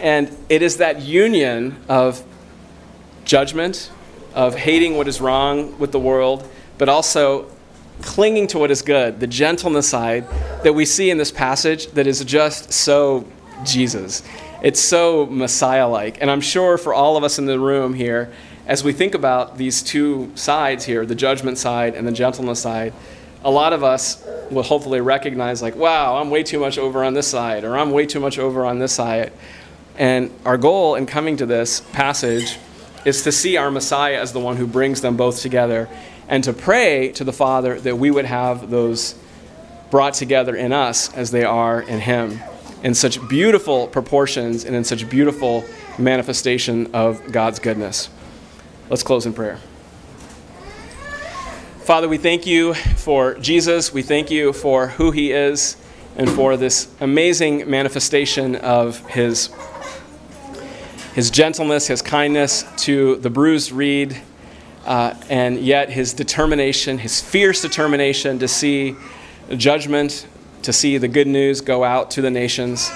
And 0.00 0.34
it 0.48 0.62
is 0.62 0.76
that 0.78 1.02
union 1.02 1.76
of 1.88 2.22
judgment, 3.24 3.90
of 4.34 4.54
hating 4.54 4.96
what 4.96 5.08
is 5.08 5.20
wrong 5.20 5.78
with 5.78 5.92
the 5.92 6.00
world, 6.00 6.48
but 6.78 6.88
also 6.88 7.50
clinging 8.02 8.46
to 8.48 8.58
what 8.58 8.70
is 8.70 8.82
good, 8.82 9.20
the 9.20 9.26
gentleness 9.26 9.88
side 9.88 10.26
that 10.62 10.74
we 10.74 10.84
see 10.84 11.10
in 11.10 11.16
this 11.16 11.30
passage 11.30 11.86
that 11.92 12.06
is 12.06 12.22
just 12.24 12.72
so 12.72 13.26
Jesus. 13.64 14.22
It's 14.62 14.80
so 14.80 15.26
Messiah 15.26 15.88
like. 15.88 16.20
And 16.20 16.30
I'm 16.30 16.40
sure 16.40 16.76
for 16.76 16.92
all 16.92 17.16
of 17.16 17.24
us 17.24 17.38
in 17.38 17.46
the 17.46 17.58
room 17.58 17.94
here, 17.94 18.32
as 18.66 18.82
we 18.82 18.92
think 18.92 19.14
about 19.14 19.56
these 19.56 19.82
two 19.82 20.32
sides 20.34 20.84
here, 20.84 21.06
the 21.06 21.14
judgment 21.14 21.56
side 21.56 21.94
and 21.94 22.06
the 22.06 22.12
gentleness 22.12 22.60
side, 22.60 22.92
a 23.44 23.50
lot 23.50 23.72
of 23.72 23.84
us 23.84 24.26
will 24.50 24.64
hopefully 24.64 25.00
recognize, 25.00 25.62
like, 25.62 25.76
wow, 25.76 26.16
I'm 26.16 26.30
way 26.30 26.42
too 26.42 26.58
much 26.58 26.78
over 26.78 27.04
on 27.04 27.14
this 27.14 27.28
side, 27.28 27.64
or 27.64 27.78
I'm 27.78 27.92
way 27.92 28.06
too 28.06 28.20
much 28.20 28.38
over 28.38 28.66
on 28.66 28.78
this 28.78 28.92
side. 28.92 29.32
And 29.98 30.30
our 30.44 30.58
goal 30.58 30.94
in 30.94 31.06
coming 31.06 31.36
to 31.38 31.46
this 31.46 31.80
passage 31.92 32.58
is 33.04 33.22
to 33.22 33.32
see 33.32 33.56
our 33.56 33.70
Messiah 33.70 34.20
as 34.20 34.32
the 34.32 34.40
one 34.40 34.56
who 34.56 34.66
brings 34.66 35.00
them 35.00 35.16
both 35.16 35.40
together 35.40 35.88
and 36.28 36.42
to 36.44 36.52
pray 36.52 37.12
to 37.12 37.24
the 37.24 37.32
Father 37.32 37.80
that 37.80 37.96
we 37.96 38.10
would 38.10 38.24
have 38.24 38.70
those 38.70 39.14
brought 39.90 40.14
together 40.14 40.56
in 40.56 40.72
us 40.72 41.14
as 41.14 41.30
they 41.30 41.44
are 41.44 41.80
in 41.80 42.00
Him 42.00 42.40
in 42.82 42.94
such 42.94 43.26
beautiful 43.28 43.86
proportions 43.86 44.64
and 44.64 44.76
in 44.76 44.84
such 44.84 45.08
beautiful 45.08 45.64
manifestation 45.98 46.94
of 46.94 47.32
God's 47.32 47.58
goodness. 47.58 48.10
Let's 48.90 49.02
close 49.02 49.26
in 49.26 49.32
prayer. 49.32 49.58
Father, 51.80 52.08
we 52.08 52.18
thank 52.18 52.46
you 52.46 52.74
for 52.74 53.34
Jesus. 53.34 53.92
We 53.92 54.02
thank 54.02 54.30
you 54.30 54.52
for 54.52 54.88
who 54.88 55.10
he 55.10 55.32
is 55.32 55.76
and 56.16 56.30
for 56.30 56.56
this 56.56 56.88
amazing 57.00 57.68
manifestation 57.68 58.56
of 58.56 59.06
his, 59.06 59.50
his 61.14 61.30
gentleness, 61.30 61.86
his 61.86 62.00
kindness 62.00 62.64
to 62.78 63.16
the 63.16 63.28
bruised 63.28 63.70
reed, 63.70 64.20
uh, 64.86 65.14
and 65.28 65.58
yet 65.58 65.90
his 65.90 66.14
determination, 66.14 66.98
his 66.98 67.20
fierce 67.20 67.60
determination 67.60 68.38
to 68.38 68.48
see 68.48 68.96
judgment 69.56 70.26
to 70.62 70.72
see 70.72 70.98
the 70.98 71.06
good 71.06 71.26
news 71.26 71.60
go 71.60 71.84
out 71.84 72.10
to 72.12 72.22
the 72.22 72.30
nations. 72.30 72.90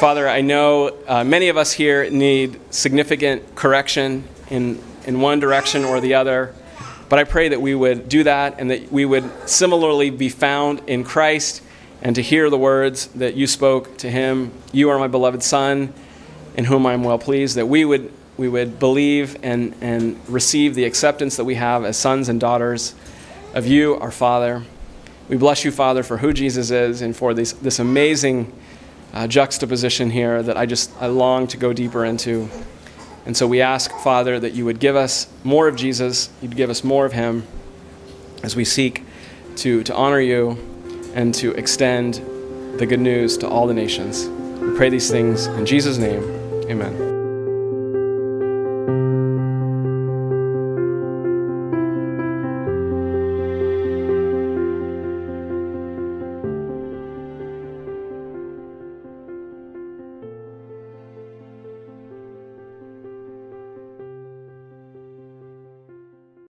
Father, 0.00 0.28
I 0.28 0.40
know 0.40 0.96
uh, 1.06 1.24
many 1.24 1.48
of 1.48 1.56
us 1.56 1.72
here 1.72 2.08
need 2.08 2.60
significant 2.70 3.56
correction 3.56 4.24
in, 4.48 4.80
in 5.06 5.20
one 5.20 5.40
direction 5.40 5.84
or 5.84 6.00
the 6.00 6.14
other, 6.14 6.54
but 7.08 7.18
I 7.18 7.24
pray 7.24 7.48
that 7.48 7.60
we 7.60 7.74
would 7.74 8.08
do 8.08 8.22
that 8.22 8.54
and 8.58 8.70
that 8.70 8.92
we 8.92 9.04
would 9.04 9.28
similarly 9.48 10.10
be 10.10 10.28
found 10.28 10.80
in 10.86 11.04
Christ 11.04 11.62
and 12.02 12.14
to 12.16 12.22
hear 12.22 12.48
the 12.50 12.58
words 12.58 13.06
that 13.08 13.34
you 13.34 13.46
spoke 13.46 13.96
to 13.98 14.10
him 14.10 14.52
You 14.72 14.90
are 14.90 14.98
my 14.98 15.08
beloved 15.08 15.42
Son, 15.42 15.92
in 16.56 16.64
whom 16.64 16.86
I 16.86 16.92
am 16.92 17.04
well 17.04 17.18
pleased, 17.18 17.56
that 17.56 17.66
we 17.66 17.84
would, 17.84 18.12
we 18.36 18.48
would 18.48 18.78
believe 18.78 19.36
and, 19.42 19.74
and 19.80 20.18
receive 20.28 20.74
the 20.74 20.84
acceptance 20.84 21.36
that 21.36 21.44
we 21.44 21.54
have 21.56 21.84
as 21.84 21.96
sons 21.96 22.28
and 22.28 22.40
daughters 22.40 22.94
of 23.54 23.66
you, 23.66 23.96
our 23.96 24.10
Father. 24.10 24.64
We 25.28 25.36
bless 25.36 25.64
you, 25.64 25.70
Father, 25.70 26.02
for 26.02 26.18
who 26.18 26.32
Jesus 26.32 26.70
is 26.70 27.02
and 27.02 27.16
for 27.16 27.34
this, 27.34 27.52
this 27.52 27.78
amazing 27.78 28.52
uh, 29.12 29.26
juxtaposition 29.26 30.10
here 30.10 30.42
that 30.42 30.56
I 30.56 30.66
just 30.66 30.90
I 31.00 31.06
long 31.06 31.46
to 31.48 31.56
go 31.56 31.72
deeper 31.72 32.04
into. 32.04 32.48
And 33.26 33.36
so 33.36 33.46
we 33.46 33.60
ask, 33.60 33.90
Father, 33.90 34.40
that 34.40 34.54
you 34.54 34.64
would 34.64 34.80
give 34.80 34.96
us 34.96 35.26
more 35.44 35.68
of 35.68 35.76
Jesus, 35.76 36.30
you'd 36.40 36.56
give 36.56 36.70
us 36.70 36.82
more 36.82 37.04
of 37.04 37.12
him 37.12 37.46
as 38.42 38.56
we 38.56 38.64
seek 38.64 39.04
to, 39.56 39.82
to 39.82 39.94
honor 39.94 40.20
you 40.20 40.56
and 41.18 41.34
to 41.34 41.50
extend 41.54 42.14
the 42.78 42.86
good 42.86 43.00
news 43.00 43.36
to 43.36 43.48
all 43.48 43.66
the 43.66 43.74
nations. 43.74 44.28
We 44.60 44.76
pray 44.76 44.88
these 44.88 45.10
things 45.10 45.46
in 45.46 45.66
Jesus' 45.66 45.98
name. 45.98 46.22
Amen. 46.70 47.07